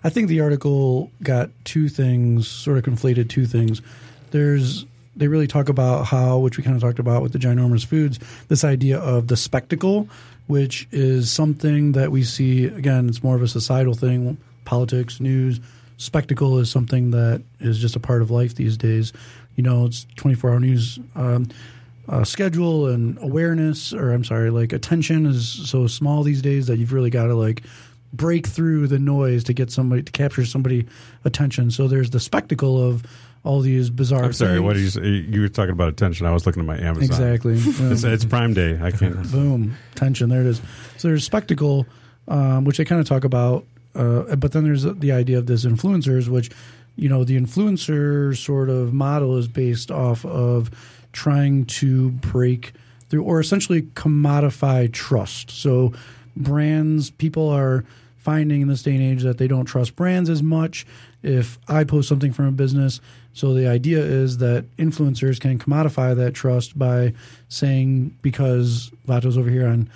I 0.02 0.10
think 0.10 0.28
the 0.28 0.40
article 0.40 1.10
got 1.22 1.50
two 1.64 1.88
things, 1.88 2.48
sort 2.48 2.78
of 2.78 2.84
conflated 2.84 3.28
two 3.28 3.46
things. 3.46 3.82
There's 4.30 4.86
they 5.16 5.28
really 5.28 5.46
talk 5.46 5.68
about 5.68 6.06
how, 6.06 6.38
which 6.38 6.56
we 6.56 6.64
kind 6.64 6.76
of 6.76 6.82
talked 6.82 6.98
about 6.98 7.22
with 7.22 7.32
the 7.32 7.38
ginormous 7.38 7.84
foods, 7.84 8.18
this 8.48 8.64
idea 8.64 8.98
of 8.98 9.26
the 9.26 9.36
spectacle, 9.36 10.08
which 10.46 10.88
is 10.92 11.30
something 11.30 11.92
that 11.92 12.10
we 12.10 12.22
see 12.22 12.66
again. 12.66 13.08
It's 13.08 13.22
more 13.22 13.36
of 13.36 13.42
a 13.42 13.48
societal 13.48 13.94
thing, 13.94 14.38
politics, 14.64 15.20
news. 15.20 15.60
Spectacle 15.96 16.58
is 16.58 16.70
something 16.70 17.10
that 17.10 17.42
is 17.58 17.78
just 17.78 17.96
a 17.96 18.00
part 18.00 18.22
of 18.22 18.30
life 18.30 18.54
these 18.54 18.76
days. 18.76 19.12
You 19.56 19.62
know, 19.62 19.84
it's 19.84 20.06
24 20.16 20.50
hour 20.50 20.60
news. 20.60 20.98
Um, 21.14 21.48
uh, 22.08 22.24
schedule 22.24 22.88
and 22.88 23.18
awareness, 23.22 23.92
or 23.92 24.12
I'm 24.12 24.24
sorry, 24.24 24.50
like 24.50 24.72
attention 24.72 25.26
is 25.26 25.68
so 25.68 25.86
small 25.86 26.22
these 26.22 26.42
days 26.42 26.66
that 26.66 26.78
you've 26.78 26.92
really 26.92 27.10
got 27.10 27.26
to 27.26 27.34
like 27.34 27.62
break 28.12 28.46
through 28.46 28.88
the 28.88 28.98
noise 28.98 29.44
to 29.44 29.52
get 29.52 29.70
somebody 29.70 30.02
to 30.02 30.12
capture 30.12 30.44
somebody 30.44 30.86
attention. 31.24 31.70
So 31.70 31.88
there's 31.88 32.10
the 32.10 32.20
spectacle 32.20 32.82
of 32.82 33.04
all 33.44 33.60
these 33.60 33.90
bizarre. 33.90 34.24
I'm 34.24 34.32
sorry. 34.32 34.58
things. 34.58 34.62
What 34.62 34.76
are 34.76 35.08
you? 35.08 35.22
You 35.28 35.40
were 35.40 35.48
talking 35.48 35.72
about 35.72 35.88
attention. 35.88 36.26
I 36.26 36.32
was 36.32 36.46
looking 36.46 36.60
at 36.60 36.66
my 36.66 36.78
Amazon. 36.78 37.04
Exactly. 37.04 37.54
It's, 37.90 38.04
it's 38.04 38.24
Prime 38.24 38.52
Day. 38.54 38.78
I 38.80 38.90
can't. 38.90 39.30
Boom, 39.32 39.76
tension. 39.94 40.28
There 40.28 40.40
it 40.40 40.46
is. 40.46 40.60
So 40.98 41.08
there's 41.08 41.24
spectacle, 41.24 41.86
um, 42.28 42.64
which 42.64 42.76
they 42.76 42.84
kind 42.84 43.00
of 43.00 43.06
talk 43.06 43.24
about, 43.24 43.64
uh, 43.94 44.36
but 44.36 44.52
then 44.52 44.64
there's 44.64 44.82
the 44.82 45.12
idea 45.12 45.38
of 45.38 45.46
this 45.46 45.64
influencers, 45.64 46.28
which 46.28 46.50
you 46.96 47.08
know 47.08 47.24
the 47.24 47.40
influencer 47.40 48.36
sort 48.36 48.68
of 48.68 48.92
model 48.92 49.36
is 49.38 49.48
based 49.48 49.90
off 49.90 50.24
of 50.26 50.70
trying 51.12 51.64
to 51.66 52.10
break 52.10 52.72
through, 53.08 53.22
or 53.22 53.40
essentially 53.40 53.82
commodify 53.82 54.92
trust. 54.92 55.50
So 55.50 55.92
brands, 56.36 57.10
people 57.10 57.48
are 57.48 57.84
finding 58.20 58.60
in 58.60 58.68
this 58.68 58.82
day 58.82 58.94
and 58.94 59.02
age 59.02 59.22
that 59.22 59.38
they 59.38 59.48
don't 59.48 59.64
trust 59.64 59.96
brands 59.96 60.28
as 60.28 60.42
much. 60.42 60.86
If 61.22 61.58
I 61.66 61.84
post 61.84 62.08
something 62.08 62.32
from 62.32 62.46
a 62.46 62.52
business, 62.52 63.00
so 63.32 63.54
the 63.54 63.66
idea 63.66 63.98
is 64.00 64.38
that 64.38 64.64
influencers 64.76 65.40
can 65.40 65.58
commodify 65.58 66.14
that 66.16 66.34
trust 66.34 66.78
by 66.78 67.14
saying 67.48 68.16
because 68.20 68.92
Vato's 69.06 69.38
over 69.38 69.48
here 69.48 69.66
on 69.66 69.88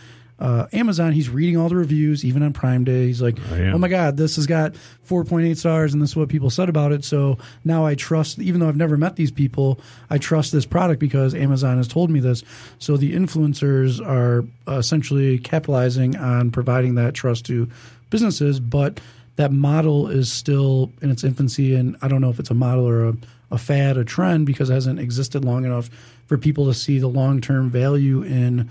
uh, 0.45 0.67
Amazon, 0.75 1.13
he's 1.13 1.31
reading 1.31 1.57
all 1.57 1.71
the 1.71 1.77
reviews, 1.77 2.23
even 2.23 2.43
on 2.43 2.53
Prime 2.53 2.85
Day. 2.85 3.07
He's 3.07 3.23
like, 3.23 3.39
"Oh 3.73 3.79
my 3.79 3.89
God, 3.89 4.19
this 4.19 4.37
has 4.37 4.47
got 4.47 4.75
4.8 5.09 5.57
stars, 5.57 5.95
and 5.95 6.03
this 6.03 6.11
is 6.11 6.17
what 6.17 6.29
people 6.29 6.51
said 6.51 6.69
about 6.69 6.93
it." 6.93 7.03
So 7.03 7.39
now 7.65 7.87
I 7.87 7.95
trust, 7.95 8.39
even 8.39 8.61
though 8.61 8.69
I've 8.69 8.77
never 8.77 8.99
met 8.99 9.17
these 9.17 9.31
people, 9.31 9.81
I 10.11 10.19
trust 10.19 10.53
this 10.53 10.67
product 10.67 11.01
because 11.01 11.35
Amazon 11.35 11.79
has 11.79 11.89
told 11.89 12.11
me 12.11 12.21
this. 12.21 12.45
So 12.79 12.99
the 12.99 13.15
influencers 13.15 14.07
are 14.07 14.45
essentially 14.69 15.39
capitalizing 15.39 16.15
on 16.17 16.51
providing 16.51 16.97
that 16.97 17.15
trust 17.15 17.47
to 17.47 17.67
businesses, 18.11 18.61
but 18.61 19.01
that 19.37 19.51
model 19.51 20.09
is 20.09 20.31
still 20.31 20.93
in 21.01 21.11
its 21.11 21.25
infancy, 21.25 21.75
and 21.75 21.97
I 22.03 22.09
don't 22.09 22.21
know 22.21 22.29
if 22.29 22.39
it's 22.39 22.51
a 22.51 22.55
model 22.55 22.87
or 22.87 23.09
a, 23.09 23.17
a 23.51 23.57
fad, 23.57 23.97
a 23.97 24.05
trend, 24.05 24.45
because 24.45 24.69
it 24.69 24.75
hasn't 24.75 25.01
existed 25.01 25.43
long 25.43 25.65
enough 25.65 25.89
for 26.27 26.37
people 26.37 26.67
to 26.67 26.75
see 26.75 26.99
the 26.99 27.09
long 27.09 27.41
term 27.41 27.71
value 27.71 28.23
in. 28.23 28.69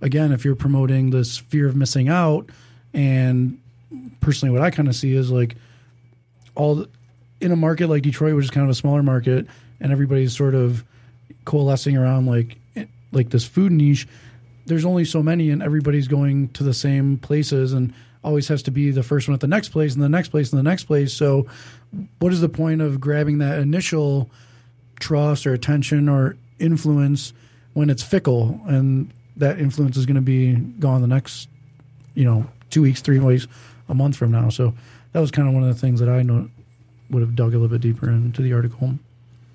Again, 0.00 0.32
if 0.32 0.44
you're 0.44 0.56
promoting 0.56 1.10
this 1.10 1.38
fear 1.38 1.66
of 1.66 1.76
missing 1.76 2.08
out, 2.08 2.50
and 2.92 3.60
personally, 4.20 4.52
what 4.52 4.62
I 4.62 4.70
kind 4.70 4.88
of 4.88 4.94
see 4.94 5.14
is 5.14 5.30
like 5.30 5.56
all 6.54 6.76
the, 6.76 6.88
in 7.40 7.52
a 7.52 7.56
market 7.56 7.88
like 7.88 8.02
Detroit, 8.02 8.34
which 8.34 8.44
is 8.44 8.50
kind 8.50 8.64
of 8.64 8.70
a 8.70 8.74
smaller 8.74 9.02
market, 9.02 9.46
and 9.80 9.92
everybody's 9.92 10.36
sort 10.36 10.54
of 10.54 10.84
coalescing 11.44 11.96
around 11.96 12.26
like 12.26 12.58
eh, 12.76 12.86
like 13.12 13.30
this 13.30 13.44
food 13.44 13.72
niche. 13.72 14.06
There's 14.66 14.84
only 14.84 15.04
so 15.04 15.22
many, 15.22 15.50
and 15.50 15.62
everybody's 15.62 16.08
going 16.08 16.48
to 16.50 16.64
the 16.64 16.74
same 16.74 17.18
places, 17.18 17.72
and 17.72 17.94
always 18.24 18.48
has 18.48 18.62
to 18.64 18.70
be 18.70 18.90
the 18.90 19.04
first 19.04 19.28
one 19.28 19.34
at 19.34 19.40
the 19.40 19.46
next 19.46 19.68
place, 19.68 19.94
and 19.94 20.02
the 20.02 20.08
next 20.08 20.28
place, 20.28 20.50
and 20.52 20.58
the 20.58 20.68
next 20.68 20.84
place. 20.84 21.14
So, 21.14 21.46
what 22.18 22.32
is 22.32 22.40
the 22.40 22.48
point 22.48 22.82
of 22.82 23.00
grabbing 23.00 23.38
that 23.38 23.60
initial 23.60 24.30
trust 24.98 25.46
or 25.46 25.52
attention 25.52 26.08
or 26.08 26.36
influence 26.58 27.32
when 27.74 27.90
it's 27.90 28.02
fickle 28.02 28.60
and 28.66 29.12
that 29.36 29.58
influence 29.58 29.96
is 29.96 30.06
going 30.06 30.16
to 30.16 30.20
be 30.20 30.54
gone 30.54 31.00
the 31.00 31.06
next, 31.06 31.48
you 32.14 32.24
know, 32.24 32.46
two 32.70 32.82
weeks, 32.82 33.00
three 33.00 33.18
weeks, 33.18 33.46
a 33.88 33.94
month 33.94 34.16
from 34.16 34.30
now. 34.30 34.48
So 34.48 34.74
that 35.12 35.20
was 35.20 35.30
kind 35.30 35.48
of 35.48 35.54
one 35.54 35.62
of 35.62 35.68
the 35.68 35.80
things 35.80 36.00
that 36.00 36.08
I 36.08 36.22
know 36.22 36.48
would 37.10 37.20
have 37.20 37.36
dug 37.36 37.54
a 37.54 37.58
little 37.58 37.68
bit 37.68 37.80
deeper 37.80 38.10
into 38.10 38.42
the 38.42 38.52
article. 38.52 38.98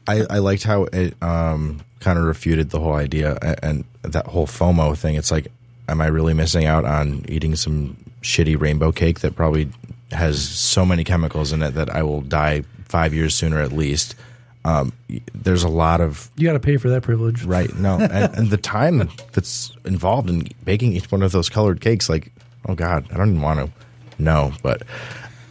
I, 0.08 0.24
I 0.30 0.38
liked 0.40 0.64
how 0.64 0.84
it 0.86 1.22
um, 1.22 1.82
kind 2.00 2.18
of 2.18 2.26
refuted 2.26 2.70
the 2.70 2.80
whole 2.80 2.94
idea 2.94 3.38
a- 3.42 3.64
and 3.64 3.84
that 4.02 4.28
whole 4.28 4.48
FOMO 4.48 4.98
thing. 4.98 5.16
It's 5.16 5.32
like, 5.32 5.48
am 5.88 6.02
I 6.02 6.08
really 6.08 6.34
missing 6.34 6.66
out 6.66 6.86
on 6.86 7.26
eating 7.28 7.56
some 7.56 7.98
shitty 8.22 8.60
rainbow 8.60 8.92
cake 8.92 9.20
that 9.20 9.36
probably 9.36 9.70
has 10.12 10.42
so 10.48 10.86
many 10.86 11.04
chemicals 11.04 11.52
in 11.52 11.62
it 11.62 11.72
that 11.72 11.90
I 11.90 12.04
will 12.04 12.22
die 12.22 12.64
five 12.86 13.14
years 13.14 13.36
sooner 13.36 13.60
at 13.62 13.72
least? 13.72 14.16
Um, 14.64 14.94
there's 15.34 15.64
a 15.64 15.70
lot 15.70 16.02
of 16.02 16.30
You 16.36 16.48
got 16.48 16.54
to 16.54 16.60
pay 16.60 16.78
for 16.78 16.90
that 16.90 17.02
privilege. 17.02 17.44
right 17.44 17.74
no, 17.76 17.98
and, 18.00 18.36
and 18.38 18.50
the 18.50 18.58
time 18.58 19.10
that's 19.34 19.72
involved 19.86 20.30
in 20.30 20.48
baking 20.64 20.94
each 20.94 21.12
one 21.12 21.24
of 21.24 21.32
those 21.32 21.50
colored 21.50 21.82
cakes. 21.82 22.10
Like, 22.10 22.32
oh 22.68 22.76
god, 22.76 23.08
I 23.12 23.18
don't 23.18 23.30
even 23.30 23.42
want 23.42 23.60
to 23.60 24.24
know, 24.24 24.54
but 24.62 24.84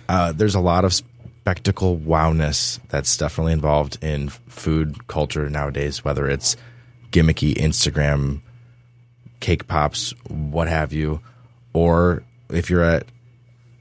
uh, 0.08 0.32
there's 0.32 0.54
a 0.54 0.60
lot 0.60 0.84
of 0.84 0.92
spectacle 0.92 1.98
wowness 1.98 2.78
that's 2.88 3.16
definitely 3.16 3.52
involved 3.52 3.98
in 4.02 4.28
food 4.28 5.06
culture 5.08 5.48
nowadays, 5.48 6.04
whether 6.04 6.28
it's 6.28 6.56
gimmicky 7.10 7.54
Instagram 7.54 8.40
cake 9.40 9.66
pops, 9.66 10.12
what 10.28 10.68
have 10.68 10.92
you, 10.92 11.20
or 11.72 12.22
if 12.50 12.70
you're 12.70 12.84
at 12.84 13.06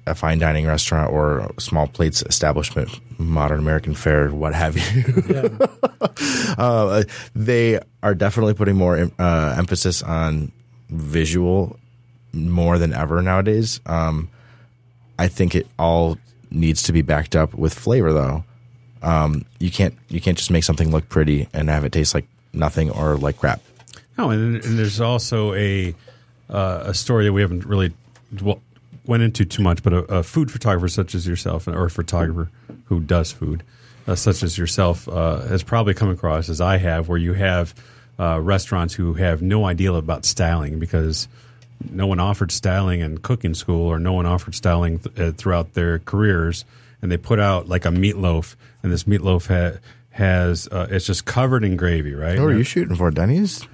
a 0.10 0.16
fine 0.16 0.39
dining 0.39 0.66
restaurant 0.66 1.12
or 1.12 1.51
small 1.60 1.88
plates 1.88 2.22
establishment, 2.24 2.89
modern 3.20 3.60
American 3.60 3.93
fare, 3.93 4.30
what 4.30 4.53
have 4.53 4.78
you. 4.78 5.24
Yeah. 5.30 6.55
uh, 6.57 7.03
they 7.36 7.80
are 8.03 8.16
definitely 8.16 8.53
putting 8.53 8.76
more 8.76 9.10
uh, 9.20 9.55
emphasis 9.57 10.01
on 10.01 10.51
visual 10.89 11.78
more 12.34 12.78
than 12.78 12.93
ever 12.93 13.22
nowadays. 13.22 13.80
Um, 13.86 14.30
I 15.18 15.28
think 15.28 15.55
it 15.55 15.68
all 15.78 16.18
needs 16.51 16.84
to 16.84 16.93
be 16.93 17.01
backed 17.01 17.36
up 17.36 17.53
with 17.53 17.74
flavor, 17.74 18.14
though. 18.14 18.43
Um, 19.01 19.45
you 19.60 19.72
can't 19.72 19.95
you 20.10 20.20
can't 20.20 20.38
just 20.38 20.51
make 20.51 20.64
something 20.64 20.91
look 20.91 21.07
pretty 21.07 21.47
and 21.53 21.70
have 21.70 21.86
it 21.86 21.91
taste 21.91 22.14
like 22.14 22.26
nothing 22.53 22.89
or 22.91 23.16
like 23.16 23.38
crap. 23.38 23.62
No, 24.18 24.30
and, 24.32 24.64
and 24.64 24.78
there's 24.78 24.99
also 24.99 25.53
a 25.53 25.95
uh, 26.49 26.84
a 26.86 26.93
story 26.93 27.26
that 27.26 27.34
we 27.34 27.41
haven't 27.41 27.66
really 27.66 27.93
dwell, 28.34 28.62
went 29.10 29.24
into 29.24 29.43
too 29.43 29.64
much, 29.64 29.84
but 29.84 29.91
a, 29.91 29.97
a 30.20 30.24
food 30.24 30.51
photographer 30.51 30.88
such 30.88 31.16
as 31.16 31.28
yourself, 31.28 31.68
or 31.68 31.86
a 31.86 31.89
photographer 31.89 32.49
who 32.86 32.99
does 32.99 33.32
food, 33.32 33.64
uh, 34.07 34.16
such 34.16 34.43
as 34.43 34.57
yourself, 34.57 35.10
uh, 35.10 35.41
has 35.41 35.64
probably 35.64 35.95
come 35.95 36.10
across 36.10 36.47
as 36.47 36.62
I 36.62 36.78
have, 36.78 37.10
where 37.10 37.18
you 37.18 37.34
have 37.34 37.74
uh, 38.20 38.39
restaurants 38.39 38.93
who 38.93 39.16
have 39.16 39.41
no 39.41 39.66
idea 39.66 39.91
about 39.91 40.26
styling 40.26 40.80
because 40.80 41.28
no 41.89 42.05
one 42.05 42.20
offered 42.20 42.51
styling 42.51 42.99
in 43.01 43.18
cooking 43.18 43.55
school, 43.55 43.88
or 43.88 43.99
no 43.99 44.14
one 44.14 44.28
offered 44.28 44.53
styling 44.53 44.99
th- 44.99 45.20
uh, 45.20 45.32
throughout 45.32 45.74
their 45.74 45.99
careers, 45.99 46.64
and 47.01 47.12
they 47.12 47.18
put 47.18 47.39
out 47.39 47.68
like 47.68 47.86
a 47.86 47.89
meatloaf, 47.89 48.55
and 48.84 48.91
this 48.91 49.05
meatloaf 49.05 49.47
ha- 49.47 49.80
has 50.12 50.68
uh, 50.72 50.88
it's 50.89 51.05
just 51.05 51.26
covered 51.26 51.64
in 51.64 51.78
gravy, 51.78 52.14
right? 52.14 52.39
What 52.39 52.47
are 52.47 52.57
you 52.57 52.64
shooting 52.64 52.95
for, 52.95 53.12
Denny's? 53.12 53.66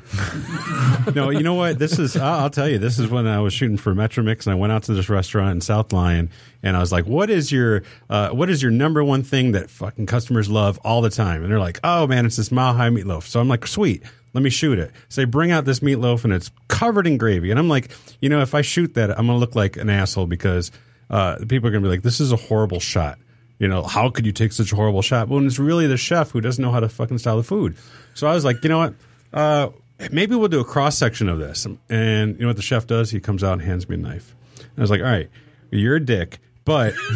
no, 1.16 1.30
you 1.30 1.42
know 1.42 1.54
what? 1.54 1.80
This 1.80 1.98
is, 1.98 2.16
I'll, 2.18 2.42
I'll 2.42 2.50
tell 2.50 2.70
you, 2.70 2.78
this 2.78 3.00
is 3.00 3.10
when 3.10 3.26
I 3.26 3.40
was 3.40 3.54
shooting 3.54 3.78
for 3.78 3.96
Metromix 3.96 4.46
and 4.46 4.54
I 4.54 4.56
went 4.56 4.74
out 4.74 4.84
to 4.84 4.94
this 4.94 5.10
restaurant 5.10 5.52
in 5.52 5.62
South 5.62 5.94
Lyon 5.94 6.30
and 6.62 6.76
I 6.76 6.82
was 6.82 6.92
like, 6.92 7.06
what 7.06 7.30
is 7.30 7.52
your, 7.52 7.84
uh, 8.10 8.30
what 8.30 8.50
is 8.50 8.62
your 8.62 8.72
number 8.72 9.04
one 9.04 9.24
thing 9.24 9.54
that 9.54 9.70
fucking 9.70 10.06
customers 10.08 10.50
love 10.50 10.78
all 10.84 11.02
the 11.02 11.10
time? 11.10 11.42
And 11.42 11.52
they're 11.52 11.60
like, 11.60 11.80
oh 11.84 12.06
man, 12.06 12.26
it's 12.26 12.36
this 12.36 12.52
mile 12.52 12.74
high 12.74 12.90
meatloaf. 12.90 13.24
So 13.24 13.40
I'm 13.40 13.48
like, 13.48 13.66
sweet. 13.66 14.04
Let 14.34 14.44
me 14.44 14.50
shoot 14.50 14.78
it. 14.78 14.92
So 15.08 15.22
they 15.22 15.26
bring 15.26 15.52
out 15.52 15.64
this 15.64 15.80
meatloaf 15.80 16.26
and 16.26 16.34
it's 16.34 16.52
covered 16.68 17.08
in 17.08 17.18
gravy. 17.18 17.50
And 17.52 17.58
I'm 17.58 17.70
like, 17.70 17.90
you 18.20 18.28
know, 18.28 18.42
if 18.42 18.54
I 18.54 18.62
shoot 18.62 18.94
that, 18.96 19.10
I'm 19.10 19.28
going 19.28 19.38
to 19.38 19.40
look 19.40 19.56
like 19.56 19.78
an 19.78 19.90
asshole 19.90 20.28
because 20.28 20.72
uh, 21.10 21.38
people 21.48 21.70
are 21.70 21.72
going 21.72 21.82
to 21.82 21.88
be 21.88 21.92
like, 21.92 22.04
this 22.04 22.20
is 22.20 22.34
a 22.34 22.36
horrible 22.36 22.82
shot. 22.82 23.18
You 23.60 23.68
know, 23.68 23.84
how 23.84 24.10
could 24.10 24.26
you 24.26 24.32
take 24.32 24.52
such 24.52 24.74
a 24.74 24.76
horrible 24.76 25.02
shot? 25.02 25.30
Well, 25.30 25.46
it's 25.46 25.60
really 25.60 25.88
the 25.88 25.98
chef 25.98 26.32
who 26.32 26.42
doesn't 26.42 26.62
know 26.62 26.72
how 26.72 26.82
to 26.82 26.90
fucking 26.90 27.20
style 27.20 27.38
the 27.38 27.44
food. 27.44 27.78
So 28.14 28.28
I 28.28 28.34
was 28.34 28.44
like, 28.44 28.64
you 28.64 28.70
know 28.70 28.80
what? 28.80 28.94
Uh, 29.34 29.70
maybe 30.12 30.36
we'll 30.36 30.50
do 30.50 30.60
a 30.60 30.66
cross 30.66 30.98
section 30.98 31.30
of 31.30 31.40
this. 31.40 31.66
And 31.90 32.36
you 32.36 32.42
know 32.42 32.48
what 32.48 32.58
the 32.58 32.62
chef 32.62 32.86
does? 32.86 33.12
He 33.12 33.20
comes 33.20 33.44
out 33.44 33.54
and 33.54 33.62
hands 33.62 33.88
me 33.88 33.96
a 33.96 34.00
knife. 34.00 34.36
And 34.60 34.70
I 34.78 34.82
was 34.82 34.92
like, 34.92 35.02
all 35.02 35.08
right, 35.08 35.30
you're 35.72 35.96
a 35.96 36.06
dick. 36.06 36.40
But 36.66 36.96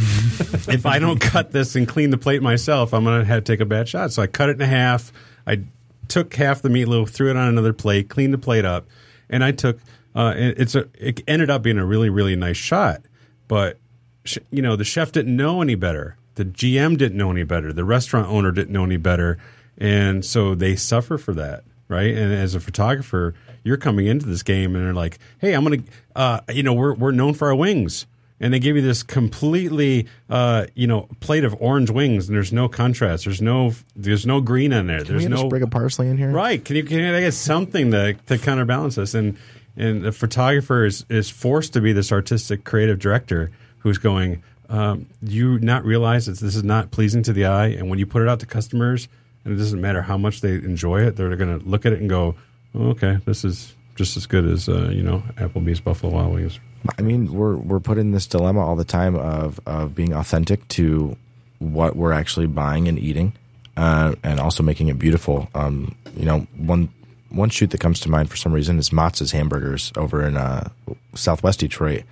if 0.67 0.85
I 0.85 0.99
don't 0.99 1.19
cut 1.19 1.51
this 1.51 1.75
and 1.75 1.87
clean 1.87 2.11
the 2.11 2.17
plate 2.17 2.41
myself, 2.41 2.93
I'm 2.93 3.03
going 3.03 3.19
to 3.19 3.25
have 3.25 3.43
to 3.43 3.51
take 3.51 3.59
a 3.59 3.65
bad 3.65 3.89
shot. 3.89 4.13
So 4.13 4.21
I 4.21 4.27
cut 4.27 4.49
it 4.49 4.61
in 4.61 4.69
half. 4.69 5.11
I 5.45 5.63
took 6.07 6.33
half 6.35 6.61
the 6.61 6.69
meatloaf, 6.69 7.09
threw 7.09 7.29
it 7.29 7.35
on 7.35 7.47
another 7.47 7.73
plate, 7.73 8.09
cleaned 8.09 8.33
the 8.33 8.37
plate 8.37 8.65
up, 8.65 8.87
and 9.29 9.43
I 9.43 9.51
took. 9.51 9.79
Uh, 10.15 10.33
it's 10.35 10.75
a. 10.75 10.87
It 10.95 11.21
ended 11.27 11.49
up 11.49 11.61
being 11.61 11.77
a 11.77 11.85
really 11.85 12.09
really 12.09 12.35
nice 12.35 12.57
shot, 12.57 13.03
but 13.47 13.77
sh- 14.25 14.39
you 14.51 14.61
know 14.61 14.75
the 14.75 14.83
chef 14.83 15.11
didn't 15.11 15.35
know 15.35 15.61
any 15.61 15.75
better. 15.75 16.17
The 16.39 16.45
GM 16.45 16.97
didn't 16.97 17.17
know 17.17 17.31
any 17.31 17.43
better. 17.43 17.73
The 17.73 17.83
restaurant 17.83 18.29
owner 18.29 18.53
didn't 18.53 18.71
know 18.71 18.85
any 18.85 18.95
better, 18.95 19.37
and 19.77 20.23
so 20.23 20.55
they 20.55 20.77
suffer 20.77 21.17
for 21.17 21.33
that, 21.33 21.65
right? 21.89 22.15
And 22.15 22.31
as 22.31 22.55
a 22.55 22.61
photographer, 22.61 23.35
you're 23.65 23.75
coming 23.75 24.07
into 24.07 24.25
this 24.25 24.41
game 24.41 24.73
and 24.73 24.85
they're 24.85 24.93
like, 24.93 25.19
"Hey, 25.39 25.51
I'm 25.51 25.63
gonna, 25.65 25.83
uh, 26.15 26.39
you 26.53 26.63
know, 26.63 26.71
we're 26.71 26.93
we're 26.93 27.11
known 27.11 27.33
for 27.33 27.49
our 27.49 27.55
wings." 27.55 28.05
And 28.39 28.53
they 28.53 28.59
give 28.59 28.77
you 28.77 28.81
this 28.81 29.03
completely, 29.03 30.07
uh, 30.29 30.67
you 30.75 30.87
know, 30.87 31.09
plate 31.19 31.43
of 31.43 31.53
orange 31.59 31.89
wings, 31.89 32.29
and 32.29 32.37
there's 32.37 32.53
no 32.53 32.69
contrast. 32.69 33.25
There's 33.25 33.41
no, 33.41 33.73
there's 33.97 34.25
no 34.25 34.39
green 34.39 34.71
in 34.71 34.87
there. 34.87 34.99
Can 34.99 35.07
There's 35.07 35.23
we 35.23 35.29
get 35.29 35.37
a 35.37 35.41
no 35.41 35.49
sprig 35.49 35.61
of 35.61 35.71
parsley 35.71 36.07
in 36.07 36.17
here? 36.17 36.31
Right. 36.31 36.63
Can 36.63 36.77
you 36.77 36.85
can 36.85 37.13
I 37.13 37.19
get 37.19 37.33
something 37.33 37.91
to 37.91 38.13
to 38.13 38.37
counterbalance 38.37 38.95
this? 38.95 39.13
And 39.13 39.37
and 39.75 40.03
the 40.03 40.13
photographer 40.13 40.85
is, 40.85 41.05
is 41.09 41.29
forced 41.29 41.73
to 41.73 41.81
be 41.81 41.91
this 41.91 42.13
artistic 42.13 42.63
creative 42.63 42.97
director 42.97 43.51
who's 43.79 43.97
going, 43.97 44.41
um, 44.69 45.07
you 45.21 45.59
not 45.59 45.83
realize 45.83 46.27
that 46.27 46.39
this 46.39 46.55
is 46.55 46.63
not 46.63 46.91
pleasing 46.91 47.23
to 47.23 47.33
the 47.33 47.45
eye? 47.45 47.67
And 47.67 47.89
when 47.89 47.99
you 47.99 48.05
put 48.05 48.21
it 48.21 48.29
out 48.29 48.39
to 48.41 48.45
customers, 48.45 49.07
and 49.43 49.53
it 49.53 49.57
doesn't 49.57 49.81
matter 49.81 50.01
how 50.01 50.17
much 50.17 50.41
they 50.41 50.53
enjoy 50.53 51.01
it, 51.01 51.15
they're 51.15 51.35
going 51.35 51.59
to 51.59 51.65
look 51.65 51.85
at 51.85 51.93
it 51.93 51.99
and 51.99 52.09
go, 52.09 52.35
oh, 52.75 52.89
okay, 52.89 53.17
this 53.25 53.43
is 53.43 53.73
just 53.95 54.15
as 54.15 54.25
good 54.25 54.45
as 54.45 54.69
uh, 54.69 54.89
you 54.93 55.03
know 55.03 55.21
Applebee's 55.35 55.81
Buffalo 55.81 56.13
Wild 56.13 56.33
Wings. 56.33 56.59
I 56.97 57.01
mean, 57.01 57.33
we're 57.33 57.57
we're 57.57 57.81
put 57.81 57.97
in 57.97 58.11
this 58.11 58.25
dilemma 58.27 58.65
all 58.65 58.75
the 58.75 58.85
time 58.85 59.15
of 59.15 59.59
of 59.65 59.93
being 59.93 60.13
authentic 60.13 60.65
to 60.69 61.17
what 61.59 61.97
we're 61.97 62.13
actually 62.13 62.47
buying 62.47 62.87
and 62.87 62.97
eating, 62.97 63.33
uh, 63.75 64.15
and 64.23 64.39
also 64.39 64.63
making 64.63 64.87
it 64.87 64.97
beautiful. 64.97 65.49
Um, 65.53 65.95
you 66.15 66.23
know, 66.25 66.47
one 66.57 66.89
one 67.29 67.49
shoot 67.49 67.71
that 67.71 67.79
comes 67.79 67.99
to 68.01 68.09
mind 68.09 68.29
for 68.29 68.37
some 68.37 68.53
reason 68.53 68.79
is 68.79 68.89
Motz 68.89 69.31
Hamburgers 69.31 69.91
over 69.97 70.25
in 70.25 70.37
uh, 70.37 70.69
Southwest 71.13 71.59
Detroit. 71.59 72.03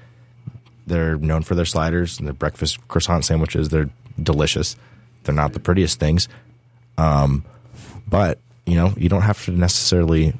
They're 0.88 1.18
known 1.18 1.44
for 1.44 1.54
their 1.54 1.66
sliders 1.66 2.18
and 2.18 2.28
their 2.28 2.34
breakfast 2.34 2.86
croissant 2.88 3.26
sandwiches. 3.26 3.70
They're 3.70 3.90
delicious. 4.22 4.76
They're 5.24 5.36
not 5.36 5.54
the 5.54 5.60
prettiest 5.60 6.00
things, 6.00 6.28
um, 6.98 7.44
but 8.08 8.40
you 8.66 8.76
know, 8.76 8.94
you 8.98 9.10
don't 9.10 9.22
have 9.22 9.44
to 9.46 9.52
necessarily 9.52 10.34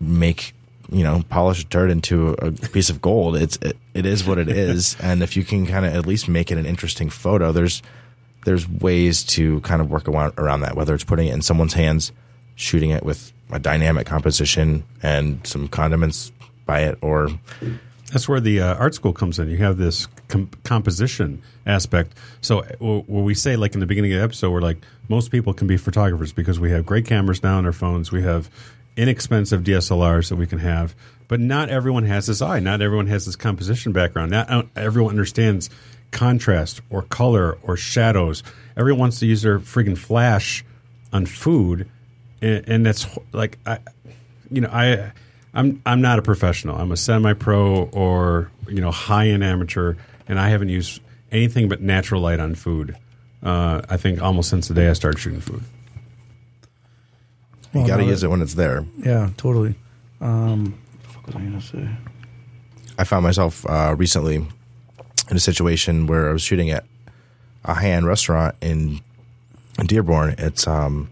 make 0.00 0.54
you 0.90 1.02
know 1.02 1.22
polish 1.28 1.64
dirt 1.64 1.90
into 1.90 2.30
a 2.34 2.52
piece 2.52 2.90
of 2.90 3.00
gold 3.00 3.36
it's 3.36 3.56
it, 3.56 3.76
it 3.94 4.06
is 4.06 4.24
what 4.24 4.38
it 4.38 4.48
is 4.48 4.96
and 5.02 5.22
if 5.22 5.36
you 5.36 5.44
can 5.44 5.66
kind 5.66 5.84
of 5.84 5.94
at 5.94 6.06
least 6.06 6.28
make 6.28 6.52
it 6.52 6.58
an 6.58 6.66
interesting 6.66 7.10
photo 7.10 7.50
there's 7.50 7.82
there's 8.44 8.68
ways 8.68 9.24
to 9.24 9.60
kind 9.62 9.80
of 9.80 9.90
work 9.90 10.06
around 10.06 10.60
that 10.60 10.76
whether 10.76 10.94
it's 10.94 11.02
putting 11.02 11.28
it 11.28 11.34
in 11.34 11.42
someone's 11.42 11.72
hands 11.72 12.12
shooting 12.54 12.90
it 12.90 13.04
with 13.04 13.32
a 13.50 13.58
dynamic 13.58 14.06
composition 14.06 14.84
and 15.02 15.44
some 15.46 15.66
condiments 15.66 16.30
by 16.66 16.80
it 16.80 16.98
or 17.00 17.28
That's 18.12 18.28
where 18.28 18.40
the 18.40 18.60
uh, 18.60 18.74
art 18.76 18.94
school 18.94 19.12
comes 19.12 19.38
in. 19.38 19.50
You 19.50 19.56
have 19.58 19.78
this 19.78 20.06
com- 20.28 20.50
composition 20.62 21.42
aspect. 21.66 22.16
So, 22.40 22.60
uh, 22.60 22.76
where 22.78 23.24
we 23.24 23.34
say, 23.34 23.56
like 23.56 23.74
in 23.74 23.80
the 23.80 23.86
beginning 23.86 24.12
of 24.12 24.18
the 24.18 24.24
episode, 24.24 24.52
we're 24.52 24.60
like, 24.60 24.78
most 25.08 25.30
people 25.30 25.52
can 25.52 25.66
be 25.66 25.76
photographers 25.76 26.32
because 26.32 26.60
we 26.60 26.70
have 26.70 26.86
great 26.86 27.04
cameras 27.04 27.42
now 27.42 27.58
on 27.58 27.66
our 27.66 27.72
phones. 27.72 28.12
We 28.12 28.22
have 28.22 28.48
inexpensive 28.96 29.62
DSLRs 29.62 30.28
that 30.28 30.36
we 30.36 30.46
can 30.46 30.60
have. 30.60 30.94
But 31.28 31.40
not 31.40 31.68
everyone 31.68 32.04
has 32.04 32.26
this 32.26 32.40
eye. 32.40 32.60
Not 32.60 32.80
everyone 32.80 33.08
has 33.08 33.26
this 33.26 33.36
composition 33.36 33.92
background. 33.92 34.30
Not 34.30 34.68
everyone 34.76 35.10
understands 35.10 35.70
contrast 36.12 36.80
or 36.88 37.02
color 37.02 37.58
or 37.62 37.76
shadows. 37.76 38.42
Everyone 38.76 39.00
wants 39.00 39.18
to 39.20 39.26
use 39.26 39.42
their 39.42 39.58
friggin' 39.58 39.98
flash 39.98 40.64
on 41.12 41.26
food. 41.26 41.88
And, 42.40 42.68
and 42.68 42.86
that's 42.86 43.06
like, 43.32 43.58
I, 43.66 43.80
you 44.50 44.60
know, 44.60 44.70
I 44.72 45.12
I'm 45.56 45.82
I'm 45.86 46.02
not 46.02 46.18
a 46.18 46.22
professional. 46.22 46.76
I'm 46.76 46.92
a 46.92 46.96
semi-pro 46.96 47.84
or 47.92 48.50
you 48.68 48.80
know 48.80 48.90
high-end 48.90 49.42
amateur, 49.42 49.94
and 50.28 50.38
I 50.38 50.50
haven't 50.50 50.68
used 50.68 51.00
anything 51.32 51.68
but 51.68 51.80
natural 51.80 52.20
light 52.20 52.38
on 52.38 52.54
food. 52.54 52.96
Uh, 53.42 53.80
I 53.88 53.96
think 53.96 54.20
almost 54.22 54.50
since 54.50 54.68
the 54.68 54.74
day 54.74 54.88
I 54.88 54.92
started 54.92 55.18
shooting 55.18 55.40
food. 55.40 55.62
you 57.72 57.80
Well, 57.80 57.86
got 57.88 57.96
to 57.96 58.02
now 58.02 58.08
use 58.08 58.22
it 58.22 58.28
when 58.28 58.42
it's 58.42 58.54
there 58.54 58.84
Yeah, 58.98 59.30
totally. 59.36 59.74
Um, 60.20 60.78
what 61.14 61.26
was 61.26 61.36
I 61.36 61.38
gonna 61.40 61.60
say? 61.60 61.88
I 62.98 63.04
found 63.04 63.22
myself 63.22 63.64
uh, 63.66 63.94
recently 63.96 64.36
in 64.36 65.36
a 65.36 65.40
situation 65.40 66.06
where 66.06 66.28
I 66.28 66.32
was 66.32 66.42
shooting 66.42 66.70
at 66.70 66.84
a 67.64 67.74
high 67.74 67.90
end 67.90 68.06
restaurant 68.06 68.56
in, 68.60 69.00
in 69.78 69.86
Dearborn. 69.86 70.34
It's 70.38 70.66
um, 70.66 71.10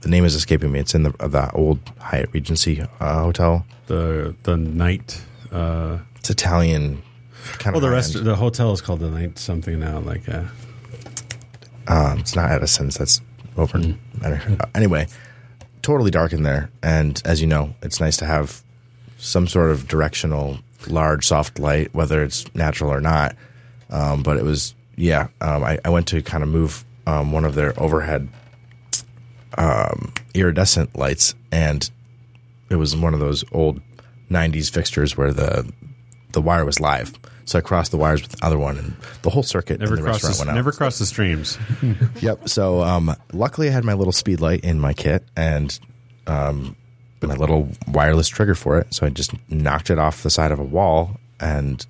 the 0.00 0.08
name 0.08 0.24
is 0.24 0.34
escaping 0.34 0.72
me. 0.72 0.80
It's 0.80 0.94
in 0.94 1.02
the 1.02 1.10
the 1.28 1.50
old 1.52 1.78
Hyatt 1.98 2.30
Regency 2.32 2.82
uh, 3.00 3.22
hotel. 3.22 3.64
The 3.86 4.34
the 4.42 4.56
night. 4.56 5.20
Uh, 5.52 5.98
It's 6.16 6.30
Italian. 6.30 7.02
Kind 7.58 7.74
well, 7.74 7.76
of 7.76 7.90
the 7.90 7.90
rest 7.90 8.24
the 8.24 8.36
hotel 8.36 8.72
is 8.72 8.80
called 8.80 9.00
the 9.00 9.10
night 9.10 9.38
something 9.38 9.80
now. 9.80 9.98
Like 10.00 10.28
uh, 10.28 10.44
Um, 11.88 12.18
it's 12.18 12.36
not 12.36 12.50
Edison's. 12.50 12.96
That's 12.96 13.20
over. 13.56 13.78
in 13.78 13.98
uh, 14.24 14.38
anyway, 14.74 15.06
totally 15.82 16.10
dark 16.10 16.32
in 16.32 16.42
there, 16.42 16.70
and 16.82 17.20
as 17.24 17.40
you 17.40 17.46
know, 17.46 17.74
it's 17.82 18.00
nice 18.00 18.16
to 18.18 18.26
have 18.26 18.62
some 19.18 19.46
sort 19.46 19.70
of 19.70 19.88
directional, 19.88 20.58
large, 20.88 21.26
soft 21.26 21.58
light, 21.58 21.92
whether 21.94 22.22
it's 22.22 22.44
natural 22.54 22.90
or 22.92 23.00
not. 23.00 23.34
Um, 23.90 24.22
but 24.22 24.36
it 24.36 24.44
was, 24.44 24.74
yeah. 24.96 25.28
Um, 25.40 25.64
I, 25.64 25.78
I 25.84 25.88
went 25.90 26.06
to 26.08 26.22
kind 26.22 26.42
of 26.44 26.48
move 26.48 26.84
um, 27.06 27.32
one 27.32 27.44
of 27.44 27.54
their 27.54 27.78
overhead 27.80 28.28
um, 29.58 30.12
iridescent 30.34 30.96
lights, 30.96 31.34
and 31.52 31.88
it 32.70 32.76
was 32.76 32.96
one 32.96 33.14
of 33.14 33.20
those 33.20 33.44
old 33.52 33.80
'90s 34.30 34.70
fixtures 34.70 35.16
where 35.16 35.32
the 35.32 35.70
the 36.32 36.40
wire 36.40 36.64
was 36.64 36.80
live. 36.80 37.12
So 37.44 37.58
I 37.58 37.62
crossed 37.62 37.90
the 37.90 37.96
wires 37.96 38.22
with 38.22 38.32
the 38.32 38.46
other 38.46 38.58
one, 38.58 38.78
and 38.78 38.94
the 39.22 39.30
whole 39.30 39.42
circuit 39.42 39.80
never 39.80 39.94
in 39.96 40.02
the 40.02 40.04
cross 40.04 40.22
restaurant 40.22 40.36
the, 40.36 40.40
went 40.42 40.50
out. 40.50 40.54
never 40.54 40.72
cross 40.72 40.98
the 40.98 41.06
streams. 41.06 41.58
Yep. 42.20 42.48
So 42.48 42.82
um, 42.82 43.14
luckily, 43.32 43.68
I 43.68 43.72
had 43.72 43.84
my 43.84 43.94
little 43.94 44.12
speed 44.12 44.40
light 44.40 44.60
in 44.60 44.78
my 44.78 44.92
kit 44.92 45.24
and 45.36 45.76
um, 46.28 46.76
my 47.22 47.34
little 47.34 47.68
wireless 47.88 48.28
trigger 48.28 48.54
for 48.54 48.78
it. 48.78 48.94
So 48.94 49.04
I 49.06 49.10
just 49.10 49.32
knocked 49.50 49.90
it 49.90 49.98
off 49.98 50.22
the 50.22 50.30
side 50.30 50.52
of 50.52 50.60
a 50.60 50.64
wall, 50.64 51.16
and 51.40 51.84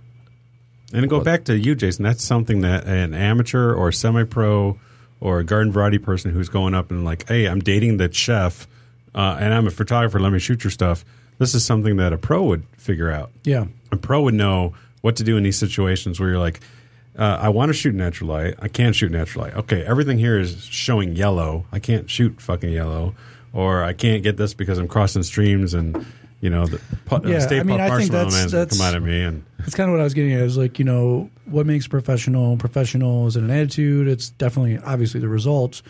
And 0.95 1.03
to 1.03 1.09
go 1.09 1.17
Well- 1.17 1.25
back 1.25 1.45
to 1.45 1.59
you, 1.59 1.75
Jason, 1.75 2.05
that's 2.05 2.25
something 2.25 2.63
that 2.63 2.87
an 2.87 3.13
amateur 3.13 3.75
or 3.75 3.93
semi 3.93 4.25
pro 4.25 4.79
or 5.21 5.39
a 5.39 5.45
garden 5.45 5.73
variety 5.73 5.99
person 5.99 6.31
who's 6.31 6.49
going 6.49 6.75
up 6.75 6.91
and 6.91 7.05
like, 7.05 7.29
hey, 7.29 7.47
I'm 7.47 7.61
dating 7.61 7.99
the 7.99 8.13
chef 8.13 8.67
uh, 9.15 9.37
and 9.41 9.53
I'm 9.53 9.67
a 9.67 9.71
photographer, 9.71 10.19
let 10.21 10.33
me 10.33 10.39
shoot 10.39 10.65
your 10.65 10.71
stuff. 10.71 11.05
This 11.39 11.55
is 11.55 11.65
something 11.65 11.97
that 11.97 12.13
a 12.13 12.19
pro 12.19 12.43
would 12.45 12.65
figure 12.77 13.11
out. 13.11 13.31
Yeah. 13.45 13.67
A 13.93 13.97
pro 13.97 14.23
would 14.23 14.35
know 14.35 14.75
what 15.01 15.17
to 15.17 15.25
do 15.25 15.37
in 15.37 15.43
these 15.43 15.59
situations 15.59 16.21
where 16.21 16.31
you're 16.31 16.39
like, 16.39 16.61
uh, 17.19 17.39
I 17.41 17.49
want 17.49 17.71
to 17.71 17.73
shoot 17.75 17.95
natural 17.95 18.31
light. 18.31 18.55
I 18.61 18.69
can't 18.69 18.95
shoot 18.95 19.11
natural 19.11 19.45
light. 19.45 19.55
Okay, 19.55 19.85
everything 19.85 20.19
here 20.19 20.39
is 20.39 20.65
showing 20.65 21.17
yellow. 21.17 21.67
I 21.73 21.79
can't 21.79 22.09
shoot 22.09 22.41
fucking 22.41 22.71
yellow. 22.71 23.15
Or 23.53 23.83
I 23.83 23.95
can't 23.95 24.23
get 24.23 24.37
this 24.37 24.55
because 24.55 24.79
I'm 24.79 24.87
crossing 24.87 25.25
streams 25.25 25.75
and, 25.75 26.07
you 26.41 26.51
know, 26.51 26.67
the 26.67 26.79
pu- 27.07 27.29
Yeah, 27.29 27.37
uh, 27.37 27.41
state 27.41 27.61
I 27.61 27.63
mean, 27.65 27.81
I 27.81 27.97
think 27.99 28.11
that's- 28.11 28.51
that's- 28.51 28.79
come 28.79 28.87
out 28.87 28.95
of 28.95 29.03
me. 29.03 29.23
And 29.23 29.43
That's 29.59 29.75
kind 29.75 29.91
of 29.91 29.95
what 29.95 30.01
I 30.01 30.05
was 30.05 30.15
getting 30.15 30.33
at. 30.33 30.41
Is 30.43 30.57
like 30.57 30.79
you 30.79 30.85
know 30.85 31.31
what 31.47 31.67
makes 31.67 31.87
professional 31.87 32.57
professional 32.57 33.27
is 33.27 33.37
it 33.37 33.43
an 33.43 33.51
attitude? 33.51 34.09
It's 34.09 34.31
definitely 34.31 34.79
obviously 34.79 35.21
the 35.21 35.29
results. 35.29 35.83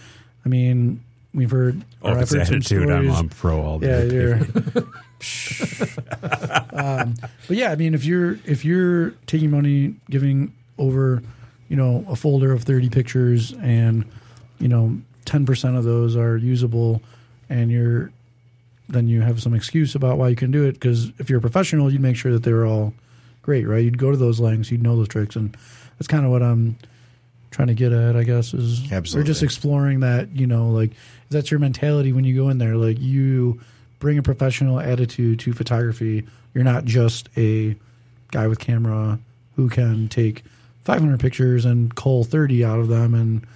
I 0.45 0.49
mean, 0.49 1.03
we've 1.35 1.51
heard. 1.51 1.83
oh, 2.03 2.09
or 2.09 2.13
if 2.13 2.17
I've 2.17 2.23
it's 2.23 2.33
heard 2.33 2.41
attitude, 2.41 2.91
I'm, 2.91 3.11
I'm 3.11 3.29
pro 3.29 3.61
all 3.63 3.79
the 3.79 3.87
Yeah, 3.87 4.05
day. 4.05 4.15
you're. 4.15 4.35
um, 6.73 7.15
but 7.47 7.57
yeah, 7.57 7.71
I 7.73 7.77
mean, 7.77 7.95
if 7.95 8.05
you're 8.05 8.39
if 8.45 8.65
you're 8.65 9.11
taking 9.27 9.51
money, 9.51 9.95
giving 10.09 10.53
over, 10.79 11.23
you 11.69 11.77
know, 11.77 12.05
a 12.09 12.17
folder 12.17 12.53
of 12.53 12.65
thirty 12.65 12.89
pictures, 12.89 13.53
and 13.63 14.05
you 14.59 14.69
know, 14.69 14.99
ten 15.25 15.47
percent 15.47 15.77
of 15.77 15.85
those 15.85 16.17
are 16.17 16.37
usable, 16.37 17.03
and 17.49 17.71
you're, 17.71 18.11
then 18.93 19.09
you 19.09 19.21
have 19.21 19.41
some 19.41 19.55
excuse 19.55 19.95
about 19.95 20.19
why 20.19 20.29
you 20.29 20.37
can 20.37 20.51
do 20.51 20.65
it. 20.65 20.73
Because 20.73 21.13
if 21.19 21.31
you're 21.31 21.39
a 21.39 21.43
professional, 21.43 21.93
you'd 21.93 22.01
make 22.01 22.17
sure 22.17 22.33
that 22.33 22.43
they're 22.43 22.67
all 22.67 22.93
great, 23.43 23.67
right? 23.67 23.83
You'd 23.83 23.99
go 23.99 24.11
to 24.11 24.17
those 24.17 24.41
lengths, 24.41 24.71
you'd 24.71 24.83
know 24.83 24.97
those 24.97 25.09
tricks, 25.09 25.37
and 25.37 25.57
that's 25.99 26.09
kind 26.09 26.25
of 26.25 26.31
what 26.31 26.43
I'm 26.43 26.77
trying 27.51 27.69
to 27.69 27.75
get 27.75 27.93
at, 27.93 28.17
I 28.17 28.23
guess, 28.23 28.55
is 28.55 28.89
we're 29.15 29.23
just 29.23 29.43
exploring 29.43 30.01
that, 30.01 30.31
you 30.31 30.47
know, 30.47 30.69
like 30.69 30.93
that's 31.31 31.51
your 31.51 31.61
mentality 31.61 32.13
when 32.13 32.25
you 32.25 32.35
go 32.37 32.49
in 32.49 32.59
there, 32.59 32.77
like 32.77 33.01
you 33.01 33.61
bring 33.99 34.19
a 34.19 34.23
professional 34.23 34.79
attitude 34.79 35.41
to 35.41 35.53
photography. 35.53 36.25
You're 36.55 36.65
not 36.65 36.85
just 36.85 37.29
a 37.37 37.77
guy 38.31 38.47
with 38.47 38.59
camera 38.59 39.19
who 39.57 39.69
can 39.69 40.09
take 40.09 40.45
500 40.85 41.19
pictures 41.21 41.65
and 41.65 41.95
cull 41.95 42.25
30 42.25 42.65
out 42.65 42.79
of 42.79 42.89
them 42.89 43.15
and 43.15 43.47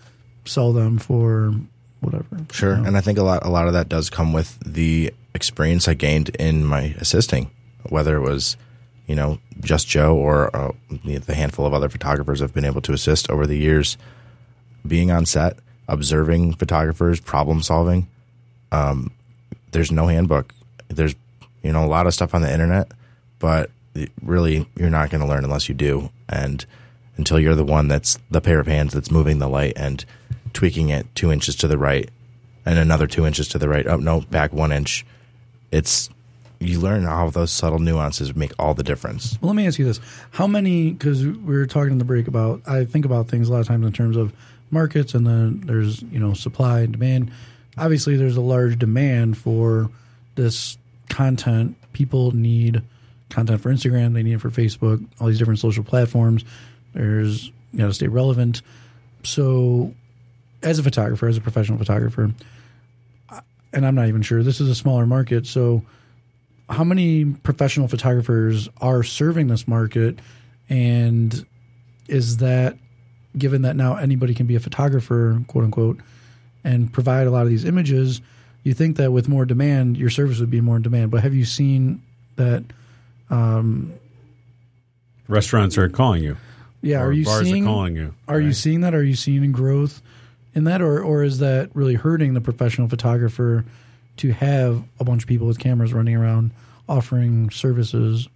sell 0.44 0.72
them 0.72 0.98
for 0.98 1.54
whatever. 2.00 2.26
Sure, 2.52 2.76
you 2.76 2.82
know? 2.82 2.88
and 2.88 2.96
I 2.96 3.00
think 3.00 3.18
a 3.18 3.22
lot 3.22 3.44
a 3.46 3.48
lot 3.48 3.66
of 3.66 3.72
that 3.72 3.88
does 3.88 4.10
come 4.10 4.32
with 4.32 4.58
the 4.60 5.12
experience 5.34 5.88
I 5.88 5.94
gained 5.94 6.30
in 6.30 6.64
my 6.64 6.94
assisting, 6.98 7.50
whether 7.88 8.16
it 8.16 8.20
was 8.20 8.56
you 9.06 9.14
know 9.14 9.38
just 9.60 9.88
Joe 9.88 10.16
or 10.16 10.54
uh, 10.54 10.72
the 11.04 11.34
handful 11.34 11.66
of 11.66 11.74
other 11.74 11.88
photographers 11.88 12.40
I've 12.40 12.54
been 12.54 12.64
able 12.64 12.80
to 12.82 12.92
assist 12.92 13.30
over 13.30 13.46
the 13.46 13.58
years. 13.58 13.96
Being 14.86 15.10
on 15.10 15.24
set, 15.24 15.58
observing 15.88 16.54
photographers, 16.54 17.18
problem 17.20 17.62
solving. 17.62 18.06
Um, 18.70 19.12
there's 19.72 19.90
no 19.90 20.08
handbook. 20.08 20.54
There's 20.88 21.14
you 21.62 21.72
know 21.72 21.84
a 21.84 21.86
lot 21.86 22.06
of 22.06 22.14
stuff 22.14 22.34
on 22.34 22.42
the 22.42 22.52
internet, 22.52 22.92
but 23.38 23.70
really 24.22 24.68
you're 24.76 24.90
not 24.90 25.10
going 25.10 25.20
to 25.20 25.26
learn 25.26 25.44
unless 25.44 25.68
you 25.68 25.74
do, 25.74 26.10
and 26.28 26.64
until 27.16 27.38
you're 27.38 27.54
the 27.54 27.64
one 27.64 27.88
that's 27.88 28.18
the 28.30 28.40
pair 28.40 28.60
of 28.60 28.66
hands 28.66 28.92
that's 28.92 29.10
moving 29.10 29.38
the 29.38 29.48
light 29.48 29.72
and 29.76 30.04
tweaking 30.52 30.88
it 30.88 31.06
two 31.14 31.32
inches 31.32 31.56
to 31.56 31.68
the 31.68 31.78
right 31.78 32.10
and 32.66 32.78
another 32.78 33.06
two 33.06 33.26
inches 33.26 33.48
to 33.48 33.58
the 33.58 33.68
right. 33.68 33.86
Oh 33.86 33.96
no, 33.96 34.22
back 34.22 34.52
one 34.52 34.72
inch. 34.72 35.04
It's 35.74 36.08
you 36.60 36.80
learn 36.80 37.02
how 37.02 37.30
those 37.30 37.50
subtle 37.50 37.80
nuances 37.80 38.34
make 38.34 38.52
all 38.58 38.74
the 38.74 38.84
difference. 38.84 39.36
Well, 39.40 39.48
let 39.48 39.56
me 39.56 39.66
ask 39.66 39.78
you 39.78 39.84
this: 39.84 40.00
How 40.30 40.46
many? 40.46 40.92
Because 40.92 41.26
we 41.26 41.54
were 41.54 41.66
talking 41.66 41.92
in 41.92 41.98
the 41.98 42.04
break 42.04 42.28
about. 42.28 42.62
I 42.66 42.84
think 42.84 43.04
about 43.04 43.28
things 43.28 43.48
a 43.48 43.52
lot 43.52 43.60
of 43.60 43.66
times 43.66 43.84
in 43.84 43.92
terms 43.92 44.16
of 44.16 44.32
markets, 44.70 45.14
and 45.14 45.26
then 45.26 45.62
there's 45.66 46.02
you 46.02 46.20
know 46.20 46.32
supply 46.32 46.80
and 46.80 46.92
demand. 46.92 47.32
Obviously, 47.76 48.16
there's 48.16 48.36
a 48.36 48.40
large 48.40 48.78
demand 48.78 49.36
for 49.36 49.90
this 50.36 50.78
content. 51.08 51.76
People 51.92 52.30
need 52.30 52.82
content 53.28 53.60
for 53.60 53.72
Instagram. 53.72 54.14
They 54.14 54.22
need 54.22 54.34
it 54.34 54.40
for 54.40 54.50
Facebook. 54.50 55.04
All 55.20 55.26
these 55.26 55.38
different 55.38 55.58
social 55.58 55.82
platforms. 55.82 56.44
There's 56.92 57.50
you 57.72 57.80
got 57.80 57.86
to 57.86 57.94
stay 57.94 58.06
relevant. 58.06 58.62
So, 59.24 59.92
as 60.62 60.78
a 60.78 60.84
photographer, 60.84 61.26
as 61.26 61.36
a 61.36 61.40
professional 61.40 61.78
photographer, 61.78 62.32
and 63.74 63.86
I'm 63.86 63.94
not 63.94 64.08
even 64.08 64.22
sure 64.22 64.42
this 64.42 64.60
is 64.60 64.68
a 64.68 64.74
smaller 64.74 65.06
market, 65.06 65.46
so 65.46 65.82
how 66.70 66.84
many 66.84 67.24
professional 67.24 67.88
photographers 67.88 68.68
are 68.80 69.02
serving 69.02 69.48
this 69.48 69.68
market? 69.68 70.18
And 70.68 71.44
is 72.08 72.38
that 72.38 72.78
given 73.36 73.62
that 73.62 73.76
now 73.76 73.96
anybody 73.96 74.34
can 74.34 74.46
be 74.46 74.54
a 74.54 74.60
photographer 74.60 75.42
quote 75.48 75.64
unquote 75.64 76.00
and 76.62 76.92
provide 76.92 77.26
a 77.26 77.30
lot 77.30 77.42
of 77.42 77.48
these 77.48 77.64
images 77.64 78.20
you 78.62 78.72
think 78.72 78.96
that 78.96 79.12
with 79.12 79.28
more 79.28 79.44
demand 79.44 79.96
your 79.96 80.10
service 80.10 80.40
would 80.40 80.50
be 80.50 80.60
more 80.60 80.76
in 80.76 80.82
demand. 80.82 81.10
But 81.10 81.22
have 81.22 81.34
you 81.34 81.44
seen 81.44 82.02
that 82.36 82.64
um, 83.30 83.92
Restaurants 85.28 85.78
are 85.78 85.88
calling 85.88 86.22
you. 86.22 86.36
yeah 86.82 87.00
are 87.00 87.12
you 87.12 87.24
bars 87.24 87.46
seeing 87.46 87.64
are 87.64 87.66
calling 87.66 87.96
you. 87.96 88.14
are 88.28 88.40
you 88.40 88.52
seeing 88.52 88.80
that? 88.82 88.94
Are 88.94 89.04
you 89.04 89.14
seeing 89.14 89.52
growth 89.52 90.02
in 90.54 90.64
that 90.64 90.80
or 90.80 91.02
or 91.02 91.22
is 91.22 91.38
that 91.38 91.70
really 91.74 91.94
hurting 91.94 92.34
the 92.34 92.40
professional 92.40 92.88
photographer 92.88 93.64
to 94.16 94.32
have 94.32 94.84
a 95.00 95.04
bunch 95.04 95.22
of 95.22 95.28
people 95.28 95.46
with 95.46 95.58
cameras 95.58 95.92
running 95.92 96.14
around 96.16 96.50
offering 96.88 97.50
services 97.50 98.28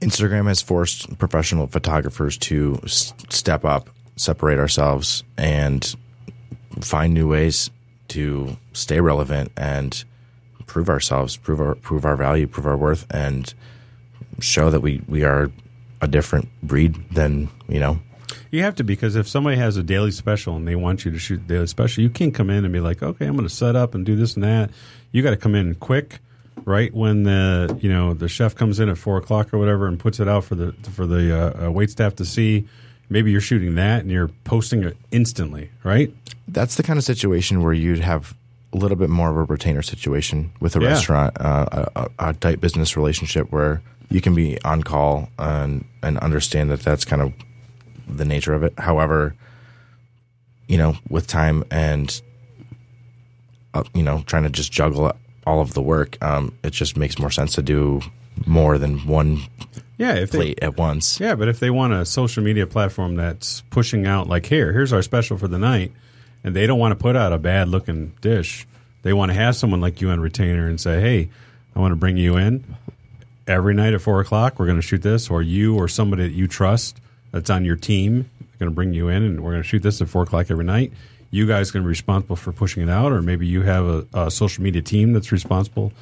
Instagram 0.00 0.46
has 0.46 0.62
forced 0.62 1.18
professional 1.18 1.66
photographers 1.66 2.38
to 2.38 2.78
s- 2.84 3.12
step 3.28 3.64
up, 3.64 3.90
separate 4.16 4.58
ourselves, 4.58 5.24
and 5.36 5.96
find 6.80 7.12
new 7.12 7.28
ways 7.28 7.70
to 8.08 8.56
stay 8.72 9.00
relevant 9.00 9.50
and 9.56 10.04
prove 10.66 10.88
ourselves, 10.88 11.36
prove 11.36 11.60
our 11.60 11.74
prove 11.74 12.04
our 12.04 12.16
value, 12.16 12.46
prove 12.46 12.66
our 12.66 12.76
worth, 12.76 13.06
and 13.10 13.52
show 14.38 14.70
that 14.70 14.80
we 14.80 15.02
we 15.08 15.24
are 15.24 15.50
a 16.00 16.08
different 16.08 16.48
breed 16.62 16.94
than 17.10 17.48
you 17.68 17.80
know. 17.80 17.98
You 18.50 18.62
have 18.62 18.74
to 18.76 18.84
because 18.84 19.16
if 19.16 19.28
somebody 19.28 19.56
has 19.56 19.76
a 19.76 19.82
daily 19.82 20.10
special 20.10 20.56
and 20.56 20.66
they 20.66 20.76
want 20.76 21.04
you 21.04 21.10
to 21.10 21.18
shoot 21.18 21.38
the 21.46 21.54
daily 21.54 21.66
special, 21.66 22.02
you 22.02 22.10
can't 22.10 22.34
come 22.34 22.50
in 22.50 22.64
and 22.64 22.72
be 22.72 22.80
like, 22.80 23.02
okay, 23.02 23.26
I'm 23.26 23.34
going 23.36 23.48
to 23.48 23.54
set 23.54 23.76
up 23.76 23.94
and 23.94 24.04
do 24.06 24.16
this 24.16 24.34
and 24.34 24.44
that. 24.44 24.70
You 25.12 25.22
got 25.22 25.30
to 25.30 25.36
come 25.36 25.54
in 25.54 25.74
quick, 25.76 26.18
right 26.64 26.92
when 26.94 27.22
the 27.24 27.76
you 27.80 27.90
know 27.90 28.14
the 28.14 28.28
chef 28.28 28.54
comes 28.54 28.80
in 28.80 28.88
at 28.88 28.98
four 28.98 29.16
o'clock 29.16 29.52
or 29.54 29.58
whatever 29.58 29.86
and 29.86 29.98
puts 29.98 30.20
it 30.20 30.28
out 30.28 30.44
for 30.44 30.54
the 30.54 30.72
for 30.92 31.06
the 31.06 31.36
uh, 31.62 31.66
uh, 31.66 31.70
wait 31.70 31.90
staff 31.90 32.16
to 32.16 32.24
see. 32.24 32.66
Maybe 33.08 33.32
you're 33.32 33.40
shooting 33.40 33.74
that 33.74 34.02
and 34.02 34.10
you're 34.10 34.28
posting 34.44 34.84
it 34.84 34.96
instantly, 35.10 35.70
right? 35.82 36.14
That's 36.46 36.76
the 36.76 36.84
kind 36.84 36.96
of 36.96 37.04
situation 37.04 37.60
where 37.62 37.72
you'd 37.72 37.98
have 37.98 38.34
a 38.72 38.76
little 38.76 38.96
bit 38.96 39.10
more 39.10 39.30
of 39.30 39.36
a 39.36 39.42
retainer 39.52 39.82
situation 39.82 40.52
with 40.60 40.76
a 40.76 40.80
Yeah. 40.80 40.88
restaurant, 40.90 41.36
uh, 41.40 41.66
a, 41.96 42.00
a 42.02 42.28
a 42.30 42.34
tight 42.34 42.60
business 42.60 42.96
relationship 42.96 43.50
where 43.50 43.82
you 44.10 44.20
can 44.20 44.32
be 44.36 44.62
on 44.64 44.84
call 44.84 45.28
and 45.40 45.84
and 46.04 46.18
understand 46.18 46.70
that 46.70 46.80
that's 46.82 47.04
kind 47.04 47.20
of 47.22 47.32
the 48.16 48.24
nature 48.24 48.52
of 48.54 48.62
it. 48.62 48.74
However, 48.78 49.34
you 50.68 50.78
know, 50.78 50.96
with 51.08 51.26
time 51.26 51.64
and 51.70 52.20
uh, 53.74 53.84
you 53.94 54.02
know, 54.02 54.22
trying 54.26 54.42
to 54.44 54.50
just 54.50 54.72
juggle 54.72 55.12
all 55.46 55.60
of 55.60 55.74
the 55.74 55.82
work, 55.82 56.22
um, 56.22 56.56
it 56.62 56.70
just 56.70 56.96
makes 56.96 57.18
more 57.18 57.30
sense 57.30 57.54
to 57.54 57.62
do 57.62 58.00
more 58.46 58.78
than 58.78 58.98
one 59.06 59.40
Yeah, 59.98 60.14
if 60.14 60.30
they, 60.30 60.38
plate 60.38 60.58
at 60.62 60.76
once. 60.76 61.20
Yeah, 61.20 61.34
but 61.34 61.48
if 61.48 61.60
they 61.60 61.70
want 61.70 61.92
a 61.92 62.04
social 62.04 62.42
media 62.42 62.66
platform 62.66 63.16
that's 63.16 63.62
pushing 63.70 64.06
out 64.06 64.28
like 64.28 64.46
here, 64.46 64.72
here's 64.72 64.92
our 64.92 65.02
special 65.02 65.38
for 65.38 65.48
the 65.48 65.58
night, 65.58 65.92
and 66.42 66.54
they 66.54 66.66
don't 66.66 66.78
want 66.78 66.92
to 66.92 67.02
put 67.02 67.16
out 67.16 67.32
a 67.32 67.38
bad 67.38 67.68
looking 67.68 68.12
dish, 68.20 68.66
They 69.02 69.12
want 69.12 69.30
to 69.30 69.34
have 69.34 69.56
someone 69.56 69.80
like 69.80 70.00
you 70.00 70.10
on 70.10 70.20
retainer 70.20 70.68
and 70.68 70.80
say, 70.80 71.00
"Hey, 71.00 71.30
I 71.74 71.80
want 71.80 71.92
to 71.92 71.96
bring 71.96 72.16
you 72.16 72.36
in 72.36 72.64
every 73.46 73.74
night 73.74 73.94
at 73.94 74.00
four 74.00 74.20
o'clock. 74.20 74.58
We're 74.58 74.66
going 74.66 74.76
to 74.78 74.82
shoot 74.82 75.02
this, 75.02 75.30
or 75.30 75.42
you 75.42 75.76
or 75.76 75.88
somebody 75.88 76.24
that 76.24 76.34
you 76.34 76.46
trust 76.46 77.00
that's 77.32 77.50
on 77.50 77.64
your 77.64 77.76
team 77.76 78.30
going 78.58 78.70
to 78.70 78.74
bring 78.74 78.92
you 78.92 79.08
in, 79.08 79.22
and 79.22 79.40
we're 79.42 79.52
going 79.52 79.62
to 79.62 79.68
shoot 79.68 79.82
this 79.82 80.00
at 80.02 80.08
four 80.08 80.22
o'clock 80.22 80.50
every 80.50 80.64
night. 80.64 80.92
You 81.30 81.46
guys 81.46 81.70
going 81.70 81.82
to 81.82 81.86
be 81.86 81.90
responsible 81.90 82.36
for 82.36 82.52
pushing 82.52 82.82
it 82.82 82.90
out, 82.90 83.12
or 83.12 83.22
maybe 83.22 83.46
you 83.46 83.62
have 83.62 83.84
a, 83.86 84.06
a 84.12 84.30
social 84.30 84.62
media 84.62 84.82
team 84.82 85.12
that's 85.12 85.32
responsible." 85.32 85.92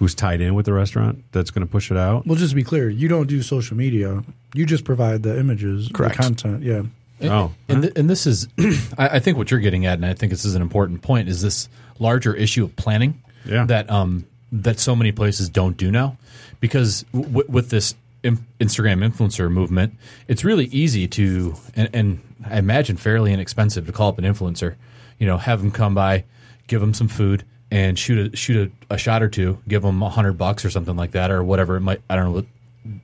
Who's 0.00 0.12
tied 0.16 0.40
in 0.40 0.54
with 0.56 0.66
the 0.66 0.72
restaurant 0.72 1.22
that's 1.30 1.52
going 1.52 1.64
to 1.64 1.70
push 1.70 1.92
it 1.92 1.96
out? 1.96 2.26
Well, 2.26 2.34
just 2.34 2.50
to 2.50 2.56
be 2.56 2.64
clear, 2.64 2.90
you 2.90 3.06
don't 3.06 3.28
do 3.28 3.40
social 3.42 3.76
media. 3.76 4.24
You 4.52 4.66
just 4.66 4.84
provide 4.84 5.22
the 5.22 5.38
images, 5.38 5.88
Correct. 5.94 6.16
the 6.16 6.22
content. 6.24 6.64
Yeah. 6.64 6.82
Oh, 7.30 7.54
And, 7.68 7.82
th- 7.82 7.92
and 7.94 8.10
this 8.10 8.26
is, 8.26 8.48
I, 8.98 9.08
I 9.10 9.18
think 9.20 9.38
what 9.38 9.52
you're 9.52 9.60
getting 9.60 9.86
at, 9.86 9.94
and 9.94 10.04
I 10.04 10.12
think 10.14 10.30
this 10.30 10.44
is 10.44 10.56
an 10.56 10.62
important 10.62 11.02
point, 11.02 11.28
is 11.28 11.42
this 11.42 11.68
larger 12.00 12.34
issue 12.34 12.64
of 12.64 12.74
planning 12.74 13.22
Yeah. 13.46 13.66
that 13.66 13.88
um, 13.88 14.26
that 14.50 14.80
so 14.80 14.96
many 14.96 15.12
places 15.12 15.48
don't 15.48 15.76
do 15.76 15.92
now, 15.92 16.16
because 16.58 17.04
w- 17.14 17.44
with 17.48 17.70
this 17.70 17.92
in- 17.92 17.98
Instagram 18.24 19.08
influencer 19.08 19.50
movement, 19.50 19.94
it's 20.28 20.44
really 20.44 20.66
easy 20.66 21.06
to, 21.08 21.54
and, 21.76 21.88
and 21.92 22.20
I 22.44 22.58
imagine 22.58 22.96
fairly 22.96 23.32
inexpensive 23.32 23.86
to 23.86 23.92
call 23.92 24.08
up 24.08 24.18
an 24.18 24.24
influencer, 24.24 24.76
you 25.18 25.26
know, 25.26 25.36
have 25.36 25.60
them 25.60 25.70
come 25.70 25.94
by, 25.94 26.24
give 26.66 26.80
them 26.80 26.94
some 26.94 27.08
food, 27.08 27.44
and 27.70 27.98
shoot 27.98 28.32
a 28.32 28.36
shoot 28.36 28.72
a, 28.90 28.94
a 28.94 28.98
shot 28.98 29.22
or 29.22 29.28
two, 29.28 29.58
give 29.68 29.82
them 29.82 30.02
a 30.02 30.08
hundred 30.08 30.38
bucks 30.38 30.64
or 30.64 30.70
something 30.70 30.96
like 30.96 31.12
that, 31.12 31.30
or 31.30 31.42
whatever 31.42 31.76
it 31.76 31.80
might. 31.80 32.00
I 32.08 32.16
don't 32.16 32.26
know 32.26 32.32
what 32.32 32.46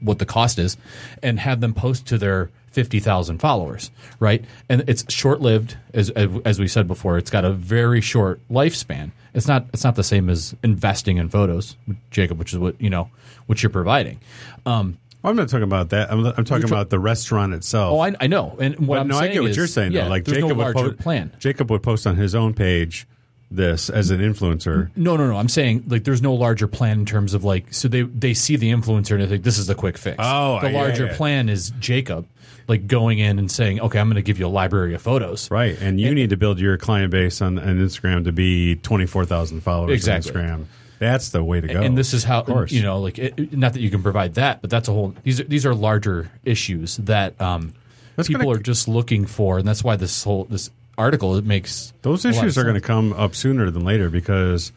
what 0.01 0.19
the 0.19 0.27
cost 0.27 0.59
is, 0.59 0.77
and 1.23 1.39
have 1.41 1.61
them 1.61 1.75
post 1.75 2.07
to 2.09 2.19
their 2.19 2.51
fifty 2.71 3.01
thousand 3.01 3.39
followers, 3.39 3.91
right? 4.21 4.45
And 4.69 4.85
it's 4.89 5.13
short 5.13 5.41
lived, 5.41 5.77
as 5.93 6.11
as 6.11 6.59
we 6.61 6.69
said 6.69 6.87
before. 6.87 7.19
It's 7.19 7.31
got 7.31 7.45
a 7.45 7.53
very 7.53 8.01
short 8.01 8.41
lifespan. 8.51 9.11
It's 9.35 9.49
not 9.49 9.67
it's 9.73 9.85
not 9.85 9.97
the 9.97 10.05
same 10.05 10.31
as 10.31 10.55
investing 10.63 11.17
in 11.17 11.29
photos, 11.29 11.77
Jacob, 12.11 12.39
which 12.39 12.53
is 12.53 12.59
what 12.59 12.81
you 12.81 12.91
know 12.91 13.11
what 13.47 13.63
you're 13.63 13.71
providing. 13.71 14.21
Um, 14.67 14.99
I'm 15.23 15.37
not 15.37 15.49
talking 15.49 15.65
about 15.65 15.91
that. 15.91 16.11
I'm, 16.11 16.25
I'm 16.25 16.45
talking 16.45 16.65
about 16.65 16.91
the 16.91 16.99
restaurant 16.99 17.53
itself. 17.55 17.93
oh, 17.95 18.01
I, 18.01 18.15
I 18.21 18.27
know, 18.27 18.57
and 18.59 18.79
what 18.87 18.97
But 18.97 19.01
I'm 19.01 19.09
no, 19.09 19.19
I 19.19 19.29
get 19.29 19.43
what 19.43 19.51
is, 19.51 19.57
you're 19.57 19.67
saying. 19.67 19.93
Yeah, 19.93 20.05
though. 20.05 20.11
Like 20.11 20.25
Jacob 20.25 20.49
no 20.49 20.55
would 20.55 20.75
post, 20.75 20.99
plan. 20.99 21.33
Jacob 21.39 21.71
would 21.71 21.83
post 21.83 22.07
on 22.07 22.17
his 22.17 22.35
own 22.35 22.55
page 22.55 23.07
this 23.51 23.91
as 23.91 24.11
an 24.11 24.21
influencer. 24.21 24.91
No, 24.97 25.17
no, 25.17 25.27
no. 25.29 25.37
I'm 25.37 25.49
saying 25.49 25.85
like 25.89 26.05
there's 26.05 26.23
no 26.23 26.35
larger 26.35 26.69
plan 26.69 27.01
in 27.01 27.07
terms 27.07 27.35
of 27.35 27.45
like 27.45 27.73
so 27.75 27.89
they 27.89 28.03
they 28.03 28.33
see 28.33 28.57
the 28.57 28.71
influencer 28.71 29.13
and 29.13 29.23
they 29.23 29.27
think 29.27 29.45
this 29.45 29.59
is 29.59 29.67
the 29.67 29.75
quick 29.75 29.99
fix. 29.99 30.17
Oh, 30.19 30.61
the 30.61 30.71
yeah, 30.71 30.79
larger 30.79 31.07
yeah. 31.07 31.17
plan 31.17 31.49
is 31.49 31.71
Jacob 31.81 32.27
like 32.69 32.87
going 32.87 33.19
in 33.19 33.39
and 33.41 33.51
saying, 33.51 33.81
okay, 33.81 33.99
I'm 33.99 34.07
going 34.07 34.15
to 34.15 34.23
give 34.23 34.39
you 34.39 34.47
a 34.47 34.49
library 34.49 34.95
of 34.95 35.03
photos. 35.03 35.51
Right, 35.51 35.77
and 35.81 36.01
you 36.01 36.15
need 36.15 36.31
to 36.31 36.37
build 36.37 36.61
your 36.61 36.77
client 36.79 37.11
base 37.11 37.43
on, 37.43 37.59
on 37.59 37.79
Instagram 37.79 38.25
to 38.25 38.33
be 38.33 38.77
twenty 38.77 39.07
four 39.07 39.25
thousand 39.27 39.61
followers 39.63 39.93
Exactly. 39.95 40.41
on 40.41 40.47
Instagram. 40.47 40.65
That's 41.01 41.31
the 41.31 41.43
way 41.43 41.63
to 41.63 41.67
go. 41.67 41.81
And 41.81 41.97
this 41.97 42.13
is 42.13 42.25
how 42.25 42.41
of 42.41 42.47
course. 42.47 42.73
you 42.73 42.83
know, 42.83 43.01
like 43.01 43.19
it, 43.19 43.57
not 43.57 43.73
that 43.73 43.81
you 43.81 43.91
can 43.91 44.03
provide 44.03 44.35
that, 44.35 44.61
but 44.61 44.69
that's 44.69 44.87
a 44.87 44.93
whole. 44.93 45.15
These 45.23 45.41
are 45.41 45.45
these 45.45 45.65
are 45.65 45.75
larger 45.75 46.31
issues 46.45 46.99
that 46.99 47.41
um, 47.41 47.73
people 48.19 48.45
gonna- 48.45 48.59
are 48.59 48.63
just 48.63 48.87
looking 48.87 49.25
for, 49.25 49.59
and 49.59 49.67
that's 49.67 49.83
why 49.83 49.97
this 49.97 50.23
whole 50.23 50.45
this 50.45 50.71
article 50.99 51.37
it 51.37 51.47
makes 51.47 51.95
Those 52.03 52.27
a 52.27 52.29
lot 52.29 52.37
of 52.37 52.43
issues 52.45 52.59
are 52.59 52.65
going 52.65 52.75
to 52.75 52.83
come 52.83 53.15
up 53.15 53.35
sooner 53.35 53.71
than 53.71 53.83
later 53.83 54.11
because, 54.11 54.73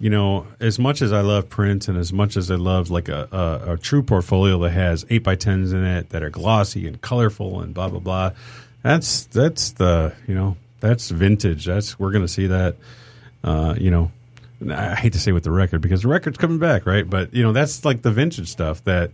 you 0.00 0.08
know, 0.08 0.46
as 0.58 0.78
much 0.78 1.02
as 1.02 1.12
I 1.12 1.20
love 1.20 1.50
print 1.50 1.88
and 1.88 1.98
as 1.98 2.14
much 2.14 2.38
as 2.38 2.50
I 2.50 2.54
love 2.54 2.88
like 2.88 3.10
a, 3.10 3.28
a, 3.30 3.72
a 3.74 3.76
true 3.76 4.02
portfolio 4.02 4.58
that 4.60 4.70
has 4.70 5.04
eight 5.10 5.22
by 5.22 5.34
tens 5.34 5.74
in 5.74 5.84
it 5.84 6.08
that 6.08 6.22
are 6.22 6.30
glossy 6.30 6.86
and 6.86 6.98
colorful 7.02 7.60
and 7.60 7.74
blah 7.74 7.90
blah 7.90 8.00
blah, 8.00 8.30
that's 8.82 9.26
that's 9.26 9.72
the 9.72 10.14
you 10.26 10.34
know 10.34 10.56
that's 10.80 11.10
vintage. 11.10 11.66
That's 11.66 11.98
we're 11.98 12.12
going 12.12 12.24
to 12.24 12.32
see 12.32 12.46
that. 12.46 12.76
Uh, 13.44 13.74
you 13.78 13.90
know, 13.90 14.10
I 14.66 14.94
hate 14.96 15.12
to 15.12 15.20
say 15.20 15.32
with 15.32 15.44
the 15.44 15.52
record 15.52 15.80
because 15.80 16.02
the 16.02 16.08
record's 16.08 16.38
coming 16.38 16.58
back, 16.58 16.84
right? 16.84 17.08
But 17.08 17.32
you 17.32 17.42
know, 17.42 17.52
that's 17.52 17.84
like 17.84 18.02
the 18.02 18.10
vintage 18.10 18.48
stuff 18.48 18.82
that 18.84 19.12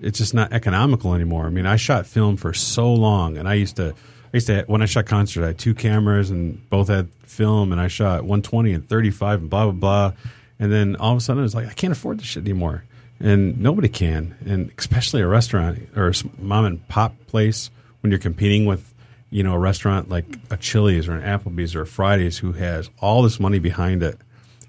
it's 0.00 0.18
just 0.18 0.34
not 0.34 0.52
economical 0.52 1.14
anymore. 1.14 1.46
I 1.46 1.50
mean, 1.50 1.66
I 1.66 1.76
shot 1.76 2.06
film 2.06 2.36
for 2.36 2.52
so 2.54 2.92
long, 2.92 3.36
and 3.36 3.48
I 3.48 3.54
used 3.54 3.76
to, 3.76 3.90
I 3.90 4.30
used 4.32 4.46
to 4.46 4.64
when 4.66 4.82
I 4.82 4.86
shot 4.86 5.06
concerts, 5.06 5.44
I 5.44 5.48
had 5.48 5.58
two 5.58 5.74
cameras 5.74 6.30
and 6.30 6.68
both 6.70 6.88
had 6.88 7.08
film, 7.24 7.72
and 7.72 7.80
I 7.80 7.88
shot 7.88 8.22
120 8.22 8.72
and 8.72 8.88
35 8.88 9.40
and 9.42 9.50
blah 9.50 9.64
blah 9.64 9.72
blah, 9.72 10.12
and 10.58 10.72
then 10.72 10.96
all 10.96 11.12
of 11.12 11.18
a 11.18 11.20
sudden 11.20 11.44
it's 11.44 11.54
like 11.54 11.68
I 11.68 11.72
can't 11.72 11.92
afford 11.92 12.18
this 12.18 12.26
shit 12.26 12.44
anymore, 12.44 12.84
and 13.20 13.60
nobody 13.60 13.88
can, 13.88 14.34
and 14.46 14.70
especially 14.78 15.20
a 15.20 15.28
restaurant 15.28 15.78
or 15.94 16.08
a 16.08 16.14
mom 16.38 16.64
and 16.64 16.88
pop 16.88 17.14
place 17.26 17.70
when 18.00 18.10
you're 18.10 18.18
competing 18.18 18.66
with. 18.66 18.92
You 19.28 19.42
know, 19.42 19.54
a 19.54 19.58
restaurant 19.58 20.08
like 20.08 20.24
a 20.50 20.56
Chili's 20.56 21.08
or 21.08 21.12
an 21.14 21.22
Applebee's 21.22 21.74
or 21.74 21.82
a 21.82 21.86
Fridays 21.86 22.38
who 22.38 22.52
has 22.52 22.88
all 23.00 23.22
this 23.22 23.40
money 23.40 23.58
behind 23.58 24.04
it, 24.04 24.16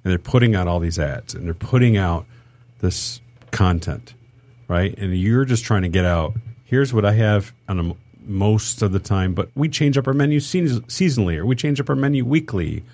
and 0.08 0.14
they're 0.14 0.20
putting 0.20 0.55
out 0.55 0.70
all 0.70 0.80
these 0.80 0.97
ads 0.99 1.34
and 1.34 1.45
they're 1.45 1.53
putting 1.53 1.97
out 1.97 2.26
this 2.80 3.20
content, 3.51 4.14
right? 4.70 4.97
And 4.97 5.14
you're 5.18 5.43
just 5.43 5.66
trying 5.66 5.82
to 5.82 5.89
get 5.89 6.05
out. 6.05 6.34
Here's 6.64 6.93
what 6.93 7.03
I 7.03 7.12
have 7.12 7.51
on 7.68 7.91
a, 7.91 7.93
most 8.26 8.82
of 8.82 8.93
the 8.93 8.99
time, 8.99 9.34
but 9.34 9.49
we 9.53 9.68
change 9.68 9.97
up 9.97 10.08
our 10.08 10.14
menu 10.14 10.39
seas- 10.39 10.80
seasonally 10.80 11.36
or 11.36 11.45
we 11.45 11.58
change 11.58 11.82
up 11.82 11.89
our 11.89 11.95
menu 11.97 12.24
weekly. 12.24 12.86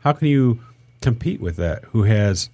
How 0.00 0.12
can 0.12 0.28
you 0.28 0.60
compete 1.00 1.40
with 1.40 1.56
that? 1.56 1.82
Who 1.92 2.02
has 2.02 2.50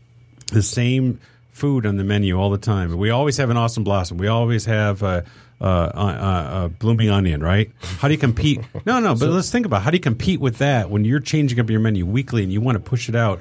the 0.52 0.62
same 0.62 1.18
food 1.50 1.84
on 1.84 1.96
the 1.96 2.04
menu 2.04 2.38
all 2.38 2.50
the 2.50 2.58
time? 2.58 2.96
We 2.96 3.10
always 3.10 3.38
have 3.38 3.50
an 3.50 3.56
awesome 3.56 3.82
blossom. 3.82 4.18
We 4.18 4.28
always 4.28 4.66
have 4.66 5.02
a, 5.02 5.24
a, 5.60 5.66
a, 5.66 6.64
a 6.66 6.68
blooming 6.68 7.10
onion, 7.10 7.42
right? 7.42 7.72
How 7.80 8.06
do 8.06 8.14
you 8.14 8.18
compete? 8.18 8.60
No, 8.84 9.00
no. 9.00 9.16
But 9.16 9.30
let's 9.30 9.50
think 9.50 9.66
about 9.66 9.82
how 9.82 9.90
do 9.90 9.96
you 9.96 10.02
compete 10.02 10.38
with 10.38 10.58
that 10.58 10.90
when 10.90 11.04
you're 11.04 11.18
changing 11.18 11.58
up 11.58 11.70
your 11.70 11.80
menu 11.80 12.06
weekly 12.06 12.44
and 12.44 12.52
you 12.52 12.60
want 12.60 12.76
to 12.76 12.80
push 12.80 13.08
it 13.08 13.16
out 13.16 13.40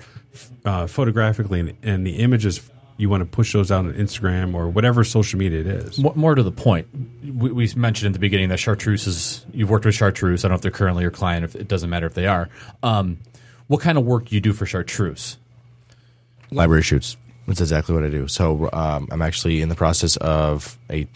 uh, 0.66 0.88
photographically 0.88 1.60
and, 1.60 1.74
and 1.84 2.08
the 2.08 2.18
images 2.18 2.62
you 2.98 3.10
want 3.10 3.22
to 3.22 3.26
push 3.26 3.52
those 3.52 3.72
out 3.72 3.86
on 3.86 3.94
Instagram 3.94 4.54
or 4.54 4.70
whatever 4.70 5.04
social 5.04 5.38
media 5.38 5.60
it 5.60 5.68
is. 5.68 6.00
More, 6.00 6.14
more 6.16 6.36
to 6.36 6.44
the 6.44 6.52
point, 6.52 6.88
we, 7.24 7.52
we 7.52 7.70
mentioned 7.76 8.08
at 8.08 8.14
the 8.14 8.20
beginning 8.20 8.50
that 8.50 8.60
Chartreuse 8.60 9.06
is 9.06 9.46
you've 9.54 9.70
worked 9.70 9.86
with 9.86 9.96
Chartreuse. 9.96 10.46
I 10.46 10.48
don't 10.48 10.54
know 10.54 10.56
if 10.56 10.62
they're 10.62 10.72
currently 10.72 11.02
your 11.02 11.12
client. 11.12 11.44
If 11.44 11.56
it 11.56 11.68
doesn't 11.68 11.90
matter 11.90 12.08
if 12.08 12.14
they 12.14 12.28
are. 12.28 12.50
Um, 12.84 13.18
what 13.68 13.82
kind 13.82 13.98
of 13.98 14.06
work 14.06 14.26
do 14.26 14.36
you 14.36 14.42
do 14.42 14.54
for 14.54 14.66
Chartreuse? 14.66 15.38
library 16.52 16.84
shoots. 16.84 17.18
That's 17.48 17.62
exactly 17.62 17.94
what 17.94 18.04
I 18.04 18.10
do. 18.10 18.28
So 18.28 18.70
um, 18.74 19.08
I'm 19.12 19.22
actually 19.22 19.62
in 19.62 19.70
the 19.70 19.76
process 19.76 20.18
of 20.18 20.80
a 20.90 21.08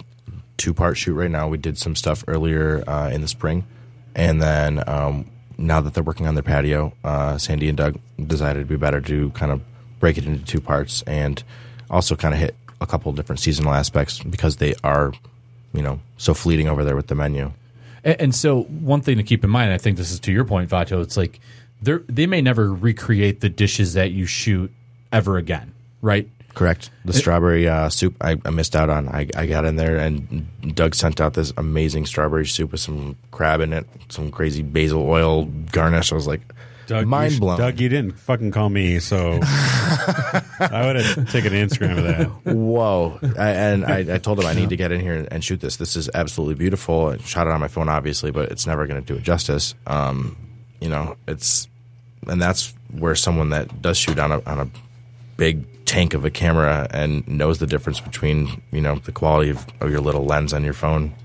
two 0.58 0.74
part 0.74 0.98
shoot 0.98 1.14
right 1.14 1.32
now. 1.32 1.48
We 1.48 1.58
did 1.58 1.78
some 1.78 1.96
stuff 1.96 2.24
earlier 2.28 2.84
uh, 2.88 3.10
in 3.10 3.22
the 3.22 3.28
spring, 3.28 3.66
and 4.14 4.42
then 4.42 4.84
um, 4.88 5.32
now 5.60 5.82
that 5.82 5.94
they're 5.94 6.04
working 6.04 6.26
on 6.26 6.36
their 6.36 6.44
patio, 6.44 6.94
uh, 7.04 7.38
Sandy 7.38 7.68
and 7.68 7.78
Doug 7.78 8.00
decided 8.26 8.58
it'd 8.58 8.68
be 8.70 8.78
better 8.78 9.02
to 9.02 9.30
kind 9.32 9.52
of 9.52 9.62
break 10.00 10.18
it 10.18 10.26
into 10.26 10.44
two 10.46 10.62
parts 10.62 11.02
and 11.04 11.44
also 11.90 12.16
kind 12.16 12.34
of 12.34 12.40
hit 12.40 12.56
a 12.82 12.88
couple 12.88 13.12
different 13.12 13.40
seasonal 13.40 13.74
aspects 13.74 14.24
because 14.24 14.58
they 14.58 14.74
are, 14.84 15.12
you 15.74 15.82
know, 15.82 16.00
so 16.18 16.34
fleeting 16.34 16.70
over 16.70 16.84
there 16.86 16.96
with 16.96 17.08
the 17.08 17.16
menu. 17.16 17.52
And, 18.04 18.22
and 18.22 18.36
so, 18.36 18.64
one 18.64 19.02
thing 19.02 19.18
to 19.18 19.24
keep 19.24 19.44
in 19.44 19.50
mind, 19.50 19.74
I 19.74 19.78
think 19.78 19.98
this 19.98 20.12
is 20.12 20.20
to 20.22 20.32
your 20.32 20.46
point, 20.46 20.70
Vato. 20.70 21.02
It's 21.02 21.18
like 21.18 21.40
they 21.82 21.98
they 22.08 22.26
may 22.26 22.42
never 22.42 22.74
recreate 22.74 23.42
the 23.42 23.50
dishes 23.50 23.94
that 23.94 24.12
you 24.12 24.26
shoot 24.26 24.72
ever 25.12 25.38
again, 25.38 25.74
right? 26.02 26.30
Correct. 26.60 26.90
The 27.06 27.14
strawberry 27.14 27.70
uh, 27.70 27.88
soup 27.88 28.18
I, 28.20 28.36
I 28.44 28.50
missed 28.50 28.76
out 28.76 28.90
on. 28.90 29.08
I, 29.08 29.30
I 29.34 29.46
got 29.46 29.64
in 29.64 29.78
there 29.78 29.96
and 29.96 30.46
Doug 30.76 30.94
sent 30.94 31.22
out 31.22 31.34
this 31.34 31.54
amazing 31.56 32.06
strawberry 32.06 32.46
soup 32.46 32.74
with 32.74 32.82
some 32.82 33.16
crab 33.32 33.62
in 33.62 33.72
it, 33.72 33.88
some 34.10 34.30
crazy 34.30 34.62
basil 34.62 35.10
oil 35.10 35.46
garnish. 35.46 36.12
I 36.12 36.16
was 36.16 36.28
like, 36.28 36.42
Doug, 36.86 37.08
mind 37.08 37.32
you 37.32 37.38
sh- 37.38 37.40
blown. 37.40 37.60
Doug, 37.60 37.80
you 37.80 37.88
didn't 37.88 38.20
fucking 38.20 38.52
call 38.52 38.68
me, 38.68 39.00
so 39.00 39.40
I 39.44 40.82
would 40.86 40.98
have 40.98 41.32
taken 41.32 41.56
an 41.56 41.66
Instagram 41.66 41.98
of 41.98 42.04
that. 42.44 42.54
Whoa! 42.54 43.20
I, 43.38 43.52
and 43.52 43.86
I, 43.86 44.16
I 44.16 44.18
told 44.18 44.42
him 44.42 44.46
I 44.46 44.54
need 44.54 44.68
to 44.72 44.76
get 44.76 44.92
in 44.92 45.00
here 45.00 45.26
and 45.32 45.42
shoot 45.42 45.62
this. 45.62 45.78
This 45.78 45.96
is 45.96 46.10
absolutely 46.14 46.56
beautiful. 46.56 47.06
I 47.06 47.18
shot 47.20 47.48
it 47.48 47.52
on 47.52 47.62
my 47.62 47.70
phone, 47.70 47.88
obviously, 47.88 48.32
but 48.32 48.52
it's 48.52 48.68
never 48.68 48.86
going 48.86 49.02
to 49.02 49.06
do 49.06 49.18
it 49.18 49.24
justice. 49.24 49.76
Um, 49.88 50.36
you 50.82 50.90
know, 50.90 51.16
it's 51.26 51.70
and 52.28 52.42
that's 52.42 52.74
where 52.92 53.16
someone 53.16 53.52
that 53.52 53.82
does 53.82 53.98
shoot 53.98 54.20
on 54.20 54.34
a 54.34 54.42
on 54.42 54.60
a 54.60 54.70
big 55.38 55.64
tank 55.90 56.14
of 56.14 56.24
a 56.24 56.30
camera 56.30 56.88
and 56.92 57.28
knows 57.28 57.58
the 57.58 57.66
difference 57.66 58.00
between 58.00 58.62
you 58.72 58.80
know 58.80 59.00
the 59.00 59.12
quality 59.12 59.50
of, 59.50 59.66
of 59.82 59.90
your 59.90 60.00
little 60.00 60.24
lens 60.24 60.54
on 60.54 60.64
your 60.64 60.74
phone, 60.74 61.16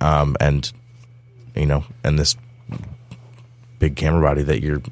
um, 0.00 0.36
and 0.40 0.72
you 1.54 1.64
know, 1.64 1.84
and 2.02 2.18
this 2.18 2.34
big 3.78 3.94
camera 3.94 4.20
body 4.20 4.42
that 4.42 4.60
you're 4.60 4.82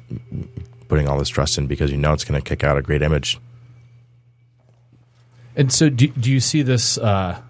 putting 0.87 1.09
all 1.09 1.17
this 1.17 1.27
trust 1.27 1.57
in 1.57 1.67
because 1.67 1.91
you 1.91 1.97
know 1.97 2.13
it's 2.13 2.23
going 2.23 2.41
to 2.41 2.49
kick 2.49 2.63
out 2.63 2.77
a 2.77 2.81
great 2.81 3.01
image. 3.01 3.39
And 5.55 5.71
so, 5.71 5.89
do, 5.89 6.07
do 6.07 6.31
you 6.31 6.39
see 6.39 6.61
this? 6.61 6.97
Uh, 6.97 7.41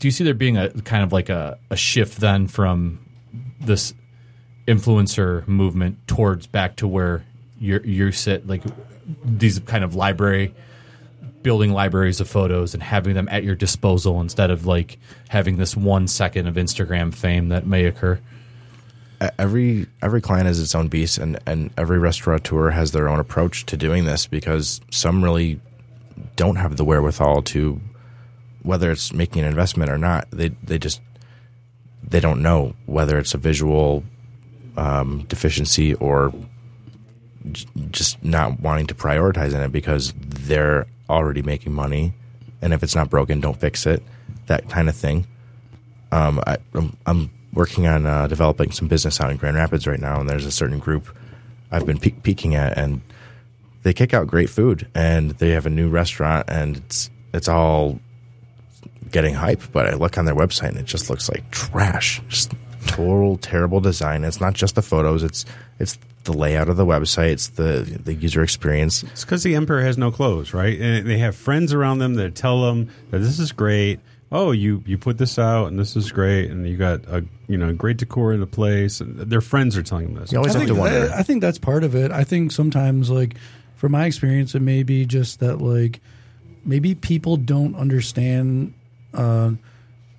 do 0.00 0.08
you 0.08 0.10
see 0.10 0.24
there 0.24 0.32
being 0.32 0.56
a 0.56 0.70
kind 0.70 1.04
of 1.04 1.12
like 1.12 1.28
a, 1.28 1.58
a 1.68 1.76
shift 1.76 2.18
then 2.18 2.46
from 2.46 2.98
this 3.60 3.92
influencer 4.66 5.46
movement 5.46 5.98
towards 6.06 6.46
back 6.46 6.76
to 6.76 6.88
where 6.88 7.26
you 7.60 7.80
you 7.84 8.10
sit 8.10 8.46
like 8.46 8.62
these 9.24 9.58
kind 9.60 9.84
of 9.84 9.94
library 9.94 10.54
building 11.42 11.72
libraries 11.72 12.20
of 12.20 12.28
photos 12.28 12.74
and 12.74 12.82
having 12.82 13.14
them 13.14 13.28
at 13.30 13.44
your 13.44 13.54
disposal 13.54 14.20
instead 14.20 14.50
of 14.50 14.66
like 14.66 14.98
having 15.28 15.56
this 15.56 15.76
one 15.76 16.08
second 16.08 16.46
of 16.46 16.56
Instagram 16.56 17.14
fame 17.14 17.48
that 17.48 17.66
may 17.66 17.84
occur. 17.84 18.18
every 19.38 19.86
every 20.02 20.20
client 20.20 20.46
has 20.46 20.60
its 20.60 20.74
own 20.74 20.88
beast, 20.88 21.18
and 21.18 21.38
and 21.46 21.70
every 21.76 21.98
restaurateur 21.98 22.70
has 22.70 22.92
their 22.92 23.08
own 23.08 23.18
approach 23.20 23.66
to 23.66 23.76
doing 23.76 24.04
this 24.04 24.26
because 24.26 24.80
some 24.90 25.22
really 25.22 25.60
don't 26.36 26.56
have 26.56 26.76
the 26.76 26.84
wherewithal 26.84 27.42
to 27.42 27.80
whether 28.62 28.90
it's 28.90 29.12
making 29.12 29.42
an 29.42 29.48
investment 29.48 29.90
or 29.90 29.98
not. 29.98 30.28
They 30.30 30.48
they 30.62 30.78
just 30.78 31.00
they 32.02 32.20
don't 32.20 32.42
know 32.42 32.74
whether 32.86 33.18
it's 33.18 33.34
a 33.34 33.38
visual 33.38 34.04
um, 34.76 35.24
deficiency 35.28 35.94
or 35.94 36.32
just 37.90 38.22
not 38.22 38.60
wanting 38.60 38.86
to 38.88 38.94
prioritize 38.94 39.54
in 39.54 39.60
it 39.60 39.72
because 39.72 40.12
they're 40.18 40.86
already 41.08 41.42
making 41.42 41.72
money, 41.72 42.12
and 42.60 42.72
if 42.72 42.82
it's 42.82 42.94
not 42.94 43.10
broken, 43.10 43.40
don't 43.40 43.58
fix 43.58 43.86
it. 43.86 44.02
That 44.46 44.68
kind 44.68 44.88
of 44.88 44.96
thing. 44.96 45.26
Um, 46.10 46.40
I, 46.46 46.56
I'm, 46.74 46.96
I'm 47.06 47.30
working 47.52 47.86
on 47.86 48.06
uh, 48.06 48.26
developing 48.26 48.70
some 48.70 48.88
business 48.88 49.20
out 49.20 49.30
in 49.30 49.36
Grand 49.36 49.56
Rapids 49.56 49.86
right 49.86 50.00
now, 50.00 50.20
and 50.20 50.28
there's 50.28 50.46
a 50.46 50.50
certain 50.50 50.78
group 50.78 51.14
I've 51.70 51.86
been 51.86 51.98
pe- 51.98 52.10
peeking 52.10 52.54
at, 52.54 52.78
and 52.78 53.00
they 53.82 53.92
kick 53.92 54.14
out 54.14 54.26
great 54.26 54.50
food, 54.50 54.88
and 54.94 55.32
they 55.32 55.50
have 55.50 55.66
a 55.66 55.70
new 55.70 55.88
restaurant, 55.88 56.48
and 56.48 56.76
it's 56.78 57.10
it's 57.32 57.48
all 57.48 58.00
getting 59.10 59.34
hype. 59.34 59.62
But 59.72 59.86
I 59.86 59.94
look 59.94 60.18
on 60.18 60.24
their 60.24 60.34
website, 60.34 60.70
and 60.70 60.78
it 60.78 60.86
just 60.86 61.10
looks 61.10 61.28
like 61.28 61.50
trash, 61.50 62.22
just 62.28 62.52
total 62.86 63.36
terrible 63.38 63.80
design. 63.80 64.24
It's 64.24 64.40
not 64.40 64.54
just 64.54 64.74
the 64.74 64.82
photos; 64.82 65.22
it's 65.22 65.44
it's 65.78 65.98
the 66.28 66.36
layout 66.38 66.68
of 66.68 66.76
the 66.76 66.86
website, 66.86 67.32
it's 67.32 67.48
the 67.48 68.00
the 68.04 68.14
user 68.14 68.42
experience. 68.42 69.02
It's 69.02 69.24
because 69.24 69.42
the 69.42 69.56
emperor 69.56 69.82
has 69.82 69.98
no 69.98 70.12
clothes, 70.12 70.54
right? 70.54 70.78
And 70.78 71.08
they 71.08 71.18
have 71.18 71.34
friends 71.34 71.72
around 71.72 71.98
them 71.98 72.14
that 72.14 72.34
tell 72.34 72.62
them 72.62 72.88
that 73.10 73.18
this 73.18 73.38
is 73.38 73.50
great. 73.50 73.98
Oh, 74.30 74.52
you 74.52 74.82
you 74.86 74.98
put 74.98 75.16
this 75.16 75.38
out, 75.38 75.68
and 75.68 75.78
this 75.78 75.96
is 75.96 76.12
great, 76.12 76.50
and 76.50 76.68
you 76.68 76.76
got 76.76 77.00
a 77.06 77.24
you 77.48 77.56
know 77.56 77.72
great 77.72 77.96
decor 77.96 78.34
in 78.34 78.40
the 78.40 78.46
place. 78.46 79.00
And 79.00 79.18
their 79.18 79.40
friends 79.40 79.74
are 79.76 79.82
telling 79.82 80.12
them 80.12 80.20
this. 80.20 80.32
You 80.32 80.38
always 80.38 80.54
I 80.54 80.58
have 80.58 80.68
think, 80.68 80.76
to 80.76 80.80
wonder. 80.80 81.10
I, 81.12 81.20
I 81.20 81.22
think 81.22 81.40
that's 81.40 81.58
part 81.58 81.82
of 81.82 81.94
it. 81.94 82.12
I 82.12 82.24
think 82.24 82.52
sometimes, 82.52 83.08
like, 83.08 83.36
from 83.76 83.92
my 83.92 84.04
experience, 84.04 84.54
it 84.54 84.60
may 84.60 84.82
be 84.82 85.06
just 85.06 85.40
that, 85.40 85.62
like, 85.62 86.00
maybe 86.62 86.94
people 86.94 87.38
don't 87.38 87.74
understand, 87.74 88.74
uh, 89.14 89.52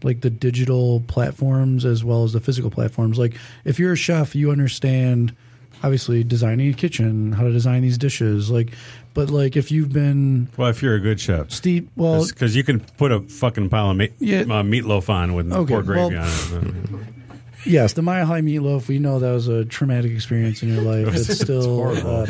like, 0.01 0.21
the 0.21 0.31
digital 0.31 1.01
platforms 1.01 1.85
as 1.85 2.03
well 2.03 2.23
as 2.23 2.33
the 2.33 2.39
physical 2.39 2.71
platforms. 2.71 3.19
Like, 3.19 3.35
if 3.63 3.77
you're 3.77 3.93
a 3.93 3.97
chef, 3.97 4.33
you 4.33 4.49
understand, 4.49 5.35
obviously, 5.83 6.23
designing 6.23 6.69
a 6.69 6.73
kitchen, 6.73 7.31
how 7.33 7.43
to 7.43 7.51
design 7.51 7.81
these 7.81 7.97
dishes. 7.97 8.49
Like, 8.49 8.71
but, 9.13 9.29
like, 9.29 9.55
if 9.57 9.71
you've 9.71 9.91
been 9.91 10.47
Well, 10.57 10.69
if 10.69 10.81
you're 10.81 10.95
a 10.95 10.99
good 10.99 11.19
chef, 11.19 11.51
steep, 11.51 11.89
well, 11.95 12.25
because 12.27 12.55
you 12.55 12.63
can 12.63 12.79
put 12.97 13.11
a 13.11 13.21
fucking 13.21 13.69
pile 13.69 13.89
of 13.91 13.97
meat, 13.97 14.13
Yeah. 14.19 14.41
uh, 14.41 14.63
meatloaf 14.63 15.09
on 15.09 15.33
with 15.33 15.51
Okay, 15.51 15.73
pork 15.73 15.85
gravy 15.85 16.15
well- 16.15 16.25
on 16.55 16.67
it. 16.67 17.05
Yes, 17.65 17.91
the 17.91 18.01
Mile 18.01 18.25
High 18.25 18.39
Meatloaf. 18.39 18.87
We 18.87 18.99
know 18.99 19.19
that 19.19 19.31
was 19.33 19.49
a 19.49 19.65
traumatic 19.65 20.13
experience 20.13 20.63
in 20.63 20.73
your 20.73 20.81
life. 20.81 21.07
It's 21.13 21.41
still, 21.41 21.57
it's 21.91 22.01
horrible. 22.01 22.09
uh, 22.21 22.25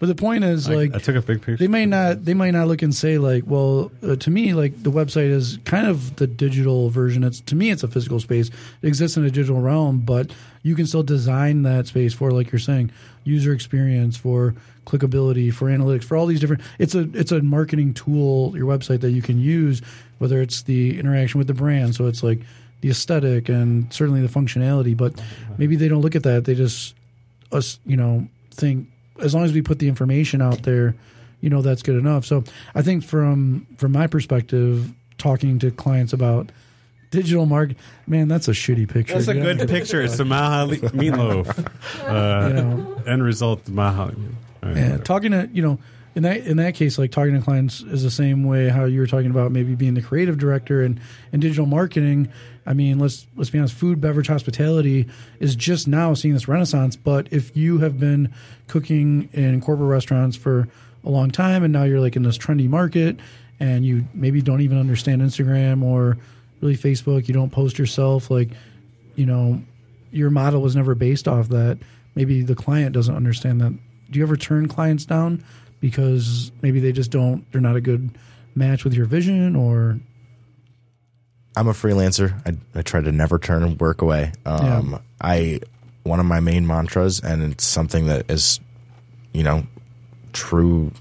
but 0.00 0.06
the 0.06 0.14
point 0.14 0.42
is, 0.44 0.68
I- 0.68 0.74
like, 0.74 0.94
I, 0.94 0.98
took 0.98 1.14
a 1.14 1.20
big 1.20 1.42
picture. 1.42 1.56
they 1.58 1.68
may 1.68 1.86
not, 1.86 2.24
they 2.24 2.34
might 2.34 2.50
not 2.50 2.66
look 2.66 2.80
and 2.82 2.94
say, 2.94 3.18
like, 3.18 3.44
well, 3.46 3.92
uh, 4.02 4.16
to 4.16 4.30
me, 4.30 4.54
like, 4.54 4.82
the 4.82 4.90
website 4.90 5.30
is 5.30 5.58
kind 5.66 5.86
of 5.86 6.16
the 6.16 6.26
digital 6.26 6.88
version. 6.90 7.22
It's 7.22 7.40
to 7.42 7.54
me, 7.54 7.70
it's 7.70 7.82
a 7.82 7.88
physical 7.88 8.18
space. 8.18 8.48
It 8.82 8.88
exists 8.88 9.16
in 9.16 9.24
a 9.24 9.30
digital 9.30 9.60
realm, 9.60 10.00
but 10.00 10.32
you 10.62 10.74
can 10.74 10.86
still 10.86 11.02
design 11.02 11.62
that 11.62 11.86
space 11.86 12.14
for, 12.14 12.32
like 12.32 12.50
you're 12.50 12.58
saying, 12.58 12.90
user 13.24 13.52
experience, 13.52 14.16
for 14.16 14.54
clickability, 14.86 15.52
for 15.52 15.66
analytics, 15.68 16.04
for 16.04 16.16
all 16.16 16.26
these 16.26 16.40
different. 16.40 16.62
It's 16.78 16.94
a, 16.94 17.08
it's 17.14 17.30
a 17.30 17.42
marketing 17.42 17.94
tool, 17.94 18.56
your 18.56 18.66
website 18.66 19.02
that 19.02 19.10
you 19.10 19.22
can 19.22 19.38
use, 19.38 19.82
whether 20.18 20.40
it's 20.40 20.62
the 20.62 20.98
interaction 20.98 21.38
with 21.38 21.46
the 21.46 21.54
brand. 21.54 21.94
So 21.94 22.06
it's 22.06 22.22
like 22.22 22.40
the 22.80 22.88
aesthetic 22.90 23.50
and 23.50 23.92
certainly 23.92 24.22
the 24.22 24.28
functionality, 24.28 24.96
but 24.96 25.12
maybe 25.58 25.76
they 25.76 25.88
don't 25.88 26.00
look 26.00 26.16
at 26.16 26.22
that. 26.22 26.46
They 26.46 26.54
just 26.54 26.94
us, 27.52 27.78
you 27.84 27.96
know, 27.96 28.26
think 28.50 28.88
as 29.22 29.34
long 29.34 29.44
as 29.44 29.52
we 29.52 29.62
put 29.62 29.78
the 29.78 29.88
information 29.88 30.42
out 30.42 30.62
there, 30.62 30.94
you 31.40 31.50
know, 31.50 31.62
that's 31.62 31.82
good 31.82 31.96
enough. 31.96 32.24
So 32.24 32.44
I 32.74 32.82
think 32.82 33.04
from 33.04 33.66
from 33.76 33.92
my 33.92 34.06
perspective, 34.06 34.92
talking 35.18 35.58
to 35.60 35.70
clients 35.70 36.12
about 36.12 36.50
digital 37.10 37.46
market, 37.46 37.76
man, 38.06 38.28
that's 38.28 38.48
a 38.48 38.52
shitty 38.52 38.88
picture. 38.88 39.14
That's 39.14 39.28
a 39.28 39.34
know? 39.34 39.54
good 39.54 39.68
picture. 39.68 40.00
It's 40.02 40.16
the 40.16 40.24
Maha 40.24 40.74
meatloaf. 40.76 41.48
Uh, 42.04 42.48
You 42.48 42.54
know, 42.54 43.02
End 43.06 43.22
result, 43.22 43.64
the 43.64 43.72
Maha. 43.72 44.02
All 44.62 44.68
right, 44.68 44.76
yeah, 44.76 44.96
talking 44.98 45.32
to 45.32 45.48
you 45.52 45.62
know. 45.62 45.78
In 46.14 46.24
that 46.24 46.38
in 46.38 46.56
that 46.56 46.74
case, 46.74 46.98
like 46.98 47.12
talking 47.12 47.34
to 47.34 47.40
clients 47.40 47.82
is 47.82 48.02
the 48.02 48.10
same 48.10 48.44
way 48.44 48.68
how 48.68 48.84
you 48.84 48.98
were 48.98 49.06
talking 49.06 49.30
about 49.30 49.52
maybe 49.52 49.76
being 49.76 49.94
the 49.94 50.02
creative 50.02 50.38
director 50.38 50.82
and, 50.82 51.00
and 51.32 51.40
digital 51.40 51.66
marketing. 51.66 52.28
I 52.66 52.72
mean, 52.72 52.98
let's 52.98 53.26
let's 53.36 53.50
be 53.50 53.58
honest, 53.58 53.74
food, 53.74 54.00
beverage, 54.00 54.26
hospitality 54.26 55.06
is 55.38 55.54
just 55.54 55.86
now 55.86 56.14
seeing 56.14 56.34
this 56.34 56.48
renaissance. 56.48 56.96
But 56.96 57.28
if 57.30 57.56
you 57.56 57.78
have 57.78 58.00
been 58.00 58.32
cooking 58.66 59.28
in 59.32 59.60
corporate 59.60 59.88
restaurants 59.88 60.36
for 60.36 60.68
a 61.04 61.10
long 61.10 61.30
time 61.30 61.62
and 61.62 61.72
now 61.72 61.84
you're 61.84 62.00
like 62.00 62.16
in 62.16 62.22
this 62.22 62.36
trendy 62.36 62.68
market 62.68 63.18
and 63.58 63.84
you 63.84 64.06
maybe 64.12 64.42
don't 64.42 64.60
even 64.62 64.78
understand 64.78 65.22
Instagram 65.22 65.82
or 65.82 66.18
really 66.60 66.76
Facebook, 66.76 67.28
you 67.28 67.34
don't 67.34 67.50
post 67.50 67.78
yourself, 67.78 68.30
like, 68.30 68.50
you 69.14 69.26
know, 69.26 69.62
your 70.10 70.30
model 70.30 70.60
was 70.60 70.74
never 70.74 70.94
based 70.94 71.28
off 71.28 71.48
that. 71.48 71.78
Maybe 72.14 72.42
the 72.42 72.56
client 72.56 72.92
doesn't 72.92 73.14
understand 73.14 73.60
that. 73.60 73.72
Do 74.10 74.18
you 74.18 74.24
ever 74.24 74.36
turn 74.36 74.66
clients 74.66 75.04
down 75.04 75.44
because 75.80 76.52
maybe 76.62 76.80
they 76.80 76.92
just 76.92 77.10
don't, 77.10 77.50
they're 77.52 77.60
not 77.60 77.76
a 77.76 77.80
good 77.80 78.10
match 78.54 78.84
with 78.84 78.94
your 78.94 79.06
vision 79.06 79.56
or 79.56 79.98
I'm 81.56 81.68
a 81.68 81.72
freelancer. 81.72 82.40
I, 82.46 82.78
I 82.78 82.82
try 82.82 83.00
to 83.00 83.10
never 83.12 83.38
turn 83.38 83.76
work 83.78 84.02
away. 84.02 84.32
Um, 84.46 84.92
Yeah. 84.92 84.98
I 85.20 85.60
one 86.04 86.20
of 86.20 86.26
my 86.26 86.40
main 86.40 86.66
mantras, 86.66 87.20
and 87.20 87.42
it's 87.52 87.64
something 87.64 88.06
that 88.06 88.30
is, 88.30 88.60
you 89.32 89.42
know, 89.42 89.66
true 90.32 90.92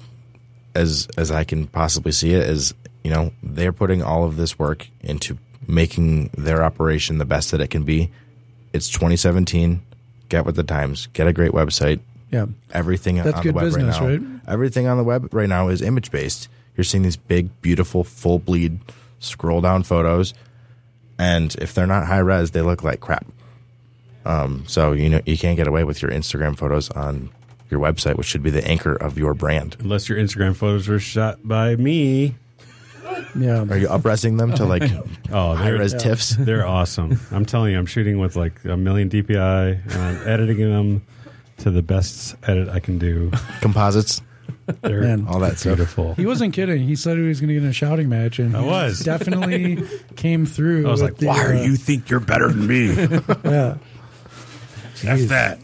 as 0.76 1.08
as 1.18 1.32
I 1.32 1.44
can 1.44 1.68
possibly 1.68 2.12
see 2.12 2.34
it. 2.34 2.50
Is 2.50 2.74
you 3.04 3.12
know 3.12 3.32
they're 3.44 3.72
putting 3.72 4.02
all 4.02 4.26
of 4.26 4.36
this 4.38 4.58
work 4.58 4.88
into 5.02 5.38
making 5.68 6.30
their 6.38 6.64
operation 6.64 7.20
the 7.20 7.26
best 7.26 7.52
that 7.52 7.62
it 7.62 7.70
can 7.70 7.84
be. 7.84 8.12
It's 8.74 8.90
2017. 8.90 9.82
Get 10.30 10.46
with 10.46 10.56
the 10.56 10.64
times. 10.64 11.08
Get 11.14 11.28
a 11.28 11.34
great 11.34 11.52
website. 11.52 12.00
Yeah. 12.32 12.46
Everything 12.72 13.16
That's 13.18 13.38
on 13.38 13.44
good 13.44 13.54
the 13.54 13.58
web 13.58 13.66
business, 13.66 14.00
right 14.00 14.08
right? 14.12 14.22
now. 14.22 14.42
Everything 14.48 14.88
on 14.88 14.98
the 14.98 15.04
web 15.04 15.34
right 15.34 15.50
now 15.50 15.68
is 15.70 15.82
image 15.82 16.12
based. 16.12 16.48
You're 16.78 16.84
seeing 16.84 17.04
these 17.04 17.18
big, 17.18 17.50
beautiful, 17.62 18.04
full 18.04 18.40
bleed 18.40 18.80
scroll 19.20 19.62
down 19.62 19.84
photos, 19.84 20.34
and 21.18 21.54
if 21.56 21.74
they're 21.74 21.88
not 21.88 22.06
high 22.08 22.20
res, 22.20 22.52
they 22.52 22.62
look 22.62 22.84
like 22.84 23.00
crap. 23.02 23.26
Um, 24.26 24.64
so 24.68 24.92
you 24.92 25.10
know 25.10 25.22
you 25.26 25.38
can't 25.38 25.58
get 25.58 25.68
away 25.68 25.84
with 25.84 26.02
your 26.02 26.12
Instagram 26.12 26.58
photos 26.58 26.90
on 26.92 27.30
your 27.70 27.80
website, 27.80 28.16
which 28.18 28.28
should 28.28 28.44
be 28.44 28.50
the 28.50 28.66
anchor 28.68 28.94
of 28.96 29.18
your 29.18 29.34
brand. 29.34 29.76
Unless 29.80 30.10
your 30.10 30.18
Instagram 30.18 30.56
photos 30.56 30.88
were 30.88 31.00
shot 31.00 31.40
by 31.48 31.76
me. 31.76 32.36
Yeah. 33.36 33.66
Are 33.70 33.78
you 33.78 33.88
upresing 33.88 34.38
them 34.38 34.54
to 34.56 34.66
like 34.66 34.84
Oh, 35.32 35.54
high 35.56 35.66
they're, 35.72 35.80
res 35.80 35.94
tiffs? 35.94 36.36
they're 36.38 36.66
awesome. 36.66 37.20
I'm 37.32 37.46
telling 37.46 37.74
you, 37.74 37.78
I'm 37.80 37.86
shooting 37.86 38.20
with 38.20 38.36
like 38.36 38.64
a 38.66 38.78
million 38.78 39.10
DPI 39.10 39.84
and 39.84 39.94
I'm 39.94 40.28
editing 40.28 40.58
them 40.70 41.06
to 41.60 41.72
the 41.72 41.82
best 41.82 42.36
edit 42.43 42.70
I 42.70 42.80
can 42.80 42.97
do. 42.99 43.32
Composites? 43.62 44.22
They're 44.82 45.01
Man. 45.01 45.26
All 45.28 45.39
that 45.39 45.57
stuff. 45.57 45.78
beautiful. 45.78 46.14
He 46.16 46.26
wasn't 46.26 46.53
kidding. 46.53 46.84
He 46.84 46.95
said 46.95 47.18
he 47.18 47.24
was 47.24 47.39
going 47.39 47.47
to 47.49 47.53
get 47.55 47.64
in 47.64 47.70
a 47.70 47.74
shouting 47.74 48.07
match, 48.10 48.39
and 48.39 48.55
I 48.55 48.62
he 48.62 48.68
was. 48.68 48.99
definitely 48.99 49.84
came 50.16 50.45
through. 50.45 50.88
I 50.88 50.91
was 50.91 51.01
with 51.01 51.12
like, 51.12 51.20
the, 51.20 51.28
why 51.28 51.43
are 51.43 51.53
uh, 51.55 51.64
you 51.64 51.76
think 51.76 52.10
you're 52.10 52.20
better 52.20 52.49
than 52.49 52.68
me? 52.68 52.89
Yeah, 55.01 55.14
F 55.14 55.20
that. 55.30 55.60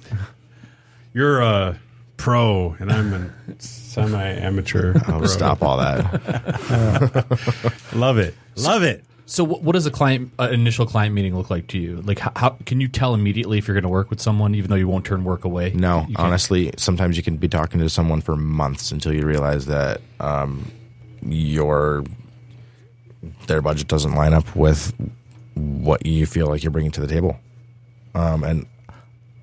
You're 1.14 1.42
a 1.42 1.78
pro 2.18 2.76
and 2.80 2.90
I'm 2.92 3.14
a 3.14 3.30
semi-amateur. 3.62 4.94
Oh, 5.08 5.18
pro. 5.20 5.26
stop 5.28 5.62
all 5.62 5.78
that. 5.78 7.26
Love 7.94 8.18
it. 8.18 8.34
Love 8.56 8.84
it. 8.84 9.04
So, 9.28 9.44
what, 9.44 9.64
what 9.64 9.74
does 9.74 9.86
a 9.88 9.92
client 9.92 10.32
uh, 10.38 10.50
initial 10.52 10.86
client 10.86 11.16
meeting 11.16 11.36
look 11.36 11.50
like 11.50 11.68
to 11.70 11.80
you? 11.80 12.02
Like, 12.02 12.20
how, 12.20 12.32
how 12.36 12.50
can 12.66 12.80
you 12.80 12.88
tell 12.88 13.14
immediately 13.16 13.58
if 13.58 13.68
you're 13.68 13.74
going 13.74 13.84
to 13.84 13.90
work 13.90 14.10
with 14.12 14.22
someone, 14.22 14.54
even 14.54 14.70
though 14.70 14.76
you 14.76 14.88
won't 14.88 15.04
turn 15.06 15.24
work 15.24 15.46
away? 15.46 15.72
No, 15.74 16.02
You 16.02 16.16
can't- 16.16 16.20
honestly, 16.20 16.72
sometimes 16.78 17.18
you 17.18 17.24
can 17.24 17.38
be 17.38 17.48
talking 17.48 17.80
to 17.80 17.90
someone 17.90 18.22
for 18.22 18.36
months 18.36 18.92
until 18.92 19.14
you 19.14 19.26
realize 19.26 19.66
that 19.66 20.02
um, 20.20 20.72
your 21.24 22.04
their 23.48 23.62
budget 23.62 23.88
doesn't 23.88 24.14
line 24.14 24.34
up 24.34 24.56
with 24.56 24.94
what 25.56 26.06
you 26.06 26.28
feel 26.28 26.48
like 26.48 26.64
you're 26.64 26.72
bringing 26.72 26.92
to 26.92 27.02
the 27.02 27.08
table. 27.08 27.40
Um, 28.14 28.44
and 28.44 28.68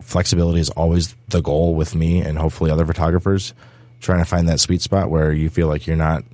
flexibility 0.00 0.60
is 0.60 0.70
always 0.70 1.16
the 1.28 1.40
goal 1.42 1.74
with 1.74 1.94
me 1.96 2.20
and 2.20 2.38
hopefully 2.38 2.70
other 2.70 2.86
photographers. 2.86 3.52
Trying 4.00 4.18
to 4.20 4.24
find 4.24 4.48
that 4.48 4.60
sweet 4.60 4.82
spot 4.82 5.10
where 5.10 5.32
you 5.32 5.48
feel 5.48 5.66
like 5.68 5.86
you're 5.86 5.96
not 5.96 6.24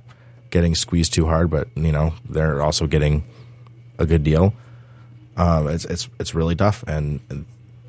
getting 0.51 0.73
squeezed 0.75 1.13
too 1.13 1.25
hard, 1.25 1.49
but 1.49 1.67
you 1.75 1.91
know 1.91 2.13
they're 2.29 2.61
also 2.61 2.85
getting 2.87 3.23
a 3.99 4.05
good 4.05 4.23
deal. 4.23 4.53
Um, 5.37 5.67
it's 5.67 5.85
it's 5.85 6.09
it's 6.19 6.33
really 6.33 6.55
tough, 6.55 6.83
and 6.87 7.45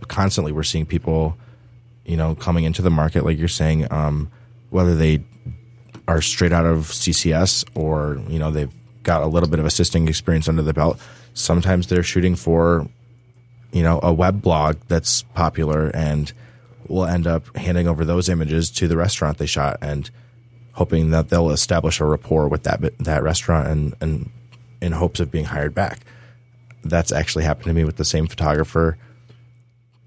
constantly 0.08 0.52
we're 0.52 0.62
seeing 0.62 0.86
people, 0.86 1.36
you 2.04 2.16
know, 2.16 2.34
coming 2.34 2.64
into 2.64 2.82
the 2.82 2.90
market, 2.90 3.24
like 3.24 3.38
you're 3.38 3.48
saying, 3.48 3.90
um, 3.90 4.30
whether 4.68 4.94
they 4.94 5.24
are 6.06 6.20
straight 6.20 6.52
out 6.52 6.66
of 6.66 6.86
CCS 6.86 7.64
or 7.74 8.20
you 8.28 8.38
know 8.38 8.50
they've 8.50 8.72
got 9.02 9.22
a 9.22 9.26
little 9.26 9.48
bit 9.48 9.58
of 9.58 9.64
assisting 9.64 10.06
experience 10.08 10.48
under 10.48 10.62
the 10.62 10.74
belt. 10.74 11.00
Sometimes 11.32 11.86
they're 11.86 12.02
shooting 12.02 12.36
for 12.36 12.86
you 13.72 13.82
know, 13.82 14.00
a 14.02 14.12
web 14.12 14.42
blog 14.42 14.76
that's 14.88 15.22
popular 15.22 15.90
and 15.94 16.32
we'll 16.88 17.06
end 17.06 17.26
up 17.26 17.56
handing 17.56 17.86
over 17.86 18.04
those 18.04 18.28
images 18.28 18.70
to 18.70 18.88
the 18.88 18.96
restaurant 18.96 19.38
they 19.38 19.46
shot 19.46 19.78
and 19.80 20.10
hoping 20.72 21.10
that 21.10 21.28
they'll 21.28 21.50
establish 21.50 22.00
a 22.00 22.04
rapport 22.04 22.48
with 22.48 22.64
that 22.64 22.80
that 22.98 23.22
restaurant 23.22 23.68
and 23.68 23.94
and 24.00 24.30
in 24.80 24.92
hopes 24.92 25.20
of 25.20 25.30
being 25.30 25.44
hired 25.46 25.74
back. 25.74 26.00
That's 26.84 27.12
actually 27.12 27.44
happened 27.44 27.66
to 27.66 27.72
me 27.74 27.84
with 27.84 27.96
the 27.96 28.04
same 28.04 28.26
photographer 28.26 28.96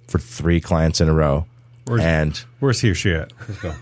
for 0.07 0.19
three 0.19 0.59
clients 0.61 0.99
in 1.01 1.07
a 1.09 1.13
row. 1.13 1.45
Where's- 1.85 2.03
and 2.03 2.37
Where's 2.59 2.79
he 2.79 2.89
or 2.89 2.95
she 2.95 3.11
at? 3.13 3.31
Let's 3.47 3.61
go. 3.61 3.75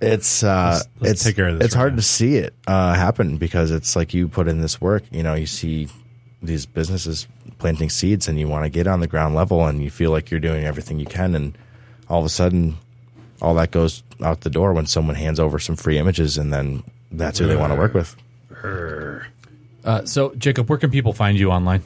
it's 0.00 0.42
uh 0.42 0.72
Let's- 0.74 0.88
let's 1.00 1.12
it's 1.12 1.24
take 1.24 1.36
care 1.36 1.48
of 1.48 1.58
this 1.58 1.66
it's 1.66 1.74
right 1.74 1.80
hard 1.80 1.92
now. 1.94 1.96
to 1.96 2.02
see 2.02 2.36
it 2.36 2.54
uh 2.66 2.94
happen 2.94 3.36
because 3.36 3.70
it's 3.70 3.94
like 3.96 4.14
you 4.14 4.28
put 4.28 4.48
in 4.48 4.60
this 4.62 4.80
work 4.80 5.02
you 5.10 5.22
know 5.22 5.34
you 5.34 5.44
see 5.46 5.88
these 6.42 6.64
businesses 6.64 7.26
planting 7.58 7.90
seeds 7.90 8.26
and 8.28 8.38
you 8.38 8.48
want 8.48 8.64
to 8.64 8.70
get 8.70 8.86
on 8.86 9.00
the 9.00 9.06
ground 9.06 9.34
level 9.34 9.66
and 9.66 9.82
you 9.82 9.90
feel 9.90 10.10
like 10.10 10.30
you're 10.30 10.40
doing 10.40 10.64
everything 10.64 10.98
you 10.98 11.04
can 11.06 11.34
and 11.34 11.56
all 12.08 12.20
of 12.20 12.24
a 12.24 12.30
sudden 12.30 12.78
all 13.42 13.54
that 13.54 13.70
goes 13.72 14.02
out 14.22 14.40
the 14.40 14.48
door 14.50 14.72
when 14.72 14.86
someone 14.86 15.16
hands 15.16 15.38
over 15.38 15.58
some 15.58 15.76
free 15.76 15.98
images 15.98 16.38
and 16.38 16.50
then 16.52 16.82
that's 17.12 17.38
who 17.38 17.46
they 17.46 17.56
want 17.56 17.70
to 17.72 17.78
work 17.78 17.92
with 17.92 18.16
Uh, 19.84 20.04
so, 20.04 20.34
Jacob, 20.36 20.68
where 20.68 20.78
can 20.78 20.90
people 20.90 21.12
find 21.12 21.38
you 21.38 21.50
online? 21.50 21.82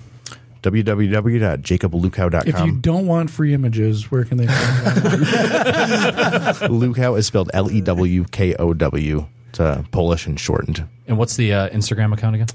www.jacoblewkow.com 0.62 2.42
If 2.48 2.58
you 2.64 2.72
don't 2.80 3.06
want 3.06 3.30
free 3.30 3.52
images, 3.52 4.10
where 4.10 4.24
can 4.24 4.38
they 4.38 4.46
find 4.46 4.96
you? 4.96 5.02
Lewkow 6.68 7.18
is 7.18 7.26
spelled 7.26 7.50
L-E-W-K-O-W 7.52 9.26
it's 9.50 9.60
uh, 9.60 9.84
Polish 9.92 10.26
and 10.26 10.40
shortened 10.40 10.88
And 11.06 11.16
what's 11.18 11.36
the 11.36 11.52
uh, 11.52 11.68
Instagram 11.68 12.12
account 12.14 12.34
again? 12.36 12.46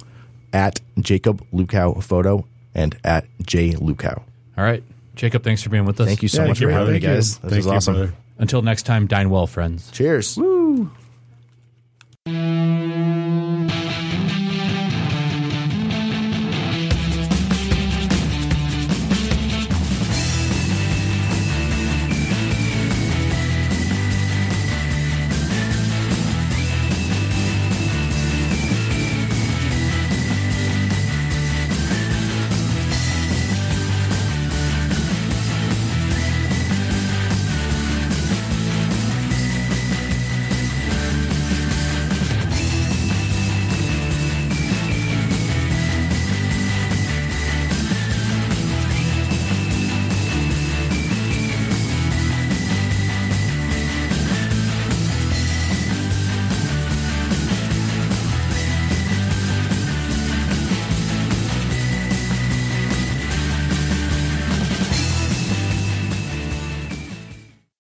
at 0.52 0.82
Jacob 1.00 1.46
Lewkow 1.54 2.02
photo 2.04 2.46
and 2.74 2.98
at 3.04 3.26
J 3.44 3.74
Lewkow 3.74 4.18
All 4.58 4.64
right. 4.64 4.84
Jacob, 5.16 5.44
thanks 5.44 5.62
for 5.62 5.70
being 5.70 5.86
with 5.86 6.00
us. 6.02 6.08
Thank 6.08 6.24
you 6.24 6.30
so 6.30 6.42
Yeah, 6.42 6.48
much 6.48 6.58
thank 6.60 6.72
for 6.72 6.74
having 6.76 6.94
me, 6.96 7.00
brother. 7.00 7.16
guys. 7.16 7.38
This 7.38 7.50
Thank 7.52 7.60
is 7.60 7.66
you, 7.68 7.72
awesome. 7.72 7.94
brother. 7.96 8.14
Until 8.40 8.62
next 8.64 8.84
time, 8.84 9.06
dine 9.06 9.30
well, 9.30 9.46
friends. 9.48 9.92
Cheers. 9.92 10.40